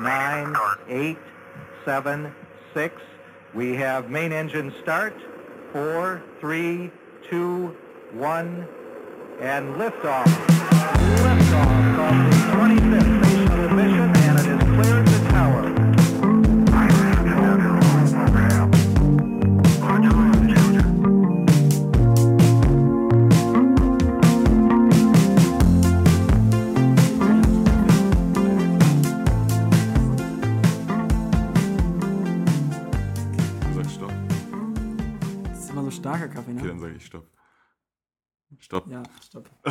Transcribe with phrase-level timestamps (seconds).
[0.00, 0.54] nine,
[0.88, 1.18] eight,
[1.84, 2.34] seven,
[2.74, 3.00] six.
[3.54, 5.14] We have main engine start.
[5.72, 6.90] Four, three,
[7.28, 7.76] two,
[8.12, 8.66] one,
[9.40, 10.24] and liftoff.
[11.22, 13.27] Liftoff of the 25th
[38.68, 38.86] Stopp.
[38.90, 39.48] Ja, stopp.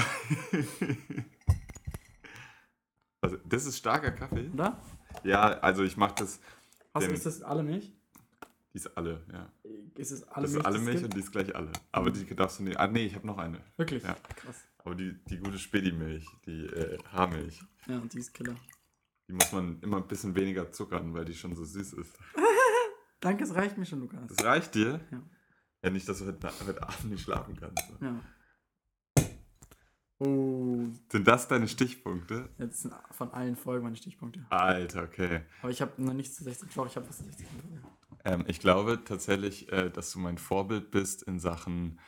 [3.19, 4.49] Also, das ist starker Kaffee?
[4.53, 4.79] Oder?
[5.23, 6.39] Ja, also ich mache das.
[6.93, 7.91] Hast du, ist das alle Milch?
[8.73, 9.51] Die ist alle, ja.
[9.95, 10.59] Ist es alle Das Milch?
[10.59, 11.71] ist alle Milch und die ist gleich alle.
[11.91, 12.77] Aber die darfst du nicht.
[12.79, 13.59] Ah, nee, ich habe noch eine.
[13.75, 14.03] Wirklich?
[14.03, 14.15] Ja.
[14.35, 14.63] Krass.
[14.85, 18.55] Aber die, die gute Spedi-Milch, die äh, Haarmilch, Ja, und die ist Killer.
[19.27, 22.17] die muss man immer ein bisschen weniger zuckern, weil die schon so süß ist.
[23.19, 24.27] Danke, es reicht mir schon, Lukas.
[24.27, 25.01] Das reicht dir?
[25.11, 25.21] Ja.
[25.83, 27.83] Ja, nicht, dass du heute, heute Abend nicht schlafen kannst.
[27.99, 28.19] Ja.
[30.19, 32.49] Oh, Sind das deine Stichpunkte?
[32.57, 34.45] jetzt sind von allen Folgen meine Stichpunkte.
[34.49, 35.41] Alter, okay.
[35.61, 37.81] Aber ich habe noch nichts zu 16 Doch, ich habe was zu 16 Folgen.
[38.25, 41.99] Ähm, ich glaube tatsächlich, äh, dass du mein Vorbild bist in Sachen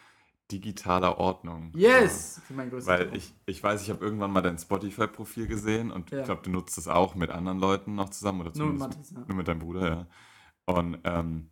[0.52, 1.72] digitaler Ordnung.
[1.76, 2.36] Yes!
[2.36, 3.16] Das ist mein Weil Traum.
[3.16, 6.20] ich, ich weiß, ich habe irgendwann mal dein Spotify-Profil gesehen und Ja.
[6.22, 9.12] ich glaube, du nutzt es auch mit anderen Leuten noch zusammen oder Nur mit Mathis,
[9.12, 9.20] ja.
[9.28, 10.08] nur mit deinem Bruder, ja.
[10.66, 11.52] Und ähm,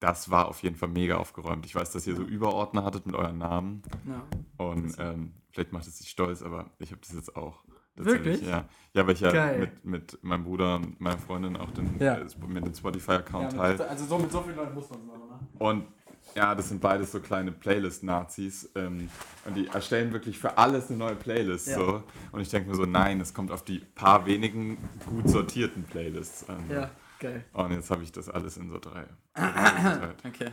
[0.00, 1.64] das war auf jeden Fall mega aufgeräumt.
[1.64, 4.26] Ich weiß, dass ihr so Überordner hattet mit euren Namen Ja.
[4.56, 7.62] und ähm, vielleicht macht es dich stolz, aber ich habe das jetzt auch.
[7.96, 8.42] Wirklich?
[8.42, 9.60] Ja, ja weil ich ja Geil.
[9.60, 12.16] mit, mit meinem Bruder und meiner Freundin auch den, Ja.
[12.16, 13.88] äh, mit dem Spotify-Account Ja, teile.
[13.88, 15.38] also so mit so vielen Leuten muss man es machen, ne?
[15.60, 15.86] Und
[16.34, 18.72] ja, das sind beides so kleine Playlist-Nazis.
[18.74, 19.08] Ähm,
[19.44, 21.68] und die erstellen wirklich für alles eine neue Playlist.
[21.68, 21.76] Ja.
[21.76, 22.02] So.
[22.32, 26.48] Und ich denke mir so, nein, es kommt auf die paar wenigen gut sortierten Playlists
[26.48, 26.68] an.
[26.68, 27.44] Ja, geil.
[27.52, 29.06] Und jetzt habe ich das alles in so drei.
[30.26, 30.50] Okay.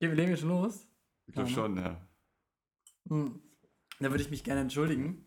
[0.00, 0.86] Okay, wir legen jetzt schon los.
[1.26, 1.54] Ich glaube ne?
[1.54, 1.96] schon, ja.
[3.08, 3.40] Hm.
[4.00, 5.24] Da würde ich mich gerne entschuldigen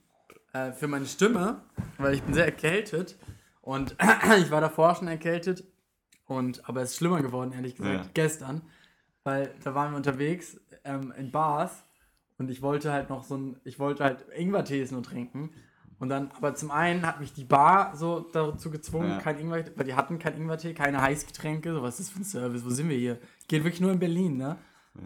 [0.54, 1.62] äh, für meine Stimme,
[1.98, 3.18] weil ich bin sehr erkältet
[3.62, 3.96] und
[4.40, 5.64] ich war davor schon erkältet
[6.26, 8.12] und aber es ist schlimmer geworden, ehrlich gesagt, Ja.
[8.14, 8.62] gestern,
[9.24, 11.84] weil da waren wir unterwegs ähm, in Bars
[12.38, 15.52] und ich wollte halt noch so ein, ich wollte halt Ingwertees nur trinken
[16.00, 19.18] und dann, aber zum einen hat mich die Bar so dazu gezwungen, Ja.
[19.20, 22.24] kein Ingwer, weil die hatten kein Ingwertee, keine Heißgetränke, so was ist das für ein
[22.24, 23.20] Service, wo sind wir hier?
[23.50, 24.58] Geht wirklich nur in Berlin, ne?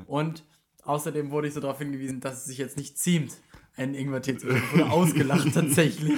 [0.08, 0.44] Und
[0.86, 3.34] außerdem wurde ich so darauf hingewiesen, dass es sich jetzt nicht ziemt,
[3.78, 4.64] einen Ingwertee zu trinken.
[4.74, 6.14] Ich wurde ausgelacht tatsächlich.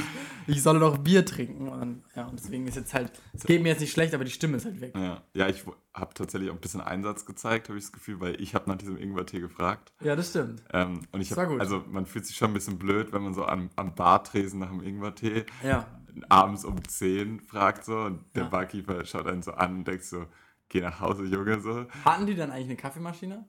[0.46, 1.68] Ich solle doch Bier trinken.
[1.68, 4.32] Und, ja, und deswegen ist jetzt halt, es geht mir jetzt nicht schlecht, aber die
[4.32, 4.94] Stimme ist halt weg.
[4.96, 5.64] Ja, ja ich
[5.94, 8.78] habe tatsächlich auch ein bisschen Einsatz gezeigt, habe ich das Gefühl, weil ich habe nach
[8.78, 9.92] diesem Ingwer-Tee gefragt.
[10.02, 10.64] Ja, das stimmt.
[10.72, 11.60] Ähm, und ich Das habe, gut.
[11.62, 14.70] also man fühlt sich schon ein bisschen blöd, wenn man so am, am Bartresen nach
[14.70, 15.88] dem Ingwer-Tee Ja.
[16.30, 18.50] abends um 10 fragt so und der Ja.
[18.50, 20.28] Barkeeper schaut einen so an und denkt so,
[20.70, 21.88] geh nach Hause, Junge, so.
[22.06, 23.46] Hatten die dann eigentlich eine Kaffeemaschine?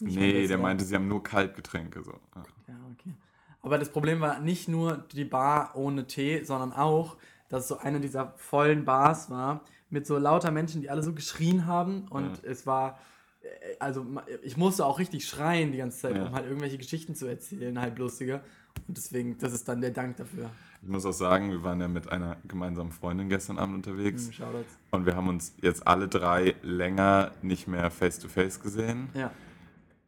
[0.00, 0.62] Ich nee, der ja.
[0.62, 2.12] meinte, sie haben nur Kaltgetränke, so.
[2.34, 2.42] Ja.
[2.68, 3.14] Ja, okay.
[3.62, 7.16] Aber das Problem war nicht nur die Bar ohne Tee, sondern auch,
[7.48, 9.60] dass es so eine dieser vollen Bars war,
[9.90, 12.06] mit so lauter Menschen, die alle so geschrien haben.
[12.08, 12.98] Und es war,
[13.42, 13.46] äh,
[13.80, 14.06] also
[14.42, 16.26] ich musste auch richtig schreien die ganze Zeit, Ja.
[16.26, 18.40] um halt irgendwelche Geschichten zu erzählen, halb lustige.
[18.86, 20.48] Und deswegen, das ist dann der Dank dafür.
[20.82, 24.32] Ich muss auch sagen, wir waren ja mit einer gemeinsamen Freundin gestern Abend unterwegs Hm,
[24.32, 24.78] Shoutouts.
[24.92, 29.08] und wir haben uns jetzt alle drei länger nicht mehr face-to-face gesehen.
[29.12, 29.30] Ja.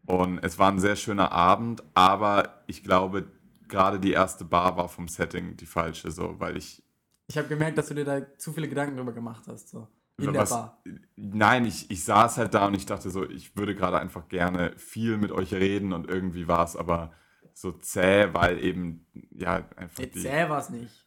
[0.06, 3.24] Und es war ein sehr schöner Abend, aber ich glaube,
[3.68, 6.82] gerade die erste Bar war vom Setting die falsche, so, weil ich.
[7.28, 9.68] Ich habe gemerkt, dass du dir da zu viele Gedanken drüber gemacht hast.
[9.70, 9.88] So.
[10.18, 10.82] In der was- Bar.
[11.16, 14.72] Nein, ich, ich saß halt da und ich dachte so, ich würde gerade einfach gerne
[14.76, 17.12] viel mit euch reden und irgendwie war es aber
[17.54, 20.10] so zäh, weil eben, ja, einfach die.
[20.10, 21.06] zäh war es nicht.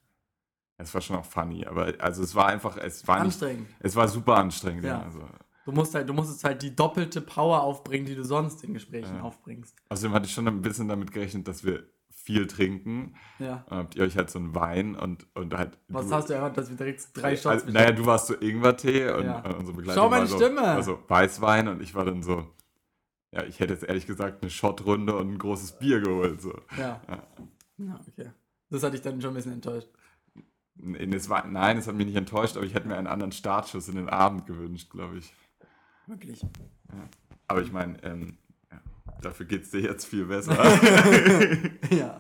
[0.77, 3.41] Es war schon auch funny, aber also es war einfach, es war nicht.
[3.41, 3.67] Anstrengend.
[3.79, 4.99] Es war super anstrengend, ja.
[4.99, 5.03] Ja.
[5.03, 5.25] Also,
[5.65, 8.73] Du musst halt, du musst jetzt halt die doppelte Power aufbringen, die du sonst in
[8.73, 9.21] Gesprächen Ja.
[9.23, 9.75] aufbringst.
[9.89, 13.15] außerdem hatte ich schon ein bisschen damit gerechnet, dass wir viel trinken.
[13.39, 13.65] Ja.
[13.69, 15.77] Dann habt ihr euch halt so einen Wein und, und halt.
[15.89, 18.35] Was du, hast du erwartet, dass wir direkt drei Shots also, Naja, du warst so
[18.35, 19.39] Ingwertee und, Ja.
[19.41, 20.61] und unsere Begleitung Schau meine war so, Stimme!
[20.61, 22.47] war so Weißwein und ich war dann so.
[23.31, 26.41] Ja, ich hätte jetzt ehrlich gesagt eine Shotrunde und ein großes Bier geholt.
[26.41, 26.53] So.
[26.77, 27.01] Ja.
[27.07, 27.23] Ja.
[27.77, 28.29] ja, okay.
[28.69, 29.89] Das hatte ich dann schon ein bisschen enttäuscht.
[30.77, 33.31] Nee, Es war, nein, es hat mich nicht enttäuscht, aber ich hätte mir einen anderen
[33.31, 35.33] Startschuss in den Abend gewünscht, glaube ich.
[36.07, 36.45] Wirklich.
[37.47, 38.37] Aber ich meine, ähm,
[38.71, 38.79] ja,
[39.21, 40.55] dafür geht es dir jetzt viel besser.
[41.89, 42.19] ja.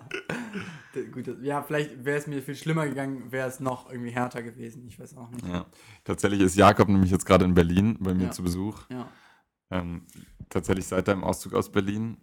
[1.11, 4.85] Gut, ja, vielleicht wäre es mir viel schlimmer gegangen, wäre es noch irgendwie härter gewesen.
[4.87, 5.45] Ich weiß auch nicht.
[5.45, 5.65] ja.
[6.05, 8.31] Tatsächlich ist Jakob nämlich jetzt gerade in Berlin bei mir Ja.
[8.31, 8.89] zu Besuch.
[8.89, 9.09] Ja.
[9.71, 10.05] Ähm,
[10.49, 12.17] tatsächlich seit deinem Auszug aus Berlin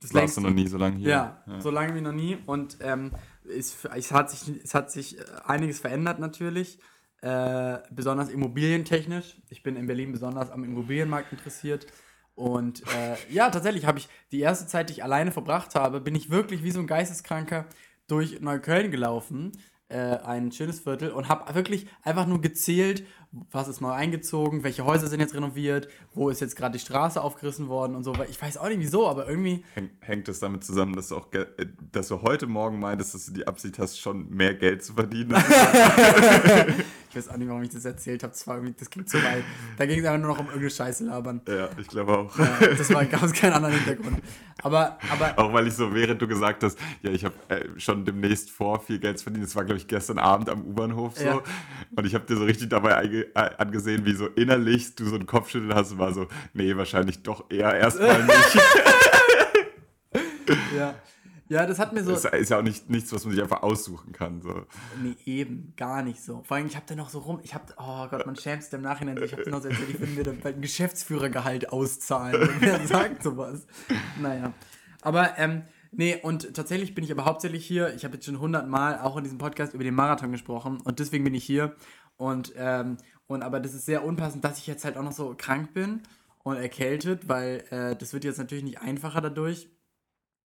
[0.00, 1.08] Das warst du noch nie so lange hier.
[1.10, 2.38] Ja, so lange wie noch nie.
[2.46, 3.10] Und ähm,
[3.44, 6.78] ist, es, hat sich, es hat sich äh, einiges verändert natürlich,
[7.22, 9.40] äh, besonders immobilientechnisch.
[9.48, 11.86] Ich bin in Berlin besonders am Immobilienmarkt interessiert.
[12.34, 16.14] Und äh, ja, tatsächlich habe ich die erste Zeit, die ich alleine verbracht habe, bin
[16.14, 17.66] ich wirklich wie so ein Geisteskranker
[18.06, 19.52] durch Neukölln gelaufen
[19.92, 23.04] äh, ein schönes Viertel und habe wirklich einfach nur gezählt,
[23.50, 27.20] was ist neu eingezogen, welche Häuser sind jetzt renoviert, wo ist jetzt gerade die Straße
[27.20, 28.14] aufgerissen worden und so.
[28.28, 29.64] Ich weiß auch nicht wieso, aber irgendwie.
[30.00, 31.46] Hängt es damit zusammen, dass du auch, äh,
[31.92, 35.34] dass du heute Morgen meintest, dass du die Absicht hast, schon mehr Geld zu verdienen?
[37.12, 38.32] ich weiß auch nicht, warum ich das erzählt habe.
[38.32, 39.44] Das, war irgendwie, das klingt zu weit.
[39.76, 41.42] Da ging es einfach nur noch um irgendeine Scheiße labern.
[41.46, 42.38] Ja, ich glaube auch.
[42.38, 44.22] Ja, das war, es keinen anderen Hintergrund.
[44.62, 45.38] Aber, aber.
[45.38, 48.80] Auch weil ich so, während du gesagt hast, ja, ich habe äh, schon demnächst vor,
[48.80, 49.44] viel Geld zu verdienen.
[49.44, 51.24] Das war, glaube ich, gestern Abend am U-Bahnhof so.
[51.24, 51.42] Ja.
[51.94, 53.26] Und ich habe dir so richtig dabei äh,
[53.58, 57.50] angesehen, wie so innerlich du so einen Kopfschüttel hast und war so, nee, wahrscheinlich doch
[57.50, 58.58] eher erstmal nicht.
[60.78, 60.94] ja.
[61.52, 62.12] Ja, das hat mir so.
[62.12, 64.40] Das ist ja auch nicht, nichts, was man sich einfach aussuchen kann.
[64.40, 64.64] So.
[65.02, 66.42] Nee, eben, gar nicht so.
[66.44, 68.72] Vor allem, ich habe da noch so rum, ich habe, oh Gott, man schämt sich
[68.72, 72.48] im Nachhinein, ich habe noch so erzählt, ich würde mir dann bald ein Geschäftsführergehalt auszahlen.
[72.60, 73.66] Wer sagt sowas?
[74.18, 74.54] Naja.
[75.02, 75.64] Aber, ähm,
[75.94, 77.94] Nee, und tatsächlich bin ich aber hauptsächlich hier.
[77.94, 81.22] Ich habe jetzt schon hundertmal auch in diesem Podcast über den Marathon gesprochen und deswegen
[81.22, 81.76] bin ich hier.
[82.16, 82.96] Und, ähm,
[83.26, 86.00] und aber das ist sehr unpassend, dass ich jetzt halt auch noch so krank bin
[86.44, 89.68] und erkältet, weil äh, das wird jetzt natürlich nicht einfacher dadurch.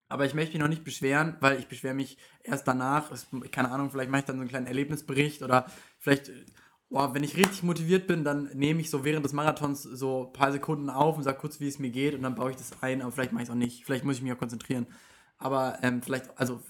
[0.09, 3.12] Aber ich möchte mich noch nicht beschweren, weil ich beschwere mich erst danach.
[3.51, 5.65] Keine Ahnung, vielleicht mache ich dann so einen kleinen Erlebnisbericht oder
[6.00, 6.31] vielleicht,
[6.89, 10.33] boah, wenn ich richtig motiviert bin, dann nehme ich so während des Marathons so ein
[10.33, 12.71] paar Sekunden auf und sage kurz, wie es mir geht und dann baue ich das
[12.81, 13.86] ein, aber vielleicht mache ich es auch nicht.
[13.86, 14.88] Vielleicht muss ich mich auch konzentrieren.
[15.38, 16.62] Aber ähm, vielleicht, also,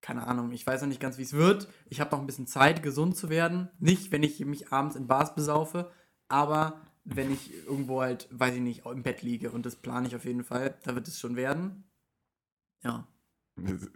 [0.00, 1.68] keine Ahnung, ich weiß noch nicht ganz, wie es wird.
[1.88, 3.68] Ich habe noch ein bisschen Zeit, gesund zu werden.
[3.78, 5.90] Nicht, wenn ich mich abends in Bars besaufe,
[6.28, 10.14] aber wenn ich irgendwo halt, weiß ich nicht, im Bett liege und das plane ich
[10.14, 11.87] auf jeden Fall, da wird es schon werden.
[12.82, 13.06] Ja.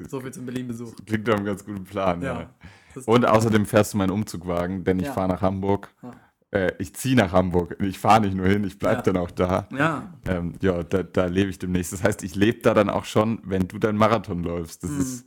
[0.08, 0.94] So viel zum Berlin-Besuch.
[1.06, 2.40] Klingt doch ein ganz guter Plan, ja.
[2.40, 3.02] ja.
[3.06, 5.12] Und außerdem fährst du meinen Umzugwagen, denn ich ja.
[5.12, 5.94] fahre nach Hamburg.
[6.50, 7.76] Äh, ich ziehe nach Hamburg.
[7.81, 9.69] Ich fahre nicht nur hin, ich bleibe dann auch da.
[9.73, 10.12] Ja.
[10.26, 11.93] Ähm, ja, da, da lebe ich demnächst.
[11.93, 14.82] Das heißt, ich lebe da dann auch schon, wenn du deinen Marathon läufst.
[14.82, 15.00] Das, mhm.
[15.00, 15.26] ist,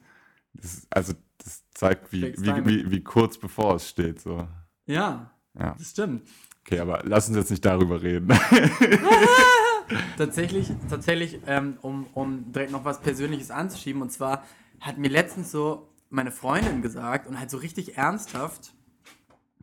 [0.53, 4.21] das ist, also das zeigt, wie, wie, wie, wie, kurz bevor es steht.
[4.21, 4.47] So.
[4.85, 6.27] Ja, ja, das stimmt.
[6.61, 8.27] Okay, aber lass uns jetzt nicht darüber reden.
[10.17, 14.43] tatsächlich, tatsächlich ähm, um, um direkt noch was Persönliches anzuschieben, und zwar
[14.79, 18.73] hat mir letztens so meine Freundin gesagt und halt so richtig ernsthaft,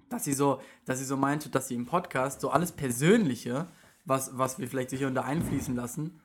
[0.09, 3.67] dass sie so, dass sie so meinte, dass sie im Podcast so alles Persönliche,
[4.05, 6.21] was, was wir vielleicht hier und da einfließen lassen,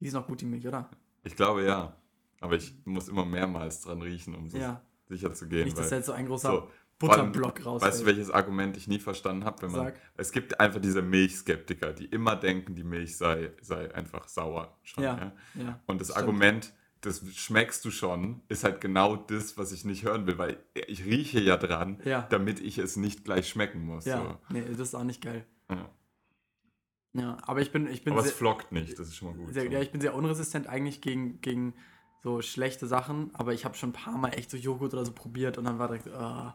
[0.00, 0.90] die ist noch gut, die Milch, oder?
[1.24, 1.96] Ich glaube ja.
[2.40, 4.80] Aber ich muss immer mehrmals dran riechen, um so ja.
[5.08, 5.64] sicher zu gehen.
[5.64, 7.82] Nicht, dass jetzt so ein großer so, Butterblock raus.
[7.82, 9.62] Weißt du, welches Argument ich nie verstanden habe?
[9.62, 10.00] Wenn man, Sag.
[10.16, 14.76] Es gibt einfach diese Milchskeptiker, die immer denken, die Milch sei, sei einfach sauer.
[14.82, 15.62] Schon, ja, ja?
[15.62, 16.18] ja Und das stimmt.
[16.18, 20.58] Argument, das schmeckst du schon, ist halt genau das, was ich nicht hören will, weil
[20.88, 22.26] ich rieche ja dran, ja.
[22.30, 24.04] damit ich es nicht gleich schmecken muss.
[24.04, 24.18] Ja,
[24.48, 24.54] so.
[24.54, 25.46] nee, das ist auch nicht geil.
[25.70, 25.88] Ja.
[27.14, 29.36] Ja, aber ich bin, ich bin aber sehr, es flockt nicht, das ist schon mal
[29.36, 29.54] gut.
[29.54, 29.70] Sehr, so.
[29.70, 31.74] Ja, ich bin sehr unresistent eigentlich gegen, gegen
[32.22, 35.12] so schlechte Sachen, aber ich habe schon ein paar Mal echt so Joghurt oder so
[35.12, 36.52] probiert und dann war direkt, uh.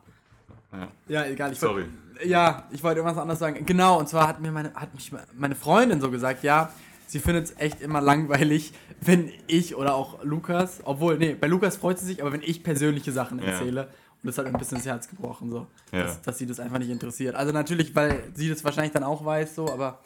[0.74, 0.88] Ja.
[1.08, 1.26] ja.
[1.26, 1.52] egal.
[1.52, 1.84] Ich Sorry.
[1.84, 3.66] Wollt, ja, ich wollte irgendwas anderes sagen.
[3.66, 6.72] Genau, und zwar hat mir meine, hat mich meine Freundin so gesagt, ja,
[7.08, 11.78] sie findet es echt immer langweilig, wenn ich oder auch Lukas, obwohl, nee, bei Lukas
[11.78, 13.82] freut sie sich, aber wenn ich persönliche Sachen erzähle.
[13.82, 13.88] Ja.
[14.24, 15.68] Und das hat mir ein bisschen ins Herz gebrochen, so.
[15.92, 16.04] Ja.
[16.04, 17.36] Dass, dass, sie das einfach nicht interessiert.
[17.36, 20.00] Also natürlich, weil sie das wahrscheinlich dann auch weiß, so, aber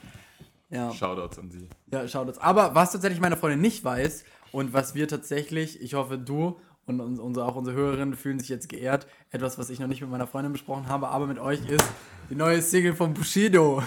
[0.70, 0.92] ja.
[0.92, 1.70] Shoutouts an sie.
[1.92, 2.40] Ja, Shoutouts.
[2.40, 7.20] Aber was tatsächlich meine Freundin nicht weiß und was wir tatsächlich, ich hoffe, du und
[7.20, 9.08] unsere, auch unsere Hörerinnen fühlen sich jetzt geehrt.
[9.29, 11.86] Etwas, was ich noch nicht mit meiner Freundin besprochen habe, aber mit euch ist
[12.29, 13.84] die neue Single von Bushido.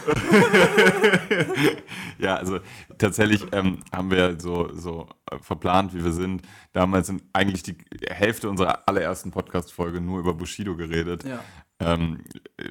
[2.18, 2.60] ja, also
[2.98, 6.42] tatsächlich ähm, haben wir so, so äh, verplant, wie wir sind,
[6.74, 7.76] damals sind eigentlich die
[8.08, 11.24] Hälfte unserer allerersten Podcast-Folge nur über Bushido geredet.
[11.24, 11.42] Ja.
[11.82, 12.20] Ähm,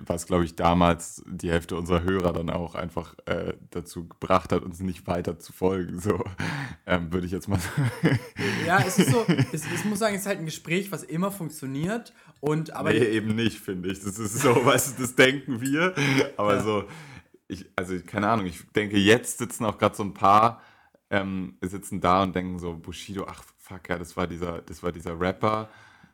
[0.05, 4.61] was, glaube ich, damals die Hälfte unserer Hörer dann auch einfach äh, dazu gebracht hat,
[4.61, 5.99] uns nicht weiter zu folgen.
[5.99, 6.23] So
[6.85, 8.19] ähm, würde ich jetzt mal sagen.
[8.67, 11.31] Ja, es ist so, es, ich muss sagen, es ist halt ein Gespräch, was immer
[11.31, 12.13] funktioniert.
[12.39, 13.99] Und, aber nee, eben nicht, finde ich.
[13.99, 15.95] Das ist so, weißt du, das denken wir.
[16.37, 16.61] Aber ja.
[16.61, 16.83] so,
[17.47, 20.61] ich, also keine Ahnung, ich denke, jetzt sitzen auch gerade so ein paar,
[21.09, 24.91] ähm, sitzen da und denken so, Bushido, ach fuck, ja, das war dieser, das war
[24.91, 25.67] dieser Rapper.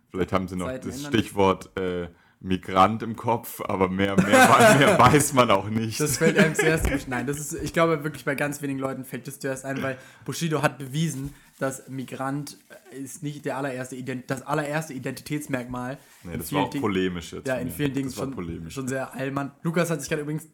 [0.10, 2.08] Vielleicht haben sie noch Seiten das Stichwort äh,
[2.40, 6.00] Migrant im Kopf, aber mehr, mehr, mehr weiß man auch nicht.
[6.00, 7.08] Das fällt einem zuerst nicht.
[7.08, 9.98] Nein, das ist, ich glaube wirklich bei ganz wenigen Leuten fällt das zuerst ein, weil
[10.26, 12.58] Bushido hat bewiesen, dass Migrant
[12.92, 15.98] ist nicht der allererste Ident das allererste Identitätsmerkmal.
[16.24, 17.48] Nee, das war auch Ding polemisch jetzt.
[17.48, 19.52] Ja, in vielen Dingen schon, schon sehr allmann.
[19.64, 20.48] Lukas hat sich gerade übrigens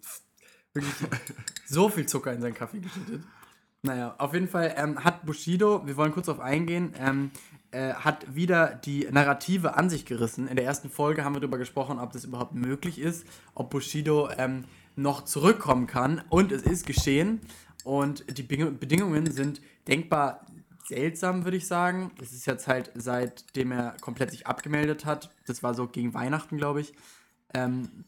[0.74, 0.94] wirklich
[1.66, 3.24] so viel Zucker in seinen Kaffee geschüttet.
[3.84, 7.32] Naja, auf jeden Fall ähm, hat Bushido, wir wollen kurz auf eingehen, ähm,
[7.72, 10.48] äh, hat wieder die Narrative an sich gerissen.
[10.48, 13.26] In der ersten Folge haben wir darüber gesprochen, ob das überhaupt möglich ist,
[13.56, 16.22] ob Bushido ähm, noch zurückkommen kann.
[16.30, 17.42] Und es ist geschehen.
[17.84, 20.46] Und die Bing- Bedingungen sind denkbar
[20.86, 22.12] seltsam, würde ich sagen.
[22.22, 26.58] Es ist jetzt halt, seitdem er komplett sich abgemeldet hat, das war so gegen Weihnachten,
[26.58, 26.94] glaube ich,
[27.54, 28.04] ähm,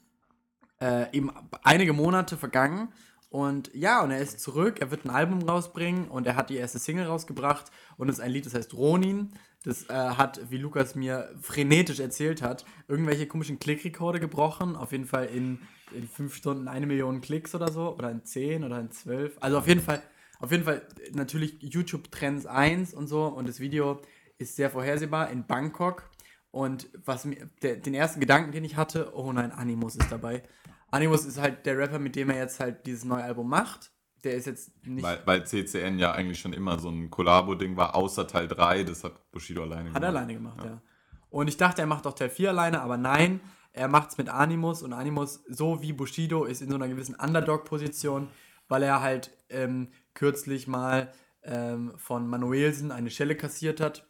[0.82, 1.32] äh, eben
[1.64, 2.90] einige Monate vergangen.
[3.30, 6.58] Und ja, und er ist zurück, er wird ein Album rausbringen und er hat die
[6.58, 9.34] erste Single rausgebracht und es ist ein Lied, das heißt Ronin.
[9.64, 14.76] Das äh, hat, wie Lukas mir frenetisch erzählt hat, irgendwelche komischen Klickrekorde gebrochen.
[14.76, 15.60] Auf jeden Fall in,
[15.94, 17.96] in fünf Stunden eine Million Klicks oder so.
[17.96, 19.38] Oder in zehn oder in zwölf.
[19.40, 20.04] Also auf jeden Fall,
[20.40, 23.26] auf jeden Fall natürlich YouTube Trends 1 und so.
[23.26, 24.02] Und das Video
[24.38, 26.10] ist sehr vorhersehbar in Bangkok.
[26.52, 30.44] Und was mir, der, den ersten Gedanken, den ich hatte, oh nein, Animus ist dabei.
[30.92, 33.93] Animus ist halt der Rapper, mit dem er jetzt halt dieses neue Album macht.
[34.24, 35.04] Der ist jetzt nicht.
[35.04, 39.04] Weil, weil CCN ja eigentlich schon immer so ein Kollabo-Ding war, außer Teil 3, das
[39.04, 39.96] hat Bushido alleine gemacht.
[39.96, 40.82] Hat er alleine gemacht, ja.
[41.30, 43.42] Und ich dachte, er macht auch Teil 4 alleine, aber nein,
[43.74, 47.16] er macht es mit Animus und Animus, so wie Bushido, ist in so einer gewissen
[47.16, 48.30] Underdog-Position,
[48.68, 51.12] weil er halt ähm, kürzlich mal
[51.44, 54.08] ähm, von Manuelsen eine Schelle kassiert hat.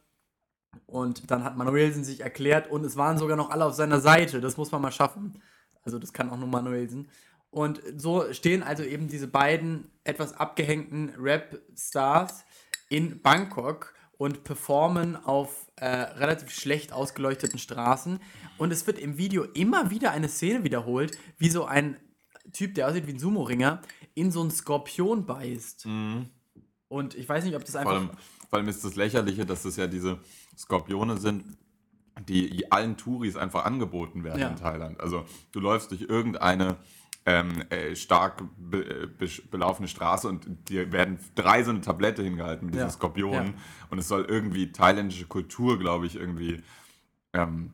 [0.85, 4.41] Und dann hat Manuelsen sich erklärt und es waren sogar noch alle auf seiner Seite.
[4.41, 5.41] Das muss man mal schaffen.
[5.83, 7.09] Also das kann auch nur Manuelsen.
[7.53, 12.45] Und so stehen also eben diese beiden etwas abgehängten Rap-Stars
[12.89, 18.19] in Bangkok und performen auf äh, relativ schlecht ausgeleuchteten Straßen.
[18.57, 21.97] Und es wird im Video immer wieder eine Szene wiederholt, wie so ein
[22.53, 23.81] Typ, der aussieht wie ein Sumo-Ringer,
[24.15, 25.85] in so einen Skorpion beißt.
[26.87, 27.93] Und ich weiß nicht, ob das Vor einfach.
[27.93, 28.09] allem,
[28.49, 30.19] vor allem ist das Lächerliche, dass das ja diese
[30.57, 31.55] Skorpione sind,
[32.27, 34.49] die allen Touris einfach angeboten werden Ja.
[34.49, 34.99] in Thailand.
[34.99, 36.77] Also du läufst durch irgendeine
[37.25, 42.21] ähm, äh, stark be äh, besch- belaufene Straße und dir werden drei so eine Tablette
[42.23, 42.91] hingehalten mit diesen Ja.
[42.91, 43.47] Skorpionen.
[43.47, 43.53] Ja.
[43.89, 46.61] Und es soll irgendwie thailändische Kultur, glaube ich, irgendwie
[47.33, 47.73] ähm,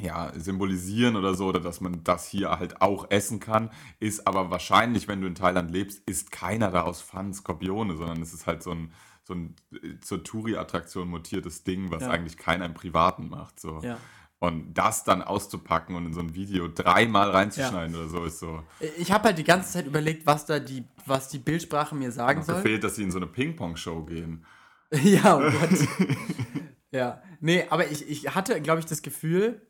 [0.00, 3.70] ja, symbolisieren oder so, oder dass man das hier halt auch essen kann,
[4.00, 8.20] ist aber wahrscheinlich, wenn du in Thailand lebst, isst keiner da aus Pfannen Skorpione, sondern
[8.20, 12.10] es ist halt so ein, so ein äh, zur Touri-Attraktion mutiertes Ding, was Ja.
[12.10, 13.60] eigentlich keiner im Privaten macht.
[13.60, 13.80] So.
[13.82, 13.98] Ja.
[14.46, 18.62] Und das dann auszupacken und in so ein Video dreimal reinzuschneiden oder so, ist so.
[18.98, 22.42] Ich habe halt die ganze Zeit überlegt, was da die, was die Bildsprache mir sagen
[22.42, 22.56] soll.
[22.56, 24.44] gefehlt, dass sie in so eine Ping-Pong-Show gehen.
[25.02, 25.88] Ja, oh Gott.
[26.92, 29.60] ja, nee, aber ich, ich hatte, glaube ich, das Gefühl,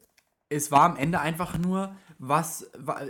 [0.51, 3.01] es war am Ende einfach nur, was, wa-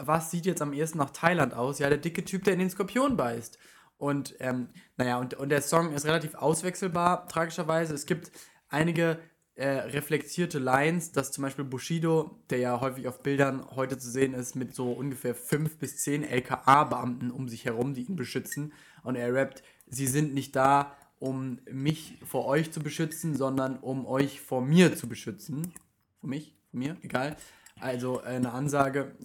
[0.00, 1.78] was sieht jetzt am ehesten nach Thailand aus?
[1.80, 3.58] Ja, der dicke Typ, der in den Skorpion beißt.
[3.98, 7.94] Und, ähm, naja, und, und der Song ist relativ auswechselbar, tragischerweise.
[7.94, 8.30] Es gibt
[8.68, 9.18] einige
[9.56, 14.34] äh, reflektierte Lines, dass zum Beispiel Bushido, der ja häufig auf Bildern heute zu sehen
[14.34, 18.74] ist, mit so ungefähr fünf bis zehn LKA-Beamten um sich herum, die ihn beschützen.
[19.02, 24.06] Und er rappt, sie sind nicht da, um mich vor euch zu beschützen, sondern um
[24.06, 25.72] euch vor mir zu beschützen.
[26.20, 26.54] Vor mich?
[26.70, 26.96] Vor mir?
[27.00, 27.36] Egal.
[27.80, 29.16] Also äh, eine Ansage.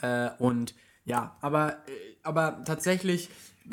[0.00, 0.74] Äh, und
[1.04, 3.28] ja, aber, äh, aber tatsächlich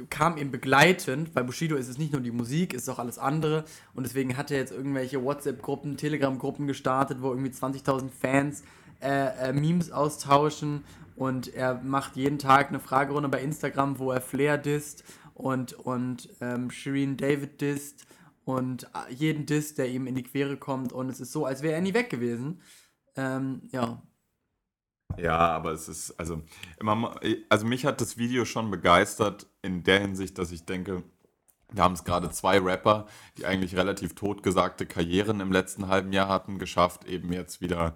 [0.10, 3.66] kam ihm begleitend, bei Bushido ist es nicht nur die Musik, ist auch alles andere.
[3.94, 8.64] Und deswegen hat er jetzt irgendwelche WhatsApp-Gruppen, Telegram-Gruppen gestartet, wo irgendwie 20.000 Fans
[9.02, 10.84] äh, äh, Memes austauschen.
[11.16, 15.04] Und er macht jeden Tag eine Fragerunde bei Instagram, wo er Flair disst
[15.36, 18.08] und, und ähm, Shireen David disst
[18.46, 20.92] und äh, jeden disst, der ihm in die Quere kommt.
[20.92, 22.62] Und es ist so, als wäre er nie weg gewesen.
[23.16, 24.02] Ähm, ja,
[25.18, 26.42] Ja, aber es ist, also,
[26.80, 31.04] immer, also mich hat das Video schon begeistert in der Hinsicht, dass ich denke,
[31.72, 36.30] wir haben es gerade zwei Rapper, die eigentlich relativ totgesagte Karrieren im letzten halben Jahr
[36.30, 37.96] hatten, geschafft, eben jetzt wieder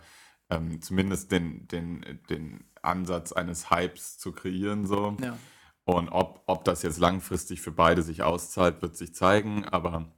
[0.50, 4.86] ähm, zumindest den, den, den Ansatz eines Hypes zu kreieren.
[4.88, 5.16] So.
[5.22, 5.38] ja.
[5.84, 9.66] Und ob, ob das jetzt langfristig für beide sich auszahlt, wird sich zeigen.
[9.66, 10.12] Aber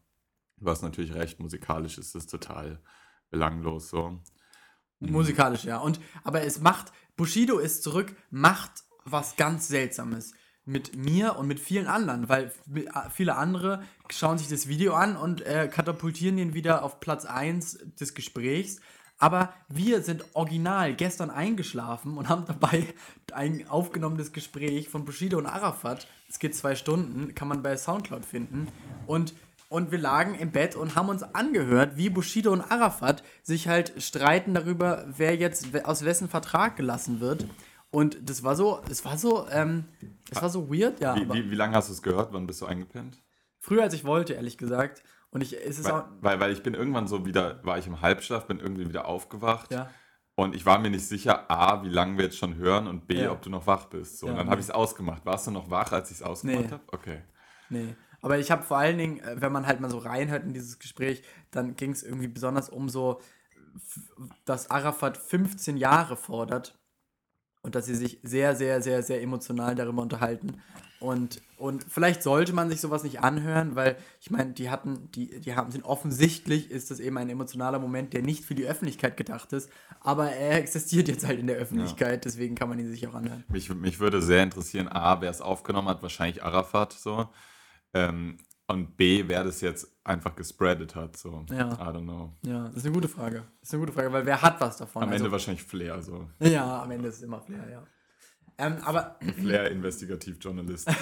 [0.58, 2.82] du hast natürlich recht, musikalisch ist es total
[3.30, 4.20] belanglos so.
[5.00, 5.78] Musikalisch, ja.
[5.78, 8.72] Und, aber es macht, Bushido ist zurück, macht
[9.06, 10.34] was ganz Seltsames.
[10.66, 12.52] Mit mir und mit vielen anderen, weil
[13.12, 17.80] viele andere schauen sich das Video an und äh, katapultieren ihn wieder auf Platz 1
[18.00, 18.80] des Gesprächs.
[19.18, 22.86] Aber wir sind original gestern eingeschlafen und haben dabei
[23.34, 26.08] ein aufgenommenes Gespräch von Bushido und Arafat.
[26.30, 28.68] Es geht zwei Stunden, kann man bei Soundcloud finden.
[29.08, 29.34] Und
[29.70, 33.94] und wir lagen im Bett und haben uns angehört, wie Bushido und Arafat sich halt
[34.02, 37.46] streiten darüber, wer jetzt aus wessen Vertrag gelassen wird.
[37.92, 39.86] Und das war so, es war so, ähm,
[40.30, 41.16] es war so weird, ja.
[41.16, 42.34] Wie, aber wie, wie lange hast du es gehört?
[42.34, 43.22] Wann bist du eingepennt?
[43.62, 45.04] früher als ich wollte, ehrlich gesagt.
[45.32, 47.86] Und ich, es ist Weil, auch, weil, weil ich bin irgendwann so wieder, war ich
[47.88, 49.72] im Halbschlaf, bin irgendwie wieder aufgewacht.
[49.72, 49.90] ja.
[50.36, 53.22] Und ich war mir nicht sicher, A, wie lange wir jetzt schon hören und B,
[53.24, 53.32] Ja.
[53.34, 54.20] ob du noch wach bist.
[54.20, 54.52] So, Ja, und dann nee.
[54.52, 55.26] habe ich es ausgemacht.
[55.26, 56.72] Warst du noch wach, als ich es ausgemacht Nee.
[56.72, 56.84] habe?
[56.94, 57.22] Okay.
[57.70, 57.96] Nee.
[58.22, 60.80] Aber ich habe vor allen Dingen, äh, wenn man halt mal so reinhört in dieses
[60.80, 63.22] Gespräch, dann ging es irgendwie besonders um so,
[64.46, 66.78] dass Arafat 15 Jahre fordert
[67.62, 70.62] und dass sie sich sehr, sehr, sehr, sehr emotional darüber unterhalten.
[71.00, 75.40] Und, und vielleicht sollte man sich sowas nicht anhören, weil ich meine, die hatten, die,
[75.40, 79.16] die haben sind offensichtlich ist das eben ein emotionaler Moment, der nicht für die Öffentlichkeit
[79.16, 79.70] gedacht ist,
[80.02, 83.46] aber er existiert jetzt halt in der Öffentlichkeit, deswegen kann man ihn sich auch anhören.
[83.48, 87.30] Mich, mich würde sehr interessieren, A, wer es aufgenommen hat, wahrscheinlich Arafat so.
[87.94, 91.18] Ähm, und B, wer das jetzt einfach gespreadet hat.
[91.18, 91.44] So.
[91.50, 91.72] Ja.
[91.74, 92.38] I don't know.
[92.46, 93.48] Ja, das ist eine gute Frage.
[93.60, 95.02] Das ist eine gute Frage, weil wer hat was davon?
[95.04, 96.30] Am Also- Ende wahrscheinlich Flair, so.
[96.40, 97.84] Ja, am Ende ist es immer Flair, ja.
[98.60, 100.88] Ähm, aber, Flair Investigativjournalist.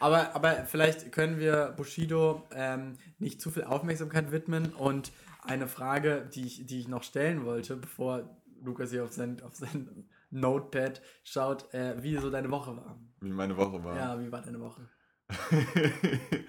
[0.00, 6.28] aber, aber vielleicht können wir Bushido ähm, nicht zu viel Aufmerksamkeit widmen und eine Frage,
[6.34, 11.02] die ich, die ich noch stellen wollte, bevor Lukas hier auf sein, auf sein Notepad
[11.24, 12.98] schaut, äh, wie so deine Woche war.
[13.20, 13.96] Wie meine Woche war.
[13.96, 14.88] Ja, wie war deine Woche?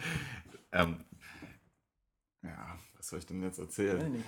[0.71, 1.03] ähm,
[2.43, 4.23] ja, was soll ich denn jetzt erzählen?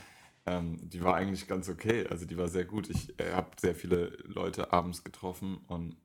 [0.45, 2.05] Ähm, die war eigentlich ganz okay.
[2.09, 2.89] Also die war sehr gut.
[2.89, 5.95] Ich äh, habe sehr viele Leute abends getroffen und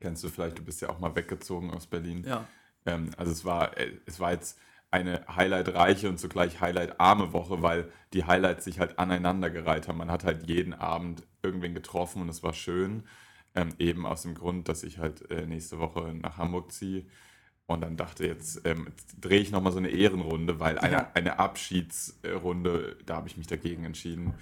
[0.00, 2.24] kennst du vielleicht, du bist ja auch mal weggezogen aus Berlin.
[2.24, 2.46] Ja,
[2.86, 4.58] Ähm, also es war, äh, es war jetzt
[4.90, 9.98] eine highlightreiche und zugleich highlightarme Woche, weil die Highlights sich halt aneinandergereiht haben.
[9.98, 13.04] Man hat halt jeden Abend irgendwen getroffen und es war schön.
[13.56, 17.06] Ähm, eben aus dem Grund, dass ich halt äh, nächste Woche nach Hamburg ziehe.
[17.66, 21.10] Und dann dachte jetzt, ähm, jetzt drehe ich nochmal so eine Ehrenrunde, weil eine, Ja.
[21.14, 24.34] eine Abschiedsrunde, da habe ich mich dagegen entschieden.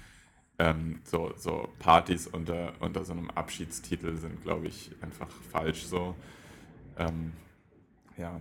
[0.59, 6.15] Ähm, so, so Partys unter, unter so einem Abschiedstitel sind, glaube ich, einfach falsch so.
[6.99, 7.33] Ähm,
[8.17, 8.41] ja.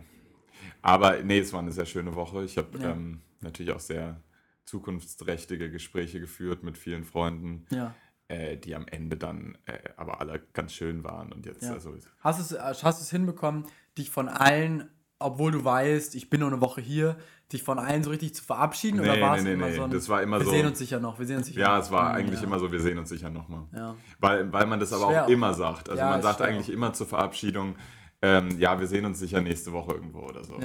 [0.82, 2.44] Aber nee, es war eine sehr schöne Woche.
[2.44, 2.92] Ich habe Ja.
[2.92, 4.22] ähm, natürlich auch sehr
[4.66, 7.94] zukunftsträchtige Gespräche geführt mit vielen Freunden, ja.
[8.32, 11.32] Äh, die am Ende dann äh, aber alle ganz schön waren.
[11.34, 11.74] Und jetzt, Ja.
[11.74, 13.66] also, Hast du es äh, hast es hinbekommen,
[13.98, 17.18] dich von allen, obwohl du weißt, ich bin nur eine Woche hier,
[17.52, 19.00] dich von allen so richtig zu verabschieden?
[19.02, 19.76] oder Nee, war es nee, nee, immer nee.
[19.76, 21.60] so ein, Das war immer wir so- sehen uns sicher noch, wir sehen uns sicher
[21.60, 21.84] ja, noch.
[21.84, 22.48] es war eigentlich ja.
[22.48, 23.66] immer so, wir sehen uns sicher nochmal.
[23.76, 23.96] Ja.
[24.20, 25.90] Weil, weil man das aber Schwer auch immer sagt.
[25.90, 27.76] Also Ja, man sagt schwer eigentlich immer zur Verabschiedung,
[28.22, 30.58] ähm, ja, wir sehen uns sicher nächste Woche irgendwo oder so.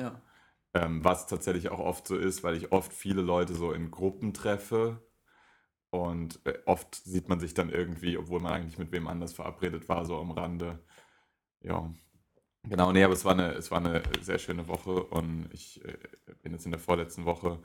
[0.74, 4.32] Ähm, was tatsächlich auch oft so ist, weil ich oft viele Leute so in Gruppen
[4.34, 5.00] treffe
[6.02, 9.88] und äh, oft sieht man sich dann irgendwie, obwohl man eigentlich mit wem anders verabredet
[9.88, 10.78] war, so am Rande.
[11.60, 11.92] Ja.
[12.64, 15.96] Genau, nee, aber es war eine, es war eine sehr schöne Woche und ich äh,
[16.42, 17.60] bin jetzt in der vorletzten Woche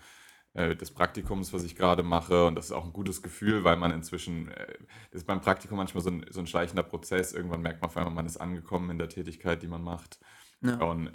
[0.54, 3.78] äh, des Praktikums, was ich gerade mache und das ist auch ein gutes Gefühl, weil
[3.78, 4.78] man inzwischen, äh,
[5.12, 7.98] das ist beim Praktikum manchmal so ein, so ein schleichender Prozess, irgendwann merkt man auf
[7.98, 10.20] einmal, man ist angekommen in der Tätigkeit, die man macht.
[10.63, 10.76] Ja.
[10.76, 11.10] Und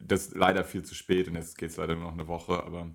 [0.00, 2.64] das ist leider viel zu spät und jetzt geht es leider nur noch eine Woche,
[2.64, 2.90] aber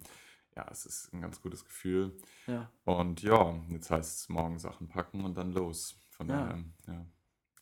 [0.55, 2.17] ja, es ist ein ganz gutes Gefühl.
[2.51, 2.69] Ja.
[2.85, 5.95] Und ja, jetzt heißt es morgen Sachen packen und dann los.
[6.09, 6.35] Von Ja.
[6.47, 7.05] daher, ja.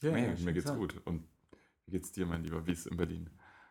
[0.01, 0.79] Ja, ja, mir geht's gesagt.
[0.79, 1.01] gut.
[1.05, 1.27] Und
[1.85, 2.65] wie geht's dir, mein Lieber?
[2.65, 3.29] Wie ist es in Berlin?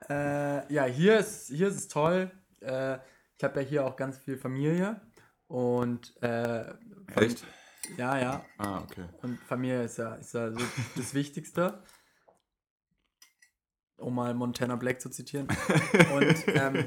[0.09, 2.31] Äh, ja, hier ist, hier ist es toll.
[2.61, 2.99] Äh,
[3.37, 5.01] ich habe ja hier auch ganz viel Familie
[5.49, 6.73] und äh,
[7.17, 7.45] Echt?
[7.97, 8.45] Ja, ja.
[8.59, 9.07] Ah, okay.
[9.23, 10.61] Und Familie ist ja, ist ja so
[10.97, 11.83] das Wichtigste.
[13.97, 15.49] Um mal Montana Black zu zitieren.
[16.15, 16.85] Und ähm,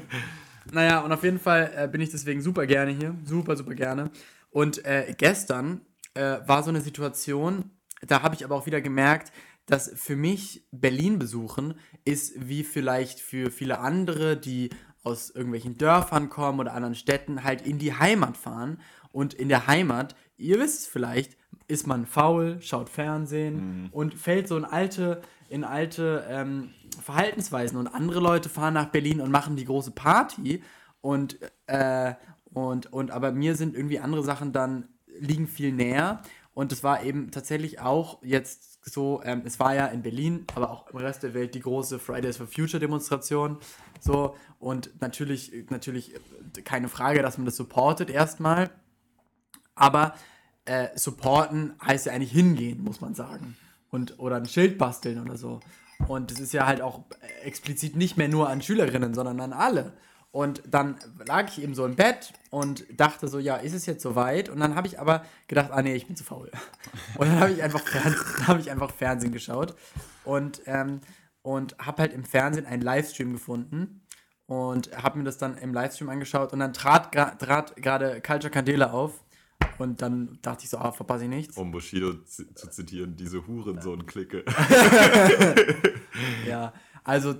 [0.70, 3.14] naja, und auf jeden Fall äh, bin ich deswegen super gerne hier.
[3.24, 4.10] Super, super gerne.
[4.50, 5.80] Und äh, gestern
[6.14, 7.70] äh, war so eine Situation,
[8.06, 9.32] da habe ich aber auch wieder gemerkt,
[9.66, 14.70] dass für mich Berlin besuchen ist wie vielleicht für viele andere, die
[15.04, 18.80] aus irgendwelchen Dörfern kommen oder anderen Städten, halt in die Heimat fahren.
[19.10, 21.36] Und in der Heimat, ihr wisst es vielleicht,
[21.68, 26.70] ist man faul, schaut Fernsehen und fällt so in alte, in alte ähm,
[27.00, 27.78] Verhaltensweisen.
[27.78, 30.62] Und andere Leute fahren nach Berlin und machen die große Party.
[31.00, 32.14] Und, äh,
[32.52, 36.22] und, und aber mir sind irgendwie andere Sachen dann liegen viel näher.
[36.54, 40.70] Und es war eben tatsächlich auch jetzt so, ähm, es war ja in Berlin, aber
[40.70, 43.58] auch im Rest der Welt die große Fridays for Future Demonstration.
[44.00, 48.70] So, und natürlich, natürlich äh, keine Frage, dass man das supportet erstmal.
[49.74, 50.14] Aber
[50.64, 53.56] äh, supporten heißt ja eigentlich hingehen, muss man sagen.
[53.90, 55.60] Und, oder ein Schild basteln oder so.
[56.08, 57.04] Und das ist ja halt auch
[57.44, 59.92] explizit nicht mehr nur an Schülerinnen, sondern an alle.
[60.32, 60.96] Und dann
[61.26, 64.48] lag ich eben so im Bett und dachte so, ja, ist es jetzt soweit?
[64.48, 66.50] Und dann habe ich aber gedacht, ah nee, ich bin zu faul.
[67.18, 67.82] Und dann habe ich, einfach
[68.48, 69.74] hab ich einfach Fernsehen geschaut
[70.24, 71.00] und, ähm,
[71.42, 74.06] und habe halt im Fernsehen einen Livestream gefunden
[74.46, 78.92] und habe mir das dann im Livestream angeschaut und dann trat trat gerade Culture Candela
[78.92, 79.22] auf
[79.78, 81.56] und dann dachte ich so, ah, verpasse ich nichts.
[81.56, 84.44] Um Bushido zu, zu zitieren, diese Hurensohn-Clique.
[86.46, 86.72] Ja,
[87.04, 87.34] also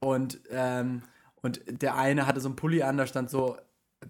[0.00, 1.02] und, ähm,
[1.42, 3.56] und der eine hatte so einen Pulli an, da stand so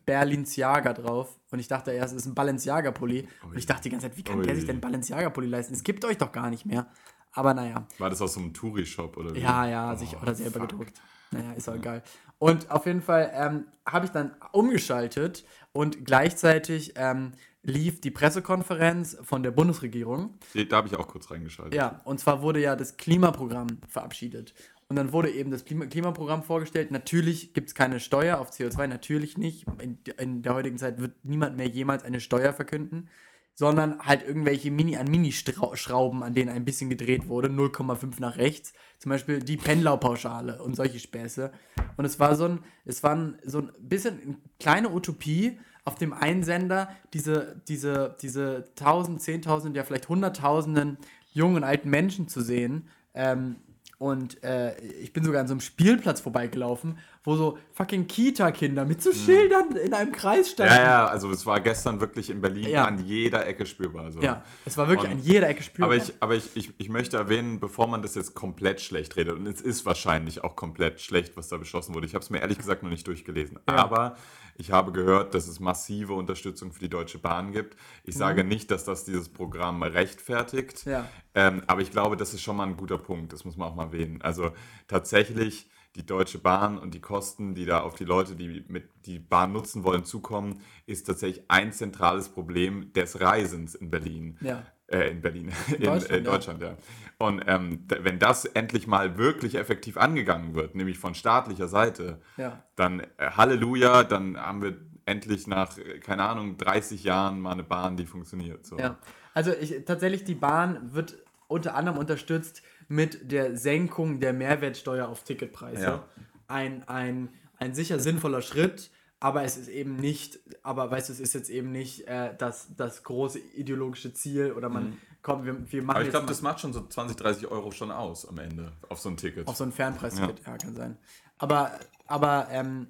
[0.07, 4.09] Berlinsjager drauf und ich dachte erst, es ist ein Balenciaga-Pulli und ich dachte die ganze
[4.09, 4.57] Zeit, wie kann der Ui.
[4.57, 5.75] sich denn Balenciaga-Pulli leisten?
[5.75, 6.87] Es gibt euch doch gar nicht mehr.
[7.35, 7.87] Aber naja.
[7.99, 9.41] War das aus so einem Touri-Shop oder wie?
[9.41, 10.69] Ja, ja, Oh, sich oder selber fuck.
[10.71, 11.01] gedruckt.
[11.31, 12.03] Naja, ist auch geil.
[12.43, 19.17] Und auf jeden Fall ähm, habe ich dann umgeschaltet und gleichzeitig ähm, lief die Pressekonferenz
[19.23, 20.41] von der Bundesregierung.
[20.69, 21.75] Da habe ich auch kurz reingeschaltet.
[21.75, 24.55] Ja, und zwar wurde ja das Klimaprogramm verabschiedet.
[24.89, 26.91] Und dann wurde eben das Klima Klimaprogramm vorgestellt.
[26.91, 29.65] Natürlich gibt es keine Steuer auf CO2, natürlich nicht.
[29.81, 33.09] In, in der heutigen Zeit wird niemand mehr jemals eine Steuer verkünden,
[33.55, 38.73] sondern halt irgendwelche Mini an Mini-Schrauben, an denen ein bisschen gedreht wurde, 0,5 nach rechts.
[38.99, 41.53] Zum Beispiel die Pendlerpauschale und solche Späße.
[41.97, 46.13] Und es war so ein, es war so ein bisschen eine kleine Utopie, auf dem
[46.13, 50.99] einen Sender diese, diese, diese tausend, zehntausend, ja vielleicht hunderttausenden
[51.33, 52.89] jungen und alten Menschen zu sehen.
[53.15, 53.57] Ähm,
[54.03, 59.01] und äh, ich bin sogar an so einem Spielplatz vorbeigelaufen, wo so fucking Kita-Kinder mit
[59.01, 60.73] so Schildern in einem Kreis standen.
[60.75, 60.79] Mhm.
[60.81, 62.85] Ja, ja, also es war gestern wirklich in Berlin Ja.
[62.87, 64.11] an jeder Ecke spürbar.
[64.11, 64.21] So.
[64.21, 65.95] Ja, es war wirklich Und- an jeder Ecke spürbar.
[65.95, 69.37] Aber, ich, aber ich, ich, ich möchte erwähnen, bevor man das jetzt komplett schlecht redet,
[69.37, 72.07] und es ist wahrscheinlich auch komplett schlecht, was da beschlossen wurde.
[72.07, 73.61] Ich habe es mir ehrlich gesagt noch nicht durchgelesen.
[73.69, 73.77] Ja.
[73.77, 74.17] Aber
[74.57, 77.77] ich habe gehört, dass es massive Unterstützung für die Deutsche Bahn gibt.
[78.05, 80.87] Ich sage nicht, dass das dieses Programm rechtfertigt.
[80.87, 80.93] Mhm.
[80.93, 81.09] Ja.
[81.35, 83.33] Ähm, aber ich glaube, das ist schon mal ein guter Punkt.
[83.33, 84.21] Das muss man auch mal erwähnen.
[84.23, 84.53] Also
[84.89, 89.19] tatsächlich die Deutsche Bahn und die Kosten, die da auf die Leute, die mit die
[89.19, 94.39] Bahn nutzen wollen, zukommen, ist tatsächlich ein zentrales Problem des Reisens in Berlin.
[94.41, 94.65] Ja.
[94.93, 96.31] Äh, in Berlin, in, Deutschland, in ja.
[96.31, 96.77] Deutschland, ja.
[97.19, 102.63] Und ähm, wenn das endlich mal wirklich effektiv angegangen wird, nämlich von staatlicher Seite, Ja.
[102.77, 104.77] dann äh, Halleluja, dann haben wir
[105.07, 108.67] endlich nach, äh, keine Ahnung, 30 Jahren mal eine Bahn, die funktioniert.
[108.67, 108.79] So.
[108.79, 108.99] Ja,
[109.35, 111.17] also ich, tatsächlich die Bahn wird
[111.49, 115.83] unter anderem unterstützt mit der Senkung der Mehrwertsteuer auf Ticketpreise.
[115.83, 116.05] Ja.
[116.49, 117.29] Ein, ein,
[117.59, 118.91] ein sicher sinnvoller Schritt,
[119.23, 122.75] aber es ist eben nicht, aber weißt du, es ist jetzt eben nicht äh, das,
[122.75, 125.91] das große ideologische Ziel oder man, komm, wir, wir machen Mhm.
[125.91, 128.99] Aber ich glaube, das macht schon so 20, 30 Euro schon aus am Ende auf
[128.99, 129.47] so ein Ticket.
[129.47, 130.59] auf so ein Fernpreisticket, ja.
[130.59, 130.99] kann sein.
[131.39, 131.71] Aber,
[132.09, 132.89] aber, ähm,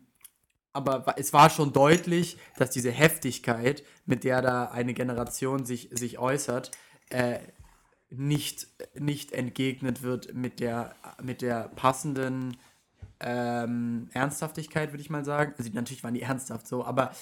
[0.72, 6.18] aber es war schon deutlich, dass diese Heftigkeit, mit der da eine Generation sich, sich
[6.18, 6.70] äußert,
[7.10, 7.40] äh,
[8.08, 8.68] nicht,
[8.98, 12.56] nicht entgegnet wird mit der, mit der passenden
[13.22, 15.54] ähm, Ernsthaftigkeit, würde ich mal sagen.
[15.58, 17.12] Also natürlich waren die ernsthaft so, aber,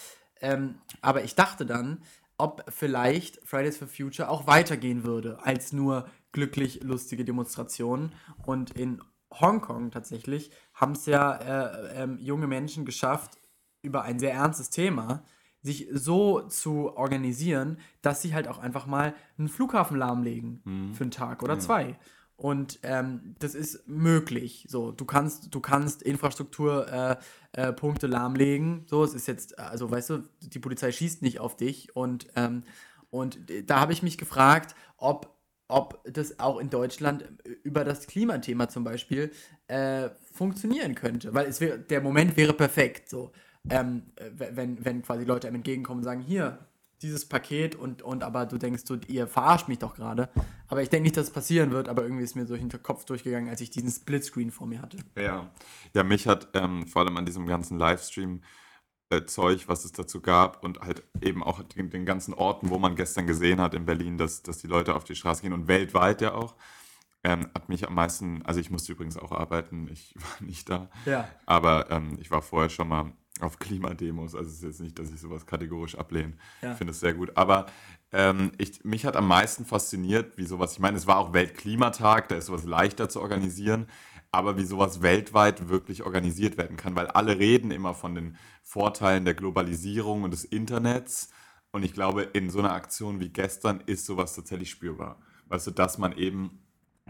[0.40, 2.02] ähm, aber ich dachte dann,
[2.38, 8.14] ob vielleicht Fridays for Future auch weitergehen würde als nur glücklich lustige Demonstrationen.
[8.44, 13.38] Und in Hongkong tatsächlich haben es ja äh, ähm, junge Menschen geschafft,
[13.82, 15.22] über ein sehr ernstes Thema
[15.62, 20.62] sich so zu organisieren, dass sie halt auch einfach mal einen Flughafen lahmlegen
[20.94, 21.98] für einen Tag oder zwei.
[22.40, 24.64] Und ähm, das ist möglich.
[24.66, 27.18] So, du kannst, du kannst Infrastrukturpunkte
[27.54, 28.86] äh, äh, lahmlegen.
[28.86, 31.94] So, es ist jetzt, also weißt du, die Polizei schießt nicht auf dich.
[31.94, 32.62] Und, ähm,
[33.10, 35.36] und da habe ich mich gefragt, ob,
[35.68, 37.30] ob das auch in Deutschland
[37.62, 39.30] über das Klimathema zum Beispiel
[39.66, 41.34] äh, funktionieren könnte.
[41.34, 43.10] Weil es wär, der Moment wäre perfekt.
[43.10, 43.32] So,
[43.68, 46.58] ähm, äh, wenn, wenn quasi Leute einem entgegenkommen und sagen, hier,
[47.02, 50.28] dieses Paket und, und aber du denkst, du, ihr verarscht mich doch gerade.
[50.68, 53.04] Aber ich denke nicht, dass es passieren wird, aber irgendwie ist mir so hinter Kopf
[53.04, 54.98] durchgegangen, als ich diesen Splitscreen vor mir hatte.
[55.16, 55.50] Ja,
[55.94, 58.42] ja mich hat ähm, vor allem an diesem ganzen Livestream
[59.10, 62.78] äh, Zeug, was es dazu gab und halt eben auch den, den ganzen Orten, wo
[62.78, 65.68] man gestern gesehen hat in Berlin, dass, dass die Leute auf die Straße gehen und
[65.68, 66.54] weltweit ja auch,
[67.24, 70.90] ähm, hat mich am meisten, also ich musste übrigens auch arbeiten, ich war nicht da,
[71.06, 71.28] Ja.
[71.46, 75.10] aber ähm, ich war vorher schon mal auf Klimademos, also es ist jetzt nicht, dass
[75.10, 76.34] ich sowas kategorisch ablehne.
[76.62, 76.72] Ja.
[76.72, 77.36] Ich finde es sehr gut.
[77.36, 77.66] Aber
[78.12, 82.28] ähm, ich, mich hat am meisten fasziniert, wie sowas, ich meine, es war auch Weltklimatag,
[82.28, 83.86] da ist sowas leichter zu organisieren,
[84.32, 89.24] aber wie sowas weltweit wirklich organisiert werden kann, weil alle reden immer von den Vorteilen
[89.24, 91.30] der Globalisierung und des Internets.
[91.72, 95.20] Und ich glaube, in so einer Aktion wie gestern ist sowas tatsächlich spürbar.
[95.46, 96.60] Weißt du, dass man eben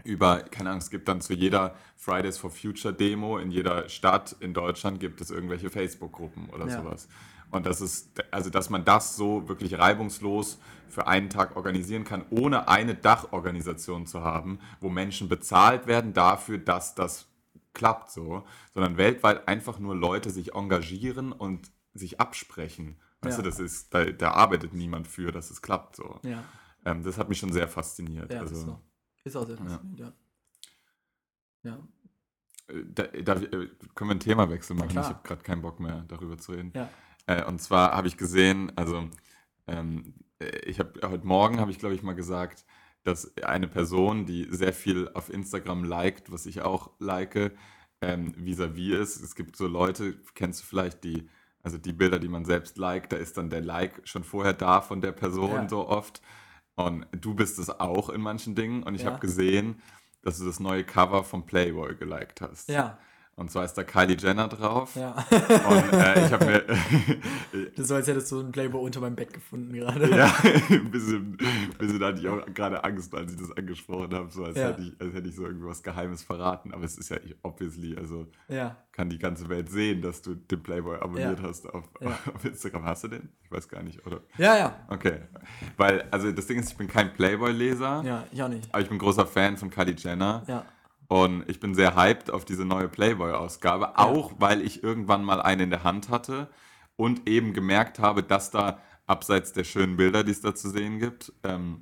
[0.03, 4.35] über, keine Ahnung, es gibt dann zu jeder Fridays for Future Demo in jeder Stadt
[4.39, 6.81] in Deutschland gibt es irgendwelche Facebook-Gruppen oder Ja.
[6.81, 7.07] sowas.
[7.51, 12.25] Und das ist, also dass man das so wirklich reibungslos für einen Tag organisieren kann,
[12.29, 17.27] ohne eine Dachorganisation zu haben, wo Menschen bezahlt werden dafür, dass das
[17.73, 22.97] klappt so, sondern weltweit einfach nur Leute sich engagieren und sich absprechen.
[23.21, 23.43] Weißt Ja.
[23.43, 26.19] du, das ist, da, da arbeitet niemand für, dass es klappt so.
[26.23, 26.43] Ja,
[26.85, 28.33] Ähm, das hat mich schon sehr fasziniert.
[28.33, 28.79] ja also, so.
[29.23, 30.13] Ist auch sehr faszinierend, ja.
[31.63, 31.79] Ja,
[32.67, 34.91] Äh, Da, da, äh, können wir ein Themawechsel machen?
[34.91, 36.71] Ich habe gerade keinen Bock mehr, darüber zu reden.
[36.75, 36.89] ja.
[37.27, 39.07] Äh, und zwar habe ich gesehen, also
[39.67, 42.65] ähm, äh, ich habe heute Morgen habe ich glaube ich mal gesagt,
[43.03, 47.53] dass eine Person, die sehr viel auf Instagram liked, was ich auch like,
[48.01, 49.21] ähm, vis-à-vis ist.
[49.23, 51.29] Es gibt so Leute, kennst du vielleicht die,
[51.61, 54.81] also die Bilder, die man selbst liked, da ist dann der Like schon vorher da
[54.81, 55.69] von der Person Ja.
[55.69, 56.21] so oft.
[56.75, 58.83] Und du bist es auch in manchen Dingen.
[58.83, 59.11] Und ich Ja.
[59.11, 59.81] habe gesehen,
[60.23, 62.69] dass du das neue Cover vom Playboy geliked hast.
[62.69, 62.97] Ja.
[63.37, 64.95] Und zwar ist da Kylie Jenner drauf.
[64.95, 65.11] Ja.
[65.13, 66.63] Und äh, ich habe mir
[67.75, 70.09] Das so, als hättest du einen Playboy unter meinem Bett gefunden gerade.
[70.15, 70.31] ja,
[70.69, 74.43] ein bisschen, ein bisschen hatte ich auch gerade Angst, als ich das angesprochen habe, so
[74.43, 74.67] als, Ja.
[74.67, 76.73] hätte ich, als hätte ich so irgendwas Geheimes verraten.
[76.73, 78.75] Aber es ist ja obviously, also Ja.
[78.91, 81.47] kann die ganze Welt sehen, dass du den Playboy abonniert Ja.
[81.47, 82.85] hast auf, auf Instagram.
[82.85, 83.29] Hast du den?
[83.43, 84.21] Ich weiß gar nicht, oder?
[84.37, 84.75] Ja, ja.
[84.89, 85.21] Okay.
[85.77, 88.67] Weil, also das Ding ist, ich bin kein Playboy-Leser, Ja, ich auch nicht.
[88.71, 90.43] aber ich bin großer Fan von Kylie Jenner.
[90.47, 90.65] Ja.
[91.11, 95.63] Und ich bin sehr hyped auf diese neue Playboy-Ausgabe, auch weil ich irgendwann mal eine
[95.63, 96.47] in der Hand hatte
[96.95, 100.99] und eben gemerkt habe, dass da abseits der schönen Bilder, die es da zu sehen
[100.99, 101.81] gibt, ähm,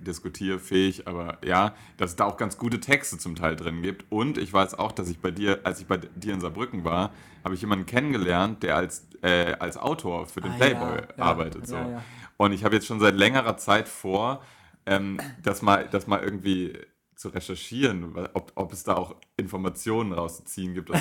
[0.00, 4.04] diskutierfähig, aber ja, dass es da auch ganz gute Texte zum Teil drin gibt.
[4.12, 7.10] Und ich weiß auch, dass ich bei dir, als ich bei dir in Saarbrücken war,
[7.42, 11.24] habe ich jemanden kennengelernt, der als, äh, als Autor für den Ah, Playboy ja, ja,
[11.24, 11.66] arbeitet.
[11.66, 11.74] So.
[11.74, 12.02] ja, ja.
[12.36, 14.40] Und ich habe jetzt schon seit längerer Zeit vor,
[14.86, 16.78] ähm, das, mal, das mal irgendwie
[17.22, 20.90] zu recherchieren, ob, ob es da auch Informationen rauszuziehen gibt.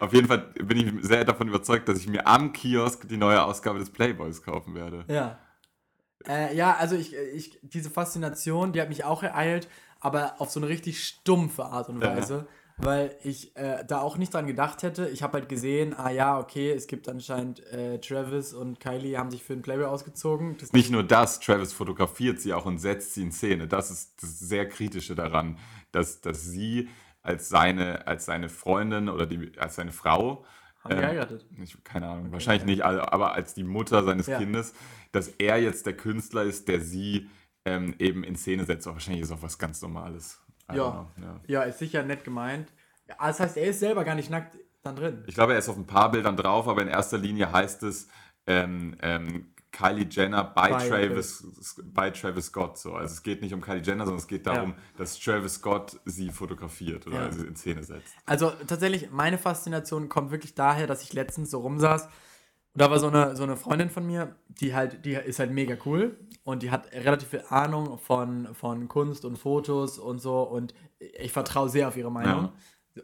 [0.00, 3.42] Auf jeden Fall bin ich sehr davon überzeugt, dass ich mir am Kiosk die neue
[3.42, 5.04] Ausgabe des Playboys kaufen werde.
[5.08, 5.40] Ja.
[6.28, 10.60] Äh, ja, also ich, ich, diese Faszination, die hat mich auch ereilt, aber auf so
[10.60, 12.46] eine richtig stumpfe Art und Ja.
[12.82, 15.08] Weil ich äh, da auch nicht dran gedacht hätte.
[15.08, 19.30] Ich habe halt gesehen, ah ja, okay, es gibt anscheinend äh, Travis und Kylie haben
[19.30, 20.56] sich für den Playboy ausgezogen.
[20.58, 23.68] Das Nicht nur das, Travis fotografiert sie auch und setzt sie in Szene.
[23.68, 25.58] Das ist das sehr Kritische daran,
[25.92, 26.88] dass, dass sie
[27.22, 30.44] als seine, als seine Freundin oder die, als seine Frau
[30.82, 31.46] haben ähm, geheiratet.
[31.62, 34.38] Ich, keine Ahnung, wahrscheinlich nicht, aber als die Mutter seines Ja.
[34.38, 34.72] Kindes,
[35.12, 37.28] dass er jetzt der Künstler ist, der sie
[37.66, 38.88] ähm, eben in Szene setzt.
[38.88, 40.40] Auch wahrscheinlich ist auch was ganz Normales.
[40.74, 41.06] Ja.
[41.20, 41.40] ja.
[41.46, 42.72] Ja, ist sicher nett gemeint.
[43.08, 45.24] Ja, das heißt, er ist selber gar nicht nackt dann drin.
[45.26, 48.08] Ich glaube, er ist auf ein paar Bildern drauf, aber in erster Linie heißt es
[48.46, 51.44] ähm, ähm, Kylie Jenner by, By Travis,
[51.84, 52.78] by Travis Scott.
[52.78, 52.94] So.
[52.94, 54.76] Also es geht nicht um Kylie Jenner, sondern es geht darum, Ja.
[54.96, 57.32] dass Travis Scott sie fotografiert oder Ja.
[57.32, 58.14] sie in Szene setzt.
[58.26, 62.08] Also tatsächlich, meine Faszination kommt wirklich daher, dass ich letztens so rumsaß.
[62.72, 65.50] Und da war so eine, so eine Freundin von mir, die halt, die ist halt
[65.50, 70.42] mega cool und die hat relativ viel Ahnung von, von Kunst und Fotos und so
[70.42, 72.50] und ich vertraue sehr auf ihre Meinung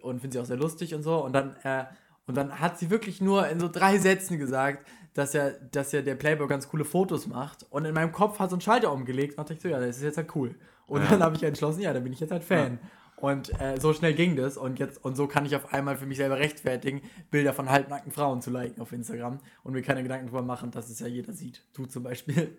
[0.02, 1.16] und finde sie auch sehr lustig und so.
[1.24, 1.85] Und dann, äh,
[2.26, 6.02] und dann hat sie wirklich nur in so drei Sätzen gesagt, dass ja, dass ja
[6.02, 7.64] der Playboy ganz coole Fotos macht.
[7.70, 9.96] Und in meinem Kopf hat so ein Schalter umgelegt und dachte ich so, ja, das
[9.96, 10.55] ist jetzt halt cool.
[10.87, 11.09] Und Ja.
[11.11, 12.79] dann habe ich entschlossen, ja, dann bin ich jetzt halt Fan.
[13.16, 16.05] Und äh, so schnell ging das und jetzt und so kann ich auf einmal für
[16.05, 17.00] mich selber rechtfertigen,
[17.31, 20.90] Bilder von halbnackten Frauen zu liken auf Instagram und mir keine Gedanken darüber machen, dass
[20.90, 21.62] es ja jeder sieht.
[21.72, 22.59] Du zum Beispiel.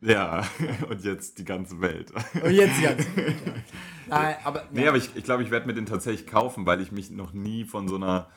[0.00, 0.46] Ja,
[0.88, 2.12] und jetzt die ganze Welt.
[2.42, 3.52] Und jetzt die ganze Welt, ja.
[4.08, 6.92] Nein, aber, Nee, aber ich, ich glaube, ich werde mir den tatsächlich kaufen, weil ich
[6.92, 8.28] mich noch nie von so einer.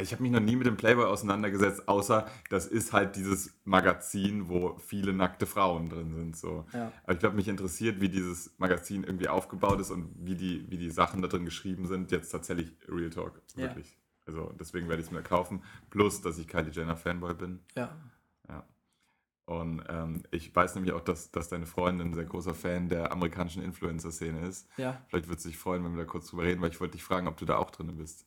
[0.00, 3.54] Also Ich habe mich noch nie mit dem Playboy auseinandergesetzt, außer das ist halt dieses
[3.64, 6.36] Magazin, wo viele nackte Frauen drin sind.
[6.36, 6.66] So.
[6.72, 6.92] Ja.
[7.04, 10.78] Aber ich glaube, mich interessiert, wie dieses Magazin irgendwie aufgebaut ist und wie die, wie
[10.78, 12.10] die Sachen da drin geschrieben sind.
[12.10, 13.64] Jetzt tatsächlich Real Talk, Ja.
[13.64, 13.96] wirklich.
[14.26, 15.62] Also deswegen werde ich es mir kaufen.
[15.90, 17.60] Plus, dass ich Kylie Jenner Fanboy bin.
[17.76, 17.96] ja.
[18.48, 18.64] Ja.
[19.46, 23.10] Und ähm, ich weiß nämlich auch, dass, dass deine Freundin ein sehr großer Fan der
[23.10, 24.68] amerikanischen Influencer-Szene ist.
[24.76, 25.02] ja.
[25.08, 27.02] Vielleicht würde es dich freuen, wenn wir da kurz drüber reden, weil ich wollte dich
[27.02, 28.26] fragen, ob du da auch drin bist.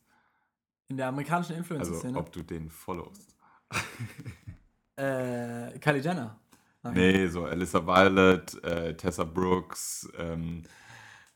[0.94, 2.16] In der amerikanischen Also, Influencer-Szene.
[2.16, 3.34] ob du den followst.
[4.96, 6.38] äh, Kylie Jenner.
[6.84, 6.94] Nein.
[6.94, 10.62] Nee, so Alyssa Violet, äh, Tessa Brooks, ähm,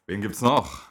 [0.06, 0.82] wen gibt's noch?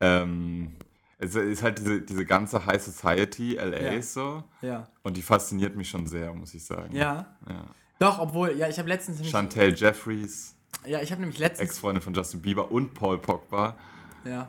[0.00, 0.74] Ähm,
[1.18, 4.00] es ist halt diese, diese ganze High Society, LA Ja.
[4.00, 4.42] so.
[4.62, 4.88] Ja.
[5.02, 6.96] Und die fasziniert mich schon sehr, muss ich sagen.
[6.96, 7.36] Ja.
[7.46, 7.66] ja.
[7.98, 12.14] Doch, obwohl, ja, ich habe letztens Chantel Jeffries, ja, ich habe nämlich letztens, Ex-Freundin von
[12.14, 13.76] Justin Bieber und Paul Pogba.
[14.24, 14.48] ja.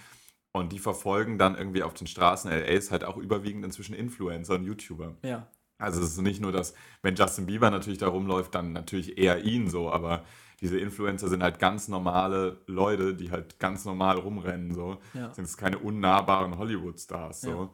[0.52, 4.64] Und die verfolgen dann irgendwie auf den Straßen LAs halt auch überwiegend inzwischen Influencer und
[4.64, 5.14] YouTuber.
[5.22, 5.46] Ja.
[5.80, 9.44] Also es ist nicht nur, dass, wenn Justin Bieber natürlich da rumläuft, dann natürlich eher
[9.44, 10.24] ihn so, aber
[10.60, 14.98] diese Influencer sind halt ganz normale Leute, die halt ganz normal rumrennen, so.
[15.14, 15.32] Ja.
[15.32, 17.50] Sind es keine unnahbaren Hollywood-Stars, so.
[17.50, 17.70] Ja.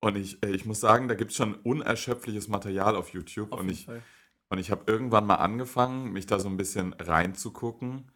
[0.00, 3.60] Und ich, äh, ich muss sagen, da gibt es schon unerschöpfliches Material auf YouTube Auf
[3.60, 4.02] und ich, Fall.
[4.48, 8.10] und ich habe irgendwann mal angefangen, mich da so ein bisschen reinzugucken.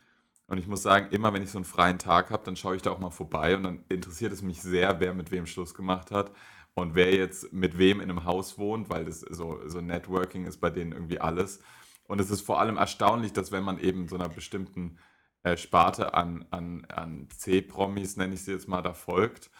[0.48, 2.82] Und ich muss sagen, immer wenn ich so einen freien Tag habe, dann schaue ich
[2.82, 6.10] da auch mal vorbei und dann interessiert es mich sehr, wer mit wem Schluss gemacht
[6.10, 6.32] hat
[6.74, 10.58] und wer jetzt mit wem in einem Haus wohnt, weil das so, so Networking ist
[10.60, 11.60] bei denen irgendwie alles.
[12.04, 14.98] Und es ist vor allem erstaunlich, dass wenn man eben so einer bestimmten
[15.42, 19.50] äh, Sparte an, an, an C-Promis, nenne ich sie jetzt mal, da folgt,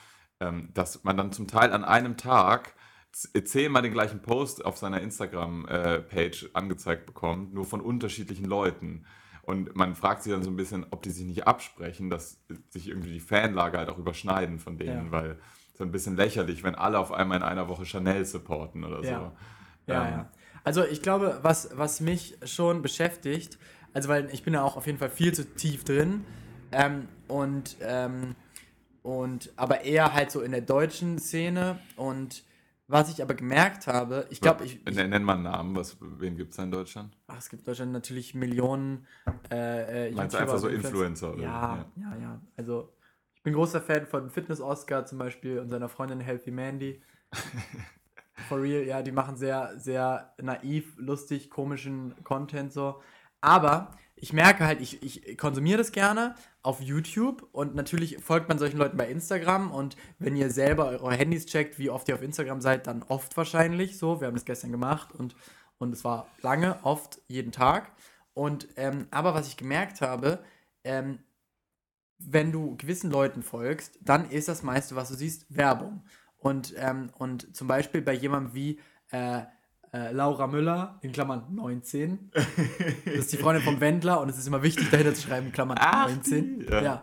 [0.41, 2.75] ähm, dass man dann zum Teil an einem Tag
[3.13, 9.07] z- zehnmal den gleichen Post auf seiner Instagram-Page angezeigt bekommt, nur von unterschiedlichen Leuten.
[9.43, 12.89] Und man fragt sich dann so ein bisschen, ob die sich nicht absprechen, dass sich
[12.89, 15.13] irgendwie die Fanlager halt auch überschneiden von denen, Ja.
[15.13, 15.41] weil
[15.81, 19.33] so ein bisschen lächerlich, wenn alle auf einmal in einer Woche Chanel supporten oder Ja.
[19.87, 19.93] so.
[19.93, 20.31] Ja, Ähm, ja.
[20.63, 23.59] Also ich glaube, was, was mich schon beschäftigt,
[23.95, 26.27] also weil ich bin ja auch auf jeden Fall viel zu tief drin
[26.71, 28.37] ähm, und, ähm,
[29.03, 32.45] und aber eher halt so in der deutschen Szene und
[32.87, 36.37] was ich aber gemerkt habe, ich glaube, ich, ich Nenn mal einen Namen, was, wen
[36.37, 37.17] gibt es in Deutschland?
[37.27, 39.07] ach, es gibt in Deutschland natürlich Millionen
[39.51, 41.33] äh, äh, Meinst du einfach so Influencer?
[41.33, 41.43] Oder?
[41.43, 42.41] Ja, ja, ja.
[42.59, 42.93] Also
[43.41, 47.01] ich bin großer Fan von Fitness Oscar zum Beispiel und seiner Freundin Healthy Mandy.
[48.49, 53.01] For real, ja, die machen sehr, sehr naiv, lustig, komischen Content so.
[53.41, 58.59] Aber ich merke halt, ich, ich konsumiere das gerne auf YouTube und natürlich folgt man
[58.59, 62.23] solchen Leuten bei Instagram und wenn ihr selber eure Handys checkt, wie oft ihr auf
[62.23, 64.21] Instagram seid, dann oft wahrscheinlich so.
[64.21, 65.35] Wir haben das gestern gemacht und,
[65.79, 67.91] und es war lange, oft, jeden Tag.
[68.35, 70.45] Und ähm, aber was ich gemerkt habe,
[70.85, 71.21] ähm,
[72.23, 76.03] wenn du gewissen Leuten folgst, dann ist das meiste, was du siehst, Werbung.
[76.39, 78.81] Und, ähm, und zum Beispiel bei jemandem wie
[79.11, 79.43] äh,
[79.93, 82.31] äh, Laura Müller, in Klammern 19.
[83.05, 85.53] Das ist die Freundin vom Wendler und es ist immer wichtig, dahinter zu schreiben, in
[85.53, 86.61] Klammern Ach, 19.
[86.61, 86.83] die, ja.
[86.83, 87.03] ja.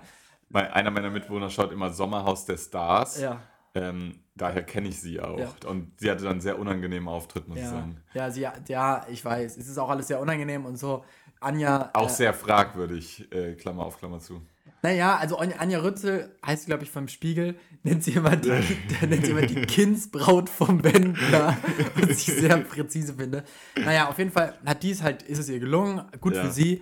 [0.53, 3.19] Einer meiner Mitbewohner schaut immer Sommerhaus der Stars.
[3.19, 3.41] Ja.
[3.75, 5.37] Ähm, daher kenne ich sie auch.
[5.37, 5.51] Ja.
[5.67, 8.01] Und sie hatte dann einen sehr unangenehmen Auftritt, muss ich Ja, sagen.
[8.13, 9.57] ja, sie, ja, ich weiß.
[9.57, 11.03] Es ist auch alles sehr unangenehm und so.
[11.41, 11.89] Anja.
[11.93, 14.41] Auch äh, sehr fragwürdig, äh, Klammer auf, Klammer zu.
[14.83, 18.49] Naja, also Anja Rützel heißt, glaube ich, vom Spiegel, nennt sie immer die,
[19.07, 21.57] nennt sie immer die Kindsbraut vom Wendler,
[21.95, 23.43] was ich sehr präzise finde.
[23.75, 26.45] Naja, auf jeden Fall hat dies halt, ist es ihr gelungen, gut Ja.
[26.45, 26.81] für sie,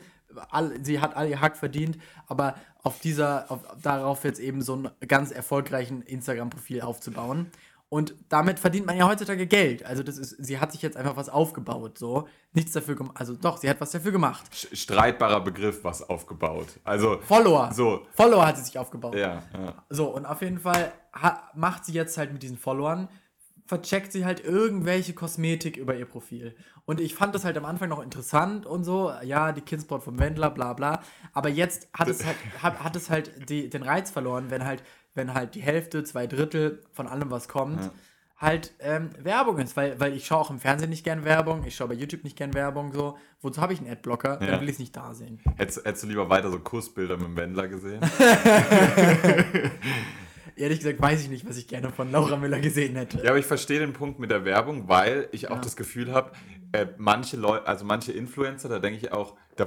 [0.49, 4.73] all, sie hat all ihr Hack verdient, aber auf dieser, auf, darauf jetzt eben so
[4.73, 7.47] einen ganz erfolgreichen Instagram-Profil aufzubauen.
[7.95, 9.85] Und damit verdient man ja heutzutage Geld.
[9.85, 12.27] Also das ist, sie hat sich jetzt einfach was aufgebaut, so.
[12.51, 14.45] Nichts dafür gemacht, also doch, sie hat was dafür gemacht.
[14.73, 16.67] Streitbarer Begriff, was aufgebaut.
[16.83, 17.71] Also, Follower.
[17.73, 19.15] so, Follower hat sie sich aufgebaut.
[19.15, 19.85] ja, ja.
[19.89, 20.91] So, und auf jeden Fall
[21.53, 23.07] macht sie jetzt halt mit diesen Followern,
[23.65, 26.53] vercheckt sie halt irgendwelche Kosmetik über ihr Profil.
[26.83, 30.19] Und ich fand das halt am Anfang noch interessant und so, ja, die Kinsport vom
[30.19, 31.01] Wendler, bla bla.
[31.31, 34.83] Aber jetzt hat es halt, hat, hat es halt die, den Reiz verloren, wenn halt,
[35.15, 37.91] wenn halt die Hälfte, zwei Drittel von allem, was kommt, Ja.
[38.37, 39.75] halt ähm, Werbung ist.
[39.77, 42.37] Weil, weil ich schaue auch im Fernsehen nicht gern Werbung, ich schaue bei YouTube nicht
[42.37, 43.17] gern Werbung, so.
[43.41, 44.39] Wozu habe ich einen Adblocker?
[44.41, 44.51] Ja.
[44.51, 45.39] Dann will ich es nicht da sehen.
[45.57, 48.01] Hättest, hättest du lieber weiter so Kussbilder mit dem Wendler gesehen?
[50.57, 53.17] Ehrlich gesagt weiß ich nicht, was ich gerne von Laura Müller gesehen hätte.
[53.23, 55.61] Ja, aber ich verstehe den Punkt mit der Werbung, weil ich auch Ja.
[55.61, 56.31] das Gefühl habe,
[56.71, 59.65] äh, manche Leute, also manche Influencer, da denke ich auch, da,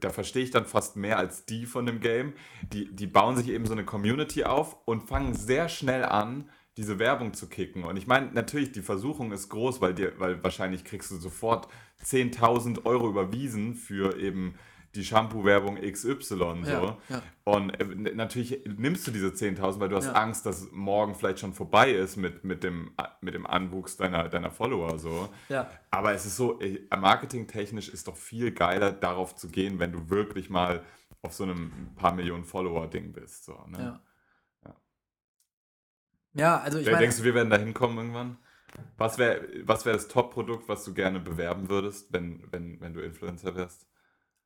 [0.00, 2.32] da verstehe ich dann fast mehr als die von dem Game.
[2.72, 6.98] Die, die bauen sich eben so eine Community auf und fangen sehr schnell an, diese
[6.98, 7.84] Werbung zu kicken.
[7.84, 11.68] Und ich meine, natürlich, die Versuchung ist groß, weil, dir, weil wahrscheinlich kriegst du sofort
[12.04, 14.54] 10.000 Euro überwiesen für eben
[14.98, 16.28] die Shampoo-Werbung XY.
[16.28, 16.46] So.
[16.66, 17.22] Ja, ja.
[17.44, 20.12] Und äh, natürlich nimmst du diese 10.000, weil du hast Ja.
[20.12, 24.50] Angst, dass morgen vielleicht schon vorbei ist mit, mit, dem, mit dem Anwuchs deiner, deiner
[24.50, 24.98] Follower.
[24.98, 25.28] So.
[25.90, 30.10] Aber es ist so, äh, marketingtechnisch ist doch viel geiler, darauf zu gehen, wenn du
[30.10, 30.82] wirklich mal
[31.22, 33.44] auf so einem paar Millionen Follower-Ding bist.
[33.44, 34.00] So, ne?
[36.34, 36.60] Ja.
[36.60, 38.38] Also ich meine, Denkst du, wir werden da hinkommen irgendwann?
[38.96, 43.00] Was wäre was wär das Top-Produkt, was du gerne bewerben würdest, wenn, wenn, wenn du
[43.00, 43.87] Influencer wärst?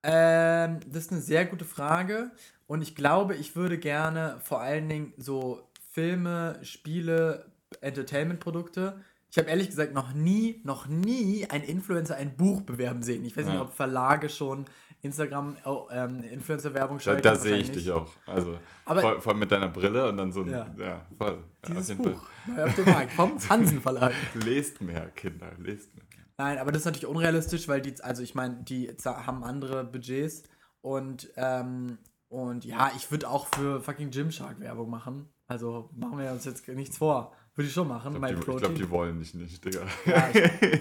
[0.03, 2.30] Ähm, das ist eine sehr gute Frage
[2.66, 7.46] und ich glaube, ich würde gerne vor allen Dingen so Filme, Spiele,
[7.80, 9.00] Entertainment-Produkte,
[9.30, 13.24] Ich habe ehrlich gesagt noch nie, noch nie einen Influencer ein Buch bewerben sehen.
[13.24, 13.62] Ich weiß nicht, Ja.
[13.62, 14.66] ob Verlage schon
[15.00, 17.22] Instagram oh, ähm, Influencer-Werbung Da, schalten.
[17.22, 18.11] da sehe ich dich auch.
[18.26, 20.50] Also Aber- voll, voll mit deiner Brille und dann so ein.
[20.50, 20.66] Ja.
[20.78, 21.38] Ja, voll.
[21.62, 22.22] Ja, Dieses jeden Buch
[22.59, 24.12] auf dem Markt vom Hansen Verlag.
[24.34, 26.05] Lest mehr, Kinder, lest mehr.
[26.43, 30.43] Nein, aber das ist natürlich unrealistisch, weil die, also ich meine, die haben andere Budgets
[30.80, 35.28] und, ähm, und ja, ich würde auch für fucking Gymshark Werbung machen.
[35.47, 37.32] Also machen wir uns jetzt nichts vor.
[37.55, 39.82] Würde ich schon machen, Ich glaube, die, glaub, die wollen dich nicht, Digga.
[40.07, 40.78] ja, ich, ja.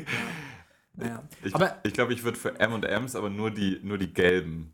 [0.93, 1.23] Naja.
[1.43, 4.73] Ich, Aber ich glaube, ich würde für M&M's, aber nur die, nur die gelben.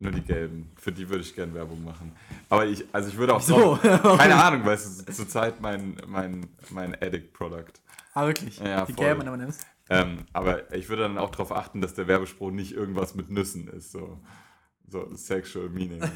[0.00, 0.70] Nur die gelben.
[0.76, 2.12] Für die würde ich gerne Werbung machen.
[2.50, 3.80] Aber ich, also ich würde auch drauf-
[4.18, 7.72] keine Ahnung, weil es ist zurzeit mein, mein, mein Addict-Product.
[8.12, 8.58] ah, wirklich.
[8.58, 9.04] Ja, die voll.
[9.06, 9.60] gelben M&M's.
[9.90, 13.68] Ähm, aber ich würde dann auch darauf achten, dass der Werbespruch nicht irgendwas mit Nüssen
[13.68, 13.92] ist.
[13.92, 14.20] So,
[14.88, 16.02] so sexual meaning.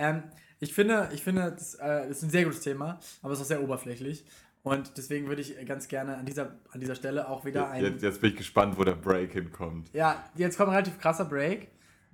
[0.00, 0.22] Ähm,
[0.60, 3.44] ich finde, ich finde, das, äh, das ist ein sehr gutes Thema, aber es ist
[3.44, 4.24] auch sehr oberflächlich.
[4.62, 7.82] Und deswegen würde ich ganz gerne an dieser, an dieser Stelle auch wieder ein.
[7.84, 9.90] jetzt, jetzt bin ich gespannt, wo der Break hinkommt.
[9.92, 11.68] Ja, jetzt kommt ein relativ krasser Break.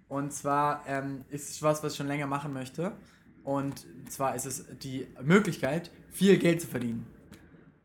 [0.09, 2.93] Und zwar ähm, ist es was, was ich schon länger machen möchte.
[3.43, 7.07] Und zwar ist es die Möglichkeit, viel Geld zu verdienen.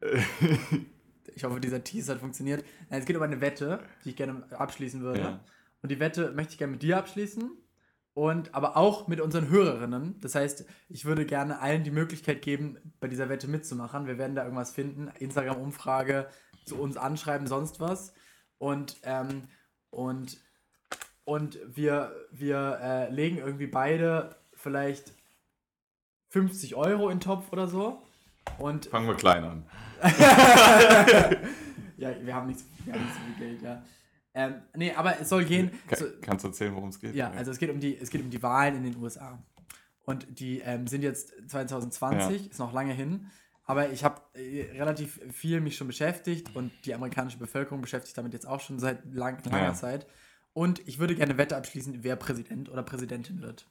[1.42, 2.64] ich hoffe, dieser Teaser hat funktioniert.
[2.90, 5.22] Nein, es geht um eine Wette, die ich gerne abschließen würde.
[5.22, 5.40] Ja.
[5.82, 7.52] Und die Wette möchte ich gerne mit dir abschließen.
[8.14, 10.20] Und aber auch mit unseren Hörerinnen.
[10.20, 14.06] Das heißt, ich würde gerne allen die Möglichkeit geben, bei dieser Wette mitzumachen.
[14.06, 15.08] Wir werden da irgendwas finden.
[15.18, 16.28] Instagram-Umfrage,
[16.66, 18.14] zu uns anschreiben, sonst was.
[18.60, 19.48] Und, ähm,
[19.90, 20.38] und,
[21.24, 25.14] und wir, wir äh, legen irgendwie beide vielleicht
[26.30, 28.04] 50 Euro in den Topf oder so.
[28.60, 29.66] Und Fangen wir klein an.
[31.98, 33.84] ja, wir haben nicht, so- wir haben nicht so viel Geld, ja.
[34.34, 35.72] Ähm, nee, aber es soll gehen.
[35.88, 37.14] Ka so, kannst du erzählen, worum es geht?
[37.16, 39.38] ja, also es geht um die, es geht um die Wahlen in den USA.
[40.06, 43.28] Und die ähm, sind jetzt 2020, ist noch lange hin.
[43.66, 48.34] Aber ich habe äh, relativ viel mich schon beschäftigt und die amerikanische Bevölkerung beschäftigt damit
[48.34, 49.74] jetzt auch schon seit lang, langer Ja.
[49.74, 50.08] Zeit.
[50.54, 53.68] Und ich würde gerne Wette abschließen, wer Präsident oder Präsidentin wird.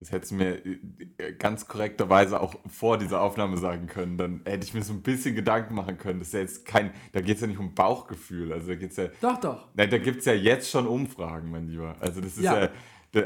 [0.00, 4.16] Das hättest du mir äh, ganz korrekterweise auch vor dieser Aufnahme sagen können.
[4.16, 6.20] Dann hätte ich mir so ein bisschen Gedanken machen können.
[6.20, 8.50] Das ist ja jetzt kein, da geht es ja nicht um Bauchgefühl.
[8.52, 9.68] Also da geht's ja, Doch, doch.
[9.74, 11.96] nein, da gibt es ja jetzt schon Umfragen, mein Lieber.
[12.00, 12.62] Also das ist Ja.
[12.62, 12.70] ja,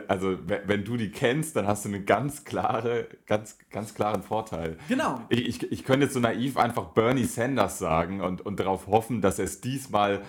[0.09, 4.77] also wenn, du die kennst, dann hast du einen ganz klare, ganz, ganz klaren Vorteil.
[4.89, 5.21] Genau.
[5.29, 9.21] Ich, ich, ich könnte jetzt so naiv einfach Bernie Sanders sagen und, und darauf hoffen,
[9.21, 10.23] dass er es diesmal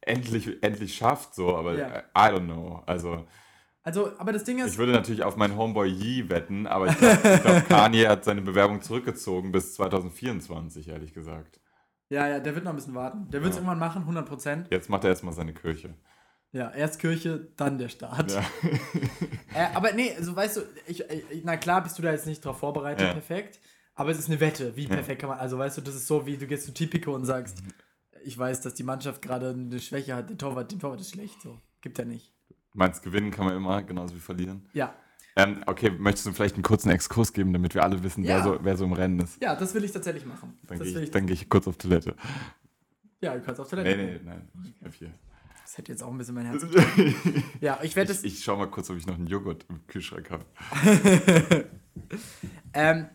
[0.00, 2.82] endlich, endlich schafft, so, aber äh, I don't know.
[2.86, 3.24] Also
[3.84, 6.96] Also, aber das Ding ist, ich würde natürlich auf meinen Homeboy Yee wetten, aber ich
[6.98, 11.58] glaube, glaub, Kanye hat seine Bewerbung zurückgezogen bis 2024, ehrlich gesagt.
[12.08, 13.28] ja, ja, der wird noch ein bisschen warten.
[13.30, 13.62] Der wird es Ja.
[13.62, 14.68] irgendwann machen, 100 Prozent.
[14.70, 15.94] Jetzt macht er erstmal seine Kirche.
[16.52, 18.30] Ja, erst Kirche, dann der Staat.
[18.32, 18.44] Ja.
[19.54, 22.42] Äh, aber nee, so weißt du, ich, ich, na klar bist du da jetzt nicht
[22.42, 23.12] drauf vorbereitet, Ja.
[23.12, 23.60] perfekt.
[23.94, 24.76] Aber es ist eine Wette.
[24.76, 27.14] Wie perfekt kann man, also weißt du, das ist so, wie du gehst zu Tipico
[27.14, 27.62] und sagst,
[28.24, 31.42] ich weiß, dass die Mannschaft gerade eine Schwäche hat, der Torwart, den Torwart ist schlecht,
[31.42, 31.58] so.
[31.82, 32.31] Gibt ja nicht.
[32.74, 34.66] Meinst gewinnen kann man immer, genauso wie verlieren.
[34.72, 34.94] Ja,
[35.36, 38.36] Ähm, okay, möchtest du vielleicht einen kurzen Exkurs geben, damit wir alle wissen, Ja.
[38.36, 39.42] wer, so, wer so im Rennen ist?
[39.42, 40.58] ja, das will ich tatsächlich machen.
[40.66, 42.14] Dann gehe ich, ich, dann geh ich kurz auf Toilette.
[43.20, 43.96] ja, du kannst auf Toilette.
[43.96, 44.48] Nee, nee, nein.
[44.88, 45.12] Ich hier.
[45.64, 46.66] Das hätte jetzt auch ein bisschen mein Herz.
[47.60, 48.24] ja, ich werde Ich, es.
[48.24, 50.44] ich schau mal kurz, ob ich noch einen Joghurt im Kühlschrank habe.
[52.74, 53.06] Ähm,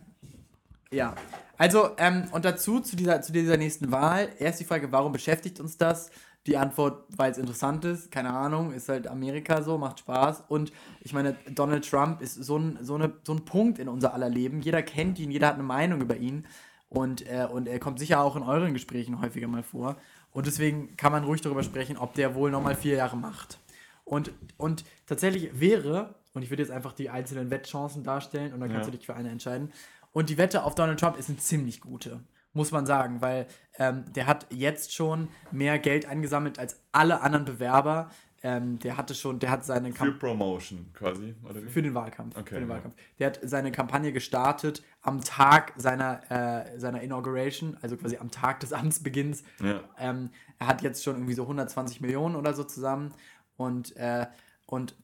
[0.90, 1.14] ja,
[1.56, 5.58] also, ähm, und dazu, zu dieser, zu dieser nächsten Wahl, erst die Frage, warum beschäftigt
[5.60, 6.10] uns das?
[6.46, 10.44] Die Antwort, weil es interessant ist, keine Ahnung, ist halt Amerika so, macht Spaß.
[10.48, 14.14] Und ich meine, Donald Trump ist so ein, so, eine, so ein Punkt in unser
[14.14, 14.62] aller Leben.
[14.62, 16.46] Jeder kennt ihn, jeder hat eine Meinung über ihn.
[16.88, 19.96] Und, äh, und er kommt sicher auch in euren Gesprächen häufiger mal vor.
[20.30, 23.58] Und deswegen kann man ruhig darüber sprechen, ob der wohl nochmal vier Jahre macht.
[24.04, 28.70] Und, und tatsächlich wäre, und ich würde jetzt einfach die einzelnen Wettchancen darstellen und dann
[28.70, 28.90] kannst Ja.
[28.92, 29.70] du dich für eine entscheiden.
[30.12, 32.20] Und die Wette auf Donald Trump ist eine ziemlich gute,
[32.58, 33.46] muss man sagen, weil
[33.78, 38.10] ähm, der hat jetzt schon mehr Geld eingesammelt als alle anderen Bewerber.
[38.42, 41.68] Ähm, der hatte schon, der hat seine Für Kampagne Promotion quasi, oder wie?
[41.68, 42.36] für den Wahlkampf.
[42.36, 42.74] Okay, für den ja.
[42.74, 42.94] Wahlkampf.
[43.18, 48.60] Der hat seine Kampagne gestartet am Tag seiner, äh, seiner Inauguration, also quasi am Tag
[48.60, 49.42] des Amtsbeginns.
[49.60, 49.82] Ja.
[49.98, 53.14] Ähm, er hat jetzt schon irgendwie so 120 Millionen oder so zusammen.
[53.56, 54.26] Und, äh,
[54.66, 54.94] und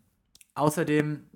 [0.54, 1.26] außerdem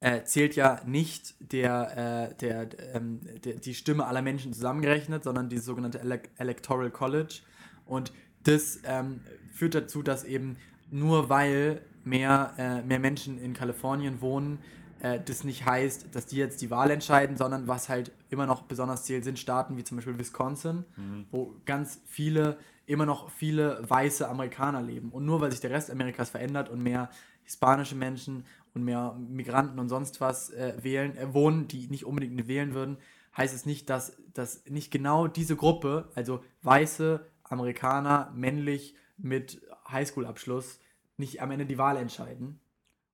[0.00, 5.48] äh, zählt ja nicht der, äh, der, ähm, der, die Stimme aller Menschen zusammengerechnet, sondern
[5.48, 7.40] die sogenannte Ele Electoral College.
[7.84, 8.12] Und
[8.44, 9.20] das ähm,
[9.52, 10.56] führt dazu, dass eben
[10.90, 14.58] nur weil mehr, äh, mehr Menschen in Kalifornien wohnen,
[15.00, 18.62] äh, das nicht heißt, dass die jetzt die Wahl entscheiden, sondern was halt immer noch
[18.62, 20.84] besonders zählt, sind Staaten wie zum Beispiel Wisconsin,
[21.30, 25.10] wo ganz viele, immer noch viele weiße Amerikaner leben.
[25.10, 27.10] Und nur weil sich der Rest Amerikas verändert und mehr
[27.50, 28.44] hispanische Menschen
[28.74, 32.98] und mehr Migranten und sonst was äh, wählen, äh, wohnen, die nicht unbedingt wählen würden,
[33.36, 40.80] heißt es nicht, dass, dass nicht genau diese Gruppe, also weiße Amerikaner, männlich mit Highschool-Abschluss,
[41.16, 42.60] nicht am Ende die Wahl entscheiden.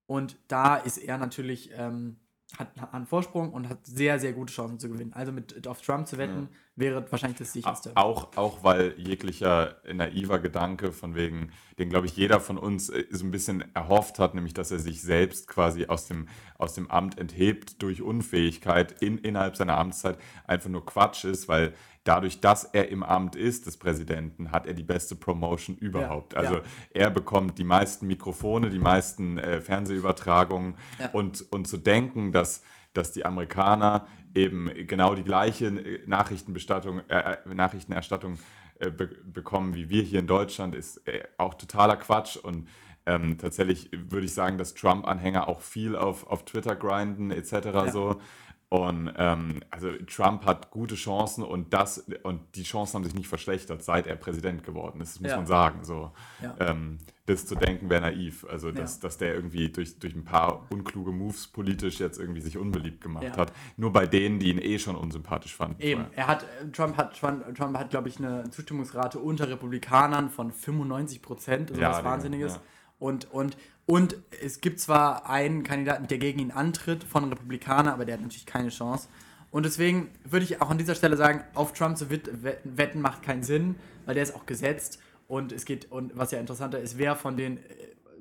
[0.06, 2.16] Und da ist er natürlich ähm,
[2.58, 5.12] hat, hat einen Vorsprung und hat sehr, sehr gute Chancen zu gewinnen.
[5.12, 6.58] Also mit auf Trump zu wetten, ja.
[6.76, 7.92] wäre wahrscheinlich das sicherste.
[7.96, 13.04] Auch, auch weil jeglicher naiver Gedanke, von wegen, den glaube ich jeder von uns äh,
[13.10, 16.90] so ein bisschen erhofft hat, nämlich dass er sich selbst quasi aus dem, aus dem
[16.90, 21.74] Amt enthebt durch Unfähigkeit in, innerhalb seiner Amtszeit, einfach nur Quatsch ist, weil
[22.06, 26.34] dadurch, dass er im Amt ist des Präsidenten, hat er die beste Promotion überhaupt.
[26.34, 26.62] Ja, also ja.
[26.90, 31.10] er bekommt die meisten Mikrofone, die meisten äh, Fernsehübertragungen ja.
[31.10, 35.70] und, und zu denken, dass, dass die Amerikaner eben genau die gleiche
[36.06, 38.38] Nachrichtenbestattung, äh, äh, Nachrichtenerstattung
[38.78, 42.68] äh, be bekommen wie wir hier in Deutschland, ist äh, auch totaler Quatsch und
[43.06, 47.92] ähm, tatsächlich würde ich sagen, dass Trump-Anhänger auch viel auf, auf Twitter grinden etc.
[47.92, 48.20] so
[48.68, 53.28] und ähm, also Trump hat gute Chancen und das und die Chancen haben sich nicht
[53.28, 55.36] verschlechtert, seit er Präsident geworden ist, muss ja.
[55.36, 55.84] man sagen.
[55.84, 56.10] So.
[56.42, 56.56] Ja.
[56.58, 58.44] Ähm, das zu denken wäre naiv.
[58.50, 59.02] Also dass, ja.
[59.02, 63.36] dass der irgendwie durch, durch ein paar unkluge Moves politisch jetzt irgendwie sich unbeliebt gemacht
[63.36, 63.52] hat.
[63.76, 65.80] Nur bei denen, die ihn eh schon unsympathisch fanden.
[65.80, 70.50] Eben, er hat, Trump hat, Trump, Trump hat, glaube ich, eine Zustimmungsrate unter Republikanern von
[70.50, 72.60] 95 Prozent, also was Wahnsinniges.
[72.98, 78.04] Und, und und es gibt zwar einen Kandidaten, der gegen ihn antritt, von Republikanern, aber
[78.04, 79.08] der hat natürlich keine Chance.
[79.52, 83.44] Und deswegen würde ich auch an dieser Stelle sagen, auf Trump zu wetten macht keinen
[83.44, 84.98] Sinn, weil der ist auch gesetzt.
[85.28, 87.62] Und es geht, und was ja interessanter ist, wer von den, äh,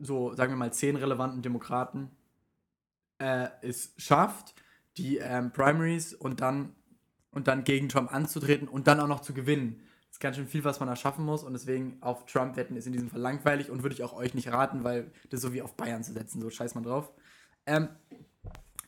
[0.02, 2.12] so sagen wir mal, zehn relevanten Demokraten
[3.18, 4.54] äh, es schafft,
[4.98, 6.76] die ähm, Primaries und dann,
[7.32, 9.82] und dann gegen Trump anzutreten und dann auch noch zu gewinnen
[10.16, 12.88] ist ganz schön viel, was man da schaffen muss und deswegen auf Trump wetten ist
[12.88, 15.62] in diesem Fall langweilig und würde ich auch euch nicht raten, weil das so wie
[15.62, 17.12] auf Bayern zu setzen, so scheiß man drauf.
[17.66, 17.90] Ähm,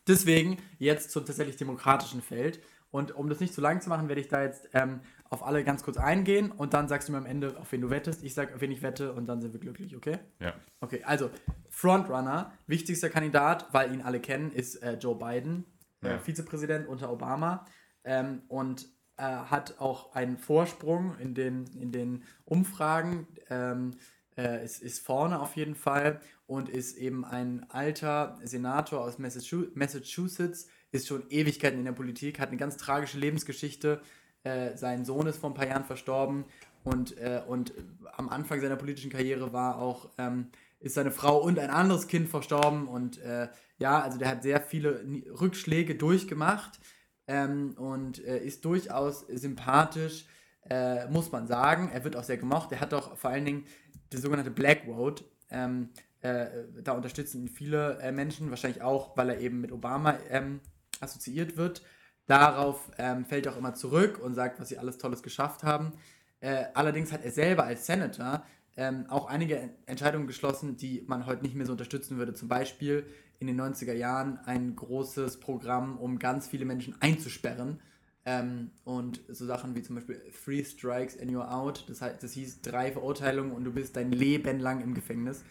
[0.07, 2.61] deswegen jetzt zum tatsächlich demokratischen Feld
[2.91, 5.65] und um das nicht zu lang zu machen, werde ich da jetzt ähm, auf alle
[5.65, 8.23] ganz kurz eingehen und dann sagst du mir am Ende, auf wen du wettest.
[8.23, 10.19] Ich sage, auf wen ich wette und dann sind wir glücklich, okay?
[10.39, 10.53] Ja.
[10.79, 11.29] Okay, also
[11.69, 15.65] Frontrunner, wichtigster Kandidat, weil ihn alle kennen, ist äh, Joe Biden,
[16.01, 16.19] äh, ja.
[16.19, 17.65] Vizepräsident unter Obama.
[18.05, 18.87] Ähm, und
[19.17, 23.27] äh, hat auch einen Vorsprung in den, in den Umfragen.
[23.49, 23.95] Ähm,
[24.37, 30.67] äh, ist, ist vorne auf jeden Fall und ist eben ein alter Senator aus Massachusetts,
[30.91, 34.01] ist schon Ewigkeiten in der Politik, hat eine ganz tragische Lebensgeschichte.
[34.43, 36.45] Äh, sein Sohn ist vor ein paar Jahren verstorben
[36.83, 37.73] und, äh, und
[38.15, 40.49] am Anfang seiner politischen Karriere war auch, ähm,
[40.79, 43.49] ist seine Frau und ein anderes Kind verstorben und äh,
[43.79, 45.03] ja, also der hat sehr viele
[45.39, 46.79] Rückschläge durchgemacht
[47.27, 50.25] ähm, und äh, ist durchaus sympathisch,
[50.69, 51.89] äh, muss man sagen.
[51.93, 52.71] Er wird auch sehr gemocht.
[52.71, 53.65] Er hat auch vor allen Dingen
[54.11, 55.23] die sogenannte Black Vote.
[55.49, 55.89] Ähm,
[56.21, 56.47] äh,
[56.81, 60.61] da unterstützen ihn viele äh, Menschen, wahrscheinlich auch, weil er eben mit Obama ähm,
[60.99, 61.83] assoziiert wird.
[62.25, 65.93] Darauf ähm, fällt er auch immer zurück und sagt, was sie alles Tolles geschafft haben.
[66.39, 68.43] Äh, allerdings hat er selber als Senator
[68.75, 72.33] ähm, auch einige Entscheidungen geschlossen, die man heute nicht mehr so unterstützen würde.
[72.33, 73.05] Zum Beispiel
[73.39, 77.79] in den 90er Jahren ein großes Programm, um ganz viele Menschen einzusperren.
[78.25, 82.33] Ähm, und so Sachen wie zum Beispiel Three Strikes and You're Out, das, heißt, das
[82.33, 85.43] hieß drei Verurteilungen und du bist dein Leben lang im Gefängnis.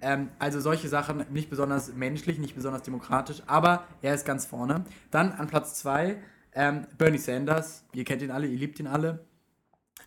[0.00, 4.84] Ähm, also solche Sachen, nicht besonders menschlich, nicht besonders demokratisch, aber er ist ganz vorne.
[5.10, 6.22] Dann an Platz zwei
[6.54, 9.26] ähm, Bernie Sanders, ihr kennt ihn alle, ihr liebt ihn alle,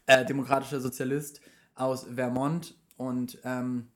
[0.08, 1.42] äh, demokratischer Sozialist
[1.76, 3.88] aus Vermont und ähm,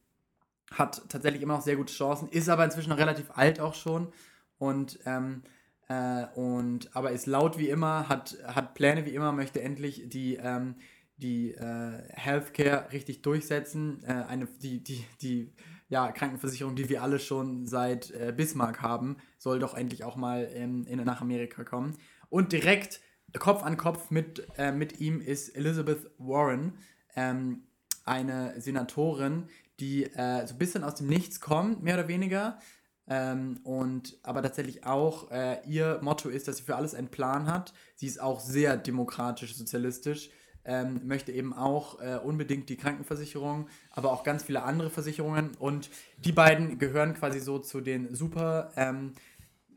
[0.72, 4.11] hat tatsächlich immer noch sehr gute Chancen, ist aber inzwischen relativ alt auch schon
[4.57, 5.43] und, ähm,
[5.88, 10.36] äh, und aber ist laut wie immer, hat, hat Pläne wie immer, möchte endlich die,
[10.36, 10.76] ähm,
[11.17, 15.53] die äh, Healthcare richtig durchsetzen, äh, eine, die, die, die
[15.89, 20.43] ja, Krankenversicherung, die wir alle schon seit äh, Bismarck haben, soll doch endlich auch mal
[20.43, 21.97] in, in, nach Amerika kommen.
[22.30, 23.01] Und direkt
[23.38, 26.78] Kopf an Kopf mit, äh, mit ihm ist Elizabeth Warren,
[27.15, 27.63] ähm,
[28.05, 29.49] eine Senatorin,
[29.80, 32.59] die äh, so ein bisschen aus dem Nichts kommt, mehr oder weniger.
[33.07, 37.47] Ähm, und aber tatsächlich auch äh, ihr Motto ist, dass sie für alles einen Plan
[37.47, 37.73] hat.
[37.95, 40.30] Sie ist auch sehr demokratisch, sozialistisch,
[40.63, 45.55] ähm, möchte eben auch äh, unbedingt die Krankenversicherung, aber auch ganz viele andere Versicherungen.
[45.57, 49.13] Und die beiden gehören quasi so zu den super, ähm,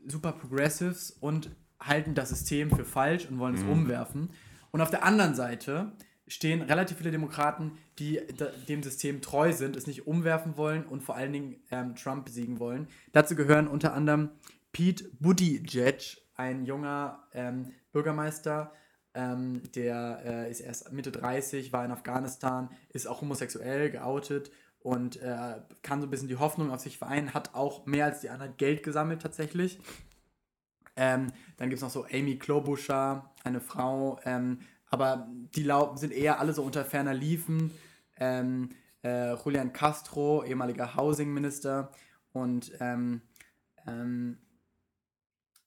[0.05, 1.49] super Progressives und
[1.79, 3.71] halten das System für falsch und wollen es mhm.
[3.71, 4.29] umwerfen.
[4.69, 5.91] Und auf der anderen Seite
[6.27, 8.21] stehen relativ viele Demokraten, die
[8.67, 12.59] dem System treu sind, es nicht umwerfen wollen und vor allen Dingen ähm, Trump besiegen
[12.59, 12.87] wollen.
[13.11, 14.29] Dazu gehören unter anderem
[14.71, 18.71] Pete Buttigieg, ein junger ähm, Bürgermeister,
[19.13, 24.49] ähm, der äh, ist erst Mitte 30, war in Afghanistan, ist auch homosexuell geoutet
[24.79, 28.21] und äh, kann so ein bisschen die Hoffnung auf sich vereinen, hat auch mehr als
[28.21, 29.79] die anderen Geld gesammelt tatsächlich.
[30.95, 34.59] Ähm, dann gibt es noch so Amy Klobuchar, eine Frau, ähm,
[34.93, 37.71] aber die sind eher alle so unter ferner Liefen.
[38.17, 38.69] Ähm,
[39.03, 41.91] äh, Julian Castro, ehemaliger Housing Minister
[42.31, 43.21] und ähm,
[43.87, 44.37] ähm,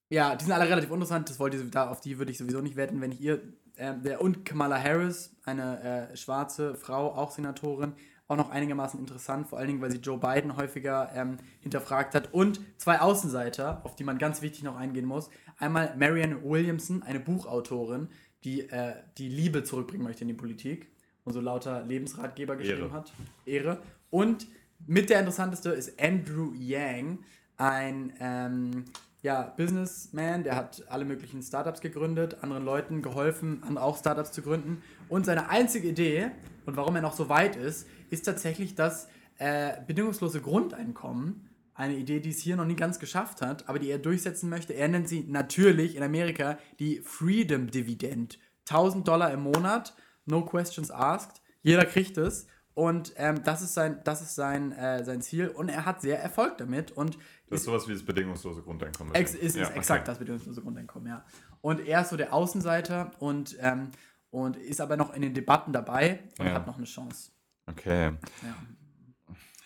[0.09, 1.29] ja, die sind alle relativ interessant.
[1.29, 3.43] Das wollte ich, da, auf die würde ich sowieso nicht wetten, wenn ich ihr.
[3.75, 7.95] Äh, der, und Kamala Harris, eine äh, schwarze Frau, auch Senatorin,
[8.29, 12.33] auch noch einigermaßen interessant, vor allen Dingen, weil sie Joe Biden häufiger ähm, hinterfragt hat.
[12.33, 15.29] Und zwei Außenseiter, auf die man ganz wichtig noch eingehen muss.
[15.59, 18.09] Einmal Marianne Williamson, eine Buchautorin,
[18.47, 20.89] die äh, die Liebe zurückbringen möchte in die Politik
[21.25, 22.93] und so lauter Lebensratgeber geschrieben Ehre.
[22.93, 23.13] hat.
[23.45, 23.83] Ehre.
[24.11, 24.47] Und
[24.87, 27.19] mit der interessanteste ist Andrew Yang,
[27.57, 28.85] ein ähm,
[29.23, 34.83] ja, Businessman, der hat alle möglichen Startups gegründet, anderen Leuten geholfen, auch Startups zu gründen.
[35.09, 36.31] Und seine einzige Idee
[36.65, 41.46] und warum er noch so weit ist, ist tatsächlich das äh, bedingungslose Grundeinkommen.
[41.77, 44.73] Eine Idee, die es hier noch nie ganz geschafft hat, aber die er durchsetzen möchte.
[44.73, 48.39] Er nennt sie natürlich in Amerika die Freedom Dividend.
[48.69, 51.43] 1000 Dollar im Monat, no questions asked.
[51.63, 52.47] Jeder kriegt es.
[52.73, 55.49] Und ähm, das ist sein, das ist sein, äh, sein Ziel.
[55.49, 56.93] Und er hat sehr Erfolg damit.
[56.93, 57.17] Und
[57.49, 59.15] das ist sowas wie das bedingungslose Grundeinkommen.
[59.15, 60.11] Ex ist, ja, ist exakt okay.
[60.11, 61.25] das bedingungslose Grundeinkommen, ja.
[61.61, 63.91] Und er ist so der Außenseiter und, ähm,
[64.31, 66.55] und ist aber noch in den Debatten dabei und ja.
[66.55, 67.33] hat noch eine Chance.
[67.67, 68.13] Okay.
[68.43, 68.55] Ja.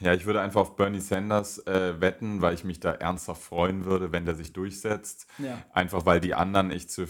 [0.00, 3.84] Ja, ich würde einfach auf Bernie Sanders äh, wetten, weil ich mich da ernsthaft freuen
[3.84, 5.26] würde, wenn der sich durchsetzt.
[5.38, 5.58] Ja.
[5.72, 7.06] Einfach weil die anderen ich zu,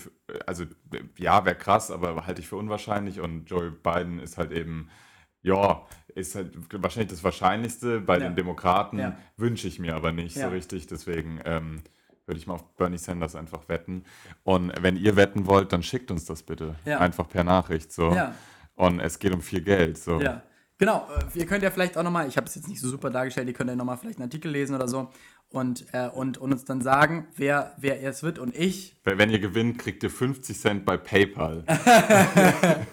[0.47, 0.64] also
[1.16, 4.91] ja, wäre krass, aber halte ich für unwahrscheinlich und Joe Biden ist halt eben
[5.43, 8.01] ja, ist halt wahrscheinlich das Wahrscheinlichste.
[8.01, 8.28] Bei ja.
[8.28, 9.16] den Demokraten ja.
[9.36, 10.86] wünsche ich mir aber nicht so richtig.
[10.86, 11.82] Deswegen ähm,
[12.26, 14.05] würde ich mal auf Bernie Sanders einfach wetten.
[14.43, 16.74] Und wenn ihr wetten wollt, dann schickt uns das bitte.
[16.84, 17.93] Einfach per Nachricht.
[17.93, 18.14] So.
[18.74, 19.97] Und es geht um viel Geld.
[19.99, 20.20] So.
[20.20, 20.43] Ja.
[20.81, 23.11] Genau, äh, ihr könnt ja vielleicht auch nochmal, ich habe es jetzt nicht so super
[23.11, 25.11] dargestellt, ihr könnt ja nochmal vielleicht einen Artikel lesen oder so
[25.51, 28.97] und, äh, und, und uns dann sagen, wer, wer es wird und ich.
[29.05, 31.64] Wenn ihr gewinnt, kriegt ihr 50 Cent bei PayPal.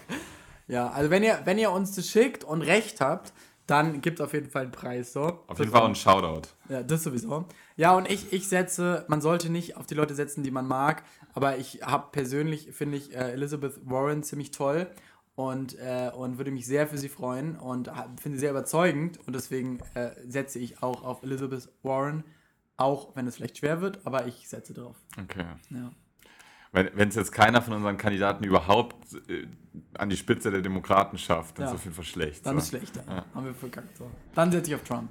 [0.68, 3.32] Ja, also wenn ihr, wenn ihr uns das schickt und recht habt,
[3.66, 5.12] dann gibt es auf jeden Fall einen Preis.
[5.12, 5.40] So.
[5.46, 6.48] Auf jeden Fall einen Shoutout.
[6.68, 7.46] Ja, das sowieso.
[7.76, 11.02] Ja, und ich, ich setze, man sollte nicht auf die Leute setzen, die man mag,
[11.34, 14.88] aber ich habe persönlich, finde ich, äh, Elizabeth Warren ziemlich toll
[15.38, 17.88] und, äh, und würde mich sehr für sie freuen und
[18.20, 22.24] finde sie sehr überzeugend und deswegen äh, setze ich auch auf Elizabeth Warren,
[22.76, 24.96] auch wenn es vielleicht schwer wird, aber ich setze drauf.
[25.16, 25.46] Okay.
[25.70, 25.92] Ja
[26.70, 28.94] wenn es jetzt keiner von unseren Kandidaten überhaupt
[29.28, 29.46] äh,
[29.94, 31.70] an die Spitze der Demokraten schafft, dann ja.
[31.70, 32.44] ist es auf jeden Fall schlecht.
[32.44, 32.58] Dann so.
[32.58, 33.24] ist schlecht, ja.
[33.34, 33.96] Haben wir verkackt.
[33.96, 34.10] So.
[34.34, 35.10] Dann setze ich auf Trump.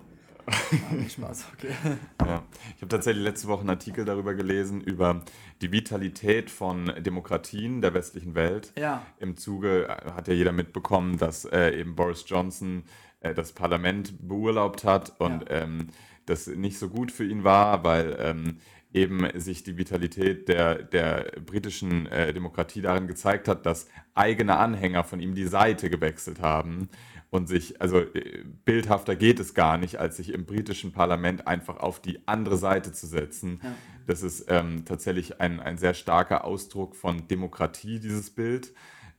[1.10, 1.74] Spaß, okay.
[2.22, 2.44] Ja.
[2.76, 5.24] Ich habe tatsächlich letzte Woche einen Artikel darüber gelesen, über
[5.62, 8.72] die Vitalität von Demokratien der westlichen Welt.
[8.78, 9.06] Ja.
[9.20, 12.84] Im Zuge äh, hat ja jeder mitbekommen, dass äh, eben Boris Johnson
[13.20, 15.64] äh, das Parlament beurlaubt hat und ja.
[15.64, 15.88] ähm,
[16.26, 18.58] das nicht so gut für ihn war, weil ähm,
[18.94, 25.04] eben sich die Vitalität der, der britischen äh, Demokratie darin gezeigt hat, dass eigene Anhänger
[25.04, 26.90] von ihm die Seite gewechselt haben
[27.30, 31.78] und sich, also äh, bildhafter geht es gar nicht, als sich im britischen Parlament einfach
[31.78, 33.60] auf die andere Seite zu setzen.
[33.64, 33.76] Ja.
[34.06, 38.74] Das ist ähm, tatsächlich ein, ein sehr starker Ausdruck von Demokratie, dieses Bild.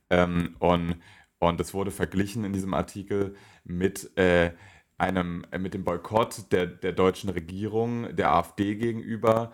[0.09, 0.95] Ähm, und,
[1.37, 4.51] und das wurde verglichen in diesem Artikel mit äh,
[4.97, 9.51] einem, äh, mit dem Boykott der, der deutschen Regierung, der AfD gegenüber,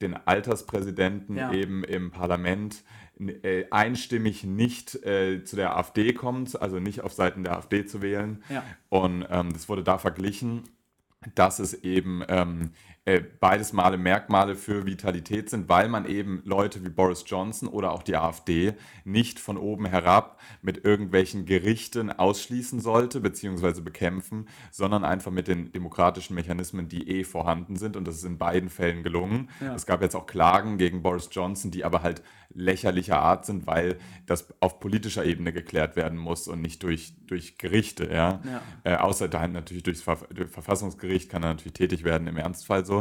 [0.00, 1.52] den Alterspräsidenten ja.
[1.52, 2.84] eben im Parlament
[3.18, 8.02] äh, einstimmig nicht äh, zu der AfD kommt, also nicht auf Seiten der AfD zu
[8.02, 8.42] wählen.
[8.48, 8.64] Ja.
[8.88, 10.64] Und ähm, das wurde da verglichen,
[11.34, 12.70] dass es eben ähm,
[13.08, 17.92] äh, beides Male Merkmale für Vitalität sind, weil man eben Leute wie Boris Johnson oder
[17.92, 23.80] auch die AfD nicht von oben herab mit irgendwelchen Gerichten ausschließen sollte bzw.
[23.80, 27.96] bekämpfen, sondern einfach mit den demokratischen Mechanismen, die eh vorhanden sind.
[27.96, 29.48] Und das ist in beiden Fällen gelungen.
[29.62, 29.74] Ja.
[29.74, 33.98] Es gab jetzt auch Klagen gegen Boris Johnson, die aber halt lächerlicher Art sind, weil
[34.26, 38.10] das auf politischer Ebene geklärt werden muss und nicht durch, durch Gerichte.
[38.10, 38.40] Ja?
[38.44, 38.62] ja.
[38.84, 42.84] Äh, außer dann natürlich durchs Ver durch Verfassungsgericht kann er natürlich tätig werden im Ernstfall
[42.84, 42.97] so.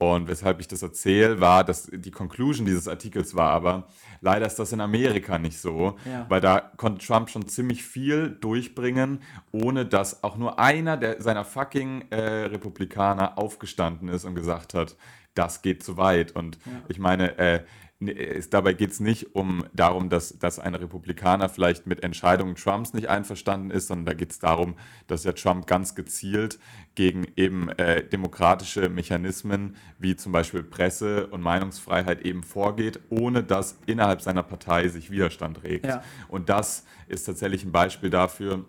[0.00, 3.88] Und weshalb ich das erzähle, war, dass die Conclusion dieses Artikels war aber,
[4.20, 6.24] leider ist das in Amerika nicht so, ja.
[6.28, 9.20] weil da konnte Trump schon ziemlich viel durchbringen,
[9.50, 14.96] ohne dass auch nur einer der, seiner fucking äh, Republikaner aufgestanden ist und gesagt hat,
[15.34, 16.30] das geht zu weit.
[16.30, 16.72] Und ja.
[16.88, 17.64] ich meine, äh,
[18.00, 22.94] es, dabei geht es nicht um darum, dass, dass ein Republikaner vielleicht mit Entscheidungen Trumps
[22.94, 24.76] nicht einverstanden ist, sondern da geht es darum,
[25.08, 26.60] dass ja Trump ganz gezielt
[26.94, 33.78] gegen eben äh, demokratische Mechanismen wie zum Beispiel Presse- und Meinungsfreiheit eben vorgeht, ohne dass
[33.86, 35.86] innerhalb seiner Partei sich Widerstand regt.
[35.86, 36.02] Ja.
[36.28, 38.64] Und das ist tatsächlich ein Beispiel dafür,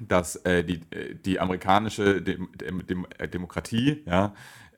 [0.00, 4.32] dass äh, die, äh, die amerikanische Dem Dem Demokratie ja,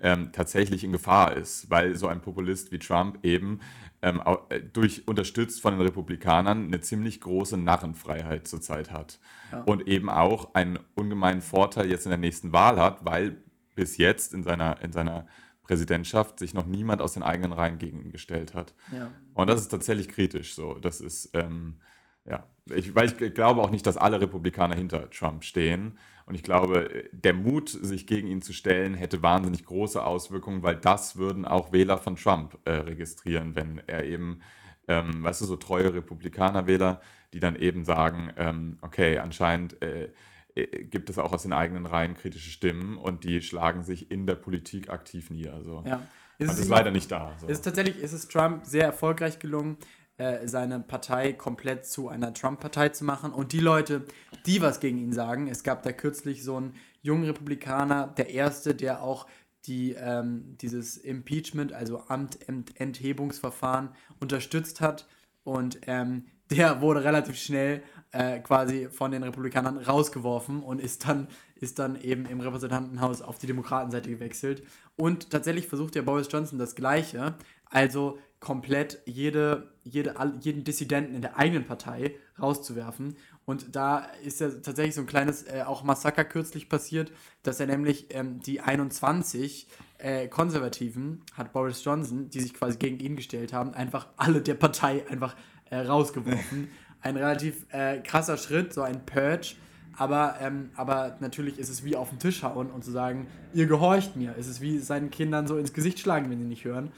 [0.04, 3.60] ähm, tatsächlich in Gefahr ist, weil so ein Populist wie Trump eben
[4.02, 9.18] ähm, äh, durch unterstützt von den Republikanern eine ziemlich große Narrenfreiheit zurzeit hat
[9.50, 9.62] ja.
[9.62, 13.38] und eben auch einen ungemeinen Vorteil jetzt in der nächsten Wahl hat, weil
[13.74, 15.26] bis jetzt in seiner in seiner
[15.62, 18.74] Präsidentschaft sich noch niemand aus den eigenen Reihen gegen ihn gestellt hat.
[18.92, 19.10] Ja.
[19.32, 20.74] Und das ist tatsächlich kritisch so.
[20.74, 21.80] Das ist ähm,
[22.26, 25.98] ja, ich, weil ich glaube auch nicht, dass alle Republikaner hinter Trump stehen.
[26.26, 30.76] Und ich glaube, der Mut, sich gegen ihn zu stellen, hätte wahnsinnig große Auswirkungen, weil
[30.76, 34.40] das würden auch Wähler von Trump äh, registrieren, wenn er eben,
[34.88, 37.00] ähm, weißt du, so treue Republikaner-Wähler,
[37.34, 40.10] die dann eben sagen, ähm, okay, anscheinend äh,
[40.54, 44.26] äh gibt es auch aus den eigenen Reihen kritische Stimmen und die schlagen sich in
[44.26, 45.62] der Politik aktiv nieder.
[45.62, 45.82] So.
[45.86, 46.06] Ja.
[46.38, 47.36] Ist das ist leider nicht da.
[47.38, 47.46] So.
[47.46, 49.76] Ist tatsächlich ist es Trump sehr erfolgreich gelungen,
[50.16, 53.32] äh, seine Partei komplett zu einer Trump-Partei zu machen.
[53.32, 54.04] Und die Leute,
[54.46, 58.74] die was gegen ihn sagen, es gab da kürzlich so einen jungen Republikaner, der erste,
[58.74, 59.26] der auch
[59.66, 63.90] die ähm, dieses Impeachment, also Amtenthebungsverfahren
[64.20, 65.08] unterstützt hat.
[65.42, 71.28] Und ähm, der wurde relativ schnell äh, quasi von den Republikanern rausgeworfen und ist dann,
[71.56, 74.62] ist dann eben im Repräsentantenhaus auf die Demokratenseite gewechselt.
[74.96, 77.34] Und tatsächlich versucht ja Boris Johnson das Gleiche.
[77.64, 83.16] Also komplett jede, jede, jeden Dissidenten in der eigenen Partei rauszuwerfen.
[83.46, 87.10] Und da ist ja tatsächlich so ein kleines äh, auch Massaker kürzlich passiert,
[87.42, 89.66] dass er nämlich ähm, die 21
[89.96, 94.54] äh, Konservativen hat Boris Johnson, die sich quasi gegen ihn gestellt haben, einfach alle der
[94.54, 95.34] Partei einfach
[95.70, 96.68] äh, rausgeworfen.
[97.00, 99.56] ein relativ äh, krasser Schritt, so ein Purge.
[99.96, 103.66] Aber, ähm, aber natürlich ist es wie auf den Tisch hauen und zu sagen, ihr
[103.66, 104.34] gehorcht mir.
[104.38, 106.92] Es ist wie seinen Kindern so ins Gesicht schlagen, wenn sie nicht hören.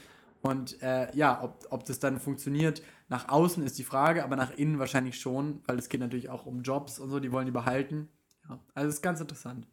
[0.47, 4.51] Und äh, ja, ob, ob das dann funktioniert, nach außen ist die Frage, aber nach
[4.51, 7.51] innen wahrscheinlich schon, weil es geht natürlich auch um Jobs und so, die wollen die
[7.51, 8.09] behalten.
[8.47, 9.67] Ja, also ist ganz interessant.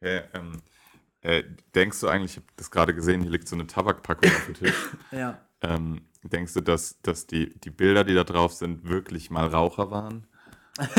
[0.00, 0.60] Okay, ähm,
[1.20, 1.44] äh,
[1.74, 4.54] denkst du eigentlich, ich habe das gerade gesehen, hier liegt so eine Tabakpackung auf dem
[4.54, 4.90] Tisch.
[5.12, 5.40] ja.
[5.60, 9.90] Ähm, denkst du, dass, dass die, die Bilder, die da drauf sind, wirklich mal Raucher
[9.90, 10.26] waren?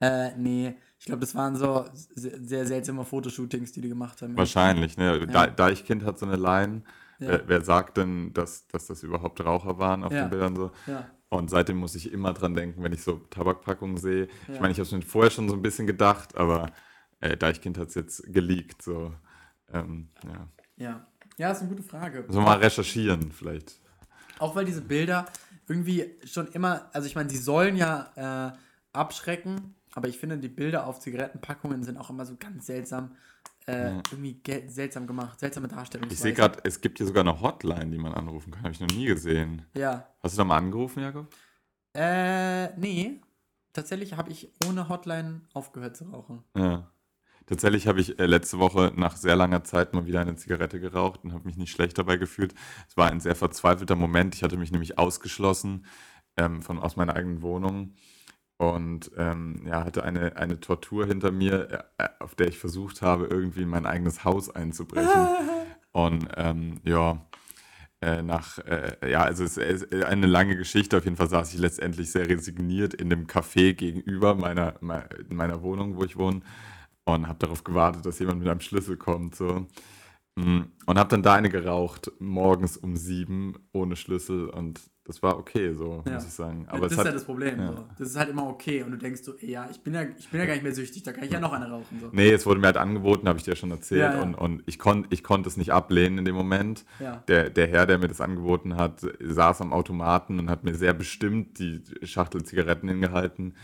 [0.00, 0.74] äh, nee.
[1.02, 1.84] Ich glaube, das waren so
[2.14, 4.36] sehr seltsame Fotoshootings, die die gemacht haben.
[4.36, 5.26] Wahrscheinlich, ne?
[5.28, 5.48] Ja.
[5.48, 6.82] Deichkind hat so eine Line.
[7.18, 7.28] Ja.
[7.28, 10.20] Wer, wer, sagt denn, dass, dass das überhaupt Raucher waren auf ja.
[10.20, 10.70] den Bildern so?
[10.86, 11.10] Ja.
[11.28, 14.28] Und seitdem muss ich immer dran denken, wenn ich so Tabakpackungen sehe.
[14.46, 16.70] Ich meine, ich habe es mir vorher schon so ein bisschen gedacht, aber
[17.18, 18.82] äh, Deichkind hat es jetzt geleakt.
[18.82, 19.12] So.
[19.72, 20.48] Ähm, ja.
[20.76, 21.06] ja.
[21.36, 22.26] Ja, ist eine gute Frage.
[22.28, 23.80] So mal recherchieren vielleicht.
[24.38, 25.26] Auch weil diese Bilder
[25.66, 28.56] irgendwie schon immer, also ich meine, sie sollen ja äh,
[28.92, 33.16] abschrecken, aber ich finde, die Bilder auf Zigarettenpackungen sind auch immer so ganz seltsam,
[33.66, 34.02] äh, ja.
[34.10, 36.08] irgendwie seltsam gemacht, seltsame Darstellung.
[36.10, 38.62] Ich sehe gerade, es gibt hier sogar eine Hotline, die man anrufen kann.
[38.62, 39.66] Habe ich noch nie gesehen.
[39.74, 40.08] Ja.
[40.22, 41.28] Hast du da mal angerufen, Jakob?
[41.94, 43.20] Äh, nee.
[43.72, 46.42] Tatsächlich habe ich ohne Hotline aufgehört zu rauchen.
[46.56, 46.90] Ja.
[47.46, 51.24] Tatsächlich habe ich äh, letzte Woche nach sehr langer Zeit mal wieder eine Zigarette geraucht
[51.24, 52.54] und habe mich nicht schlecht dabei gefühlt.
[52.88, 54.34] Es war ein sehr verzweifelter Moment.
[54.34, 55.86] Ich hatte mich nämlich ausgeschlossen
[56.36, 57.94] ähm, von, aus meiner eigenen Wohnung
[58.62, 63.26] und ähm, ja, hatte eine, eine Tortur hinter mir, äh, auf der ich versucht habe,
[63.26, 65.10] irgendwie in mein eigenes Haus einzubrechen.
[65.94, 67.26] Und ähm, ja,
[68.00, 70.96] äh, nach, äh, ja, also es ist eine lange Geschichte.
[70.96, 75.96] Auf jeden Fall saß ich letztendlich sehr resigniert in dem Café gegenüber meiner, meiner Wohnung,
[75.96, 76.40] wo ich wohne,
[77.04, 79.34] und habe darauf gewartet, dass jemand mit einem Schlüssel kommt.
[79.34, 79.66] So.
[80.36, 84.48] Mm, und habe dann da eine geraucht, morgens um sieben, ohne Schlüssel.
[84.48, 86.14] Und das war okay, so ja.
[86.14, 86.64] muss ich sagen.
[86.68, 87.58] Aber das ist hat, ja das Problem.
[87.58, 87.72] Ja.
[87.72, 87.84] So.
[87.98, 88.82] Das ist halt immer okay.
[88.84, 90.74] Und du denkst so, ey, ja, ich bin ja, ich bin ja gar nicht mehr
[90.74, 91.98] süchtig, da kann ich ja noch eine rauchen.
[92.00, 92.08] So.
[92.12, 94.14] Nee, es wurde mir halt angeboten, habe ich dir schon erzählt.
[94.14, 96.84] Ja, und, und ich, kon, ich konnte es nicht ablehnen in dem Moment.
[97.26, 100.94] Der, der Herr, der mir das angeboten hat, saß am Automaten und hat mir sehr
[100.94, 103.54] bestimmt die Schachtel Zigaretten hingehalten.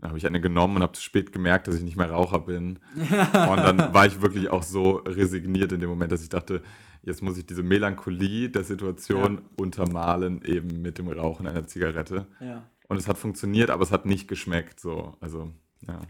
[0.00, 2.40] Dann habe ich eine genommen und habe zu spät gemerkt, dass ich nicht mehr Raucher
[2.40, 2.78] bin.
[2.96, 6.62] und dann war ich wirklich auch so resigniert in dem Moment, dass ich dachte,
[7.08, 9.42] jetzt muss ich diese Melancholie der Situation ja.
[9.56, 12.26] untermalen, eben mit dem Rauchen einer Zigarette.
[12.40, 12.62] Ja.
[12.86, 14.78] Und es hat funktioniert, aber es hat nicht geschmeckt.
[14.78, 15.16] So.
[15.20, 15.50] Also,
[15.86, 16.00] ja.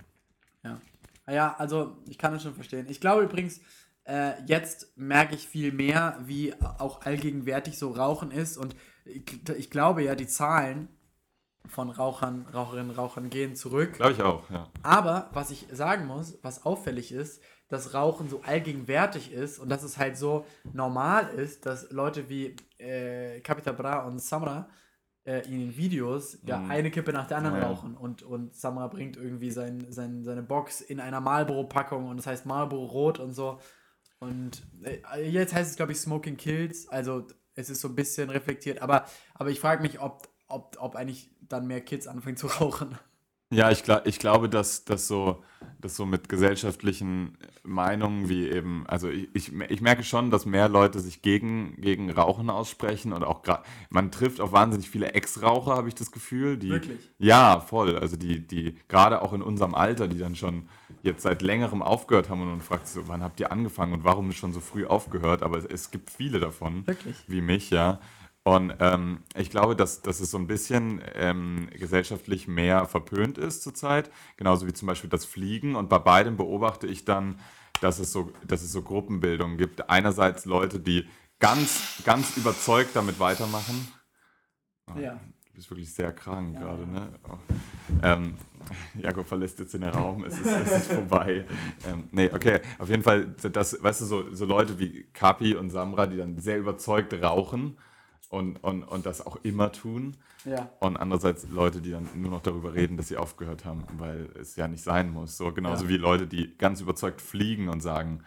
[0.63, 0.81] Ja.
[1.31, 2.87] Ja, also ich kann das schon verstehen.
[2.89, 3.61] Ich glaube übrigens,
[4.05, 8.57] äh, jetzt merke ich viel mehr, wie auch allgegenwärtig so Rauchen ist.
[8.57, 8.75] Und
[9.05, 10.89] ich, ich glaube ja, die Zahlen
[11.67, 13.95] von Rauchern, Raucherinnen, Rauchern gehen zurück.
[13.95, 14.69] Glaube ich auch, ja.
[14.83, 19.83] Aber was ich sagen muss, was auffällig ist, dass Rauchen so allgegenwärtig ist und dass
[19.83, 24.69] es halt so normal ist, dass Leute wie äh, Capita Bra und Samra
[25.25, 26.71] äh, in den Videos ja mm.
[26.71, 27.69] eine Kippe nach der anderen ja.
[27.69, 32.27] rauchen und, und Samra bringt irgendwie sein, sein, seine Box in einer Marlboro-Packung und das
[32.27, 33.61] heißt Marlboro Rot und so.
[34.19, 38.31] Und äh, jetzt heißt es, glaube ich, Smoking Kills, also es ist so ein bisschen
[38.31, 39.05] reflektiert, aber,
[39.35, 42.99] aber ich frage mich, ob, ob, ob eigentlich dann mehr Kids anfangen zu rauchen.
[43.51, 45.43] Ja, ich, gla ich glaube, dass das so,
[45.81, 50.69] dass so mit gesellschaftlichen Meinungen wie eben, also ich, ich, ich merke schon, dass mehr
[50.69, 55.77] Leute sich gegen, gegen Rauchen aussprechen und auch gerade, man trifft auf wahnsinnig viele Ex-Raucher,
[55.77, 56.59] habe ich das Gefühl.
[56.59, 57.11] Die, Wirklich?
[57.19, 57.99] Ja, voll.
[57.99, 60.69] Also die, die gerade auch in unserem Alter, die dann schon
[61.03, 64.33] jetzt seit längerem aufgehört haben und man fragt so, wann habt ihr angefangen und warum
[64.33, 65.43] schon so früh aufgehört?
[65.43, 67.17] Aber es, es gibt viele davon, Wirklich?
[67.29, 67.99] wie mich, ja.
[68.49, 73.63] Und ähm, ich glaube, dass, dass es so ein bisschen ähm, gesellschaftlich mehr verpönt ist
[73.63, 75.77] zurzeit, genauso wie zum Beispiel das Fliegen.
[75.77, 77.39] Und bei beidem beobachte ich dann,
[77.83, 79.91] dass es so, dass es so Gruppenbildungen gibt.
[79.91, 81.07] Einerseits Leute, die
[81.41, 83.87] ganz, ganz überzeugt damit weitermachen.
[84.87, 85.21] Oh, Ja.
[85.45, 87.19] Du bist wirklich sehr krank gerade, ne?
[87.29, 87.37] Oh.
[88.03, 88.35] Ähm,
[88.95, 91.45] Jakob verlässt jetzt den Raum, es ist, es ist vorbei.
[91.87, 95.69] Ähm, nee, okay, auf jeden Fall, das, weißt du, so, so Leute wie Kapi und
[95.69, 97.77] Samra, die dann sehr überzeugt rauchen
[98.29, 100.17] und, und, und das auch immer tun.
[100.45, 100.71] Ja.
[100.81, 104.57] Und andererseits Leute, die dann nur noch darüber reden, dass sie aufgehört haben, weil es
[104.57, 105.37] ja nicht sein muss.
[105.37, 105.91] So genauso Ja.
[105.91, 108.25] wie Leute, die ganz überzeugt fliegen und sagen,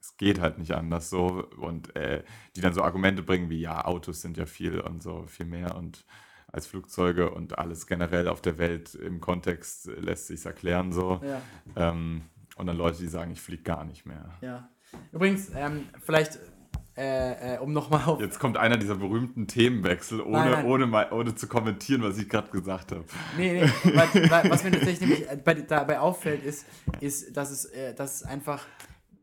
[0.00, 2.22] es geht halt nicht anders so und äh,
[2.54, 5.74] die dann so Argumente bringen wie, ja, Autos sind ja viel und so viel mehr
[5.76, 6.04] und
[6.52, 11.20] als Flugzeuge und alles generell auf der Welt im Kontext lässt sich erklären so.
[11.24, 11.42] Ja.
[11.74, 12.22] Ähm,
[12.56, 14.30] und dann Leute, die sagen, ich fliege gar nicht mehr.
[14.40, 14.68] Ja.
[15.12, 16.38] Übrigens, ähm, vielleicht,
[16.96, 18.20] äh, äh, um nochmal auf.
[18.20, 20.66] Jetzt kommt einer dieser berühmten Themenwechsel, ohne, Nein, nein.
[20.66, 23.04] Ohne, mal, ohne zu kommentieren, was ich gerade gesagt habe.
[23.36, 26.64] Nee, nee, weil, was mir tatsächlich nämlich äh, bei, dabei auffällt, ist,
[27.00, 28.64] ist dass, es, äh, dass es einfach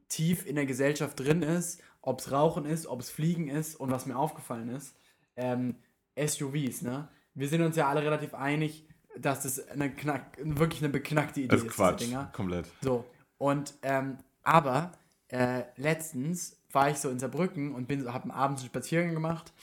[0.08, 3.90] tief in der Gesellschaft drin ist, ob es Rauchen ist, ob es Fliegen ist und
[3.90, 4.96] was mir aufgefallen ist,
[5.36, 5.76] ähm,
[6.16, 7.08] SUVs, ne?
[7.34, 11.48] Wir sind uns ja alle relativ einig, dass das eine knack, wirklich eine beknackte Idee
[11.56, 12.30] Das ist Quatsch, Dinger.
[12.34, 12.68] komplett.
[12.82, 13.06] So,
[13.40, 14.92] und, ähm, aber
[15.30, 19.54] äh, letztens war ich so in Saarbrücken und bin, habe abends einen Spaziergang gemacht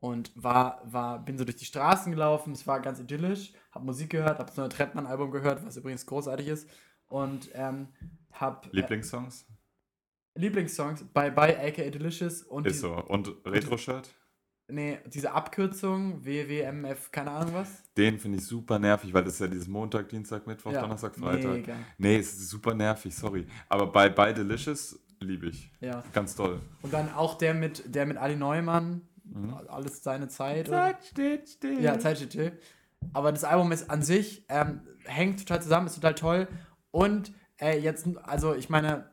[0.00, 4.10] und war, war, bin so durch die Straßen gelaufen, es war ganz idyllisch, habe Musik
[4.10, 6.68] gehört, habe das neue Trettmann-Album gehört, was übrigens großartig ist
[7.08, 7.88] und ähm,
[8.32, 9.46] habe Lieblingssongs?
[10.34, 12.92] äh, Lieblingssongs Bye Bye aka Delicious und Ist so.
[12.94, 14.08] Und Retro-Shirt?
[14.68, 17.82] nee, diese Abkürzung WWMF, keine Ahnung was.
[17.96, 21.16] Den finde ich super nervig, weil das ist ja dieses Montag, Dienstag, Mittwoch, Ja, Donnerstag,
[21.16, 21.50] Freitag.
[21.56, 21.76] mega.
[21.98, 23.46] Nee, es ist super nervig, sorry.
[23.68, 25.70] Aber bei, bei Delicious liebe ich.
[25.80, 26.02] Ja.
[26.12, 26.60] Ganz toll.
[26.82, 29.52] Und dann auch der mit, der mit Ali Neumann, Mhm.
[29.68, 30.68] alles seine Zeit.
[30.68, 31.82] Zeit steht still.
[31.82, 32.52] Ja, Zeit steht still.
[33.12, 36.48] Aber das Album ist an sich, ähm, hängt total zusammen, ist total toll.
[36.90, 39.10] Und äh, jetzt, also ich meine,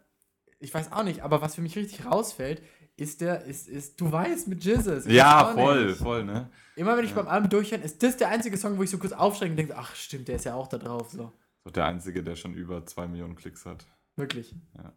[0.59, 2.61] ich weiß auch nicht, aber was für mich richtig rausfällt,
[2.95, 5.05] ist der, ist, ist, du weißt mit Jizzes.
[5.05, 5.97] Ich Ja, voll, nicht.
[5.97, 6.49] voll, ne?
[6.77, 9.11] Immer wenn ich beim Album durchhöre, ist das der einzige Song, wo ich so kurz
[9.11, 11.11] aufschrecke und denke, ach stimmt, der ist ja auch da drauf.
[11.11, 11.33] So.
[11.65, 13.85] So der Einzige, der schon über zwei Millionen Klicks hat.
[14.15, 14.55] Wirklich.
[14.77, 14.93] Ja.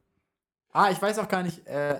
[0.72, 1.98] Ah, ich weiß auch gar nicht, äh,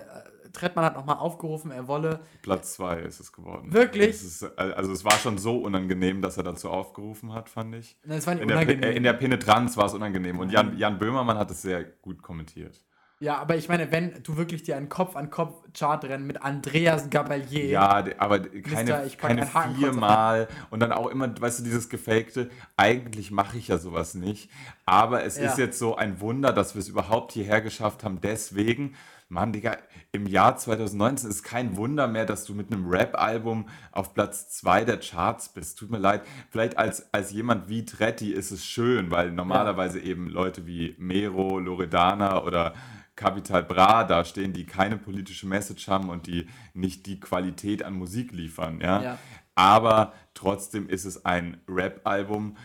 [0.53, 2.19] Trettmann hat nochmal aufgerufen, er wolle.
[2.41, 3.71] Platz zwei ist es geworden.
[3.73, 4.09] Wirklich?
[4.09, 7.97] Es ist, also es war schon so unangenehm, dass er dazu aufgerufen hat, fand ich.
[8.03, 8.83] Nein, das war nicht In der, unangenehm.
[8.83, 10.39] äh, in der Penetranz war es unangenehm.
[10.39, 12.83] Und Jan, Jan Böhmermann hat es sehr gut kommentiert.
[13.21, 17.65] Ja, aber ich meine, wenn du wirklich dir einen Kopf-an-Kopf-Chart-Rennen mit Andreas Gabalier.
[17.65, 19.45] Ja, aber keine, pack keine
[19.75, 24.49] viermal und dann auch immer, weißt du, dieses gefakte, eigentlich mache ich ja sowas nicht,
[24.85, 25.49] aber es Ja.
[25.49, 28.95] ist jetzt so ein Wunder, dass wir es überhaupt hierher geschafft haben, deswegen,
[29.27, 29.77] Mann, Digga,
[30.11, 34.85] im Jahr 2019 ist kein Wunder mehr, dass du mit einem Rap-Album auf Platz 2
[34.85, 39.11] der Charts bist, tut mir leid, vielleicht als, als jemand wie Tretti ist es schön,
[39.11, 42.73] weil normalerweise eben Leute wie Mero, Loredana oder
[43.19, 47.93] Capital Bra da stehen, die keine politische Message haben und die nicht die Qualität an
[47.93, 49.01] Musik liefern, ja.
[49.01, 49.17] Ja.
[49.55, 52.55] Aber trotzdem ist es ein Rap-Album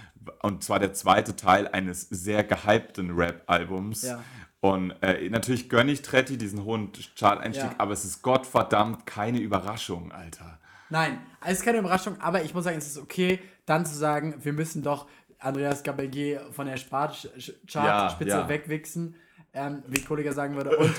[0.42, 4.02] und zwar der zweite Teil eines sehr gehypten Rap-Albums.
[4.02, 4.22] Ja.
[4.60, 7.74] Und äh, natürlich gönne ich Tretti diesen hohen Chart-Einstieg, Ja.
[7.78, 10.58] aber es ist Gottverdammt keine Überraschung, Alter.
[10.88, 14.36] Nein, es ist keine Überraschung, aber ich muss sagen, es ist okay, dann zu sagen,
[14.42, 15.06] wir müssen doch
[15.40, 18.48] Andreas Gabalier von der Chartspitze Ja, ja.
[18.48, 19.16] wegwichsen,
[19.54, 20.76] ähm, wie Kollege sagen würde.
[20.76, 20.94] Und,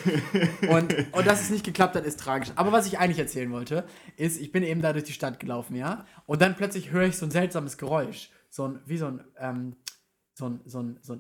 [0.70, 2.52] und, und dass es nicht geklappt hat, ist tragisch.
[2.56, 3.84] Aber was ich eigentlich erzählen wollte,
[4.18, 7.18] ist, ich bin eben da durch die Stadt gelaufen, ja, und dann plötzlich höre ich
[7.18, 8.30] so ein seltsames Geräusch.
[8.50, 9.76] So ein, wie so ein, ähm,
[10.34, 11.20] so ein, so ein, so ein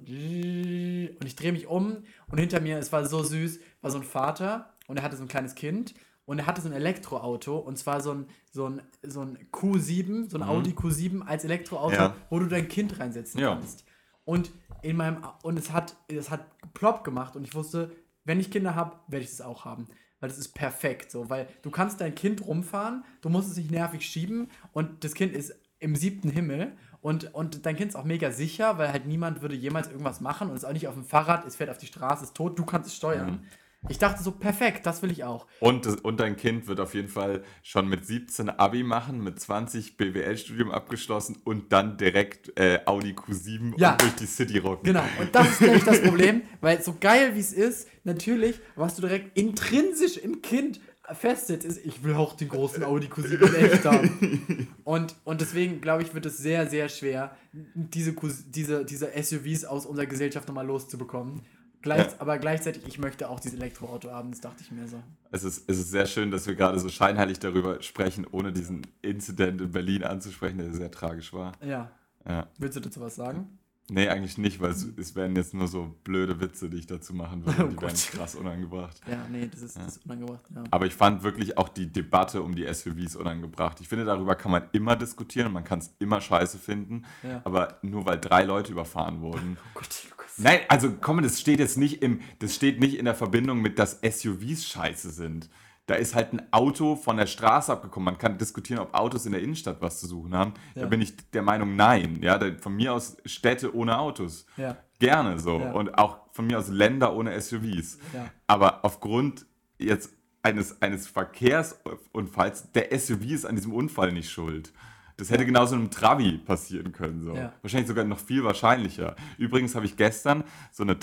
[1.20, 4.04] und ich drehe mich um und hinter mir, es war so süß, war so ein
[4.04, 5.94] Vater und er hatte so ein kleines Kind
[6.26, 10.30] und er hatte so ein Elektroauto und zwar so ein, so ein, so ein Q7,
[10.30, 12.02] so ein Audi Q7 als Elektroauto, Mhm.
[12.02, 12.16] Ja.
[12.30, 13.54] wo du dein Kind reinsetzen Ja.
[13.56, 13.86] kannst.
[14.26, 14.52] Und
[14.82, 17.92] in meinem und es hat es hat plopp gemacht und ich wusste,
[18.24, 19.88] wenn ich Kinder habe, werde ich das auch haben.
[20.20, 23.72] Weil das ist perfekt so, weil du kannst dein Kind rumfahren, du musst es nicht
[23.72, 28.06] nervig schieben und das Kind ist im siebten Himmel und, und dein Kind ist auch
[28.06, 31.04] mega sicher, weil halt niemand würde jemals irgendwas machen und ist auch nicht auf dem
[31.04, 33.46] Fahrrad, es fährt auf die Straße, ist tot, du kannst es steuern.
[33.90, 35.46] Ich dachte so, perfekt, das will ich auch.
[35.60, 39.98] Und, und dein Kind wird auf jeden Fall schon mit 17 Abi machen, mit 20
[39.98, 43.92] BWL-Studium abgeschlossen und dann direkt äh, Audi Q7 Ja.
[43.94, 44.86] und durch die City rocken.
[44.86, 48.96] Genau, und das ist nämlich das Problem, weil so geil wie es ist, natürlich, was
[48.96, 50.80] du direkt intrinsisch im Kind
[51.14, 54.68] festsetzt, ist, ich will auch den großen Audi Q7 in echt haben.
[54.84, 58.16] Und, und deswegen, glaube ich, wird es sehr, sehr schwer, diese,
[58.48, 61.44] diese, diese SUVs aus unserer Gesellschaft nochmal loszubekommen.
[61.86, 62.14] Gleich, Ja.
[62.18, 65.02] Aber gleichzeitig, ich möchte auch dieses Elektroauto haben, das dachte ich mir so.
[65.30, 68.88] Es ist, es ist sehr schön, dass wir gerade so scheinheilig darüber sprechen, ohne diesen
[69.04, 71.52] Incident in Berlin anzusprechen, der sehr tragisch war.
[71.64, 71.92] Ja.
[72.28, 72.48] Ja.
[72.58, 73.60] Willst du dazu was sagen?
[73.88, 77.14] Nee, eigentlich nicht, weil es, es wären jetzt nur so blöde Witze, die ich dazu
[77.14, 77.56] machen würde.
[77.66, 78.10] Oh die wären Gott.
[78.12, 79.00] krass unangebracht.
[79.08, 80.42] Ja, nee, das ist, das ist unangebracht.
[80.56, 80.64] Ja.
[80.72, 83.80] Aber ich fand wirklich auch die Debatte um die SUVs unangebracht.
[83.82, 87.06] Ich finde, darüber kann man immer diskutieren und man kann es immer scheiße finden.
[87.22, 87.42] Ja.
[87.44, 89.58] Aber nur weil drei Leute überfahren wurden.
[89.76, 90.38] Oh Gott, Lukas.
[90.38, 93.78] Nein, also komm, das steht jetzt nicht im, das steht nicht in der Verbindung mit,
[93.78, 95.50] dass SUVs scheiße sind.
[95.88, 98.06] Da ist halt ein Auto von der Straße abgekommen.
[98.06, 100.54] Man kann diskutieren, ob Autos in der Innenstadt was zu suchen haben.
[100.74, 100.88] Da Ja.
[100.88, 102.20] bin ich der Meinung, nein.
[102.24, 104.48] Ja, da, von mir aus Städte ohne Autos.
[104.58, 104.78] Ja.
[104.98, 105.60] Gerne so.
[105.60, 105.72] Ja.
[105.74, 108.00] Und auch von mir aus Länder ohne SUVs.
[108.14, 108.30] Ja.
[108.48, 109.46] Aber aufgrund
[109.78, 110.12] jetzt
[110.42, 114.72] eines, eines Verkehrsunfalls, der SUV ist an diesem Unfall nicht schuld.
[115.18, 117.24] Das hätte genauso einem Travi passieren können.
[117.24, 117.34] So.
[117.62, 119.16] Wahrscheinlich sogar noch viel wahrscheinlicher.
[119.38, 121.00] Übrigens habe ich gestern so eine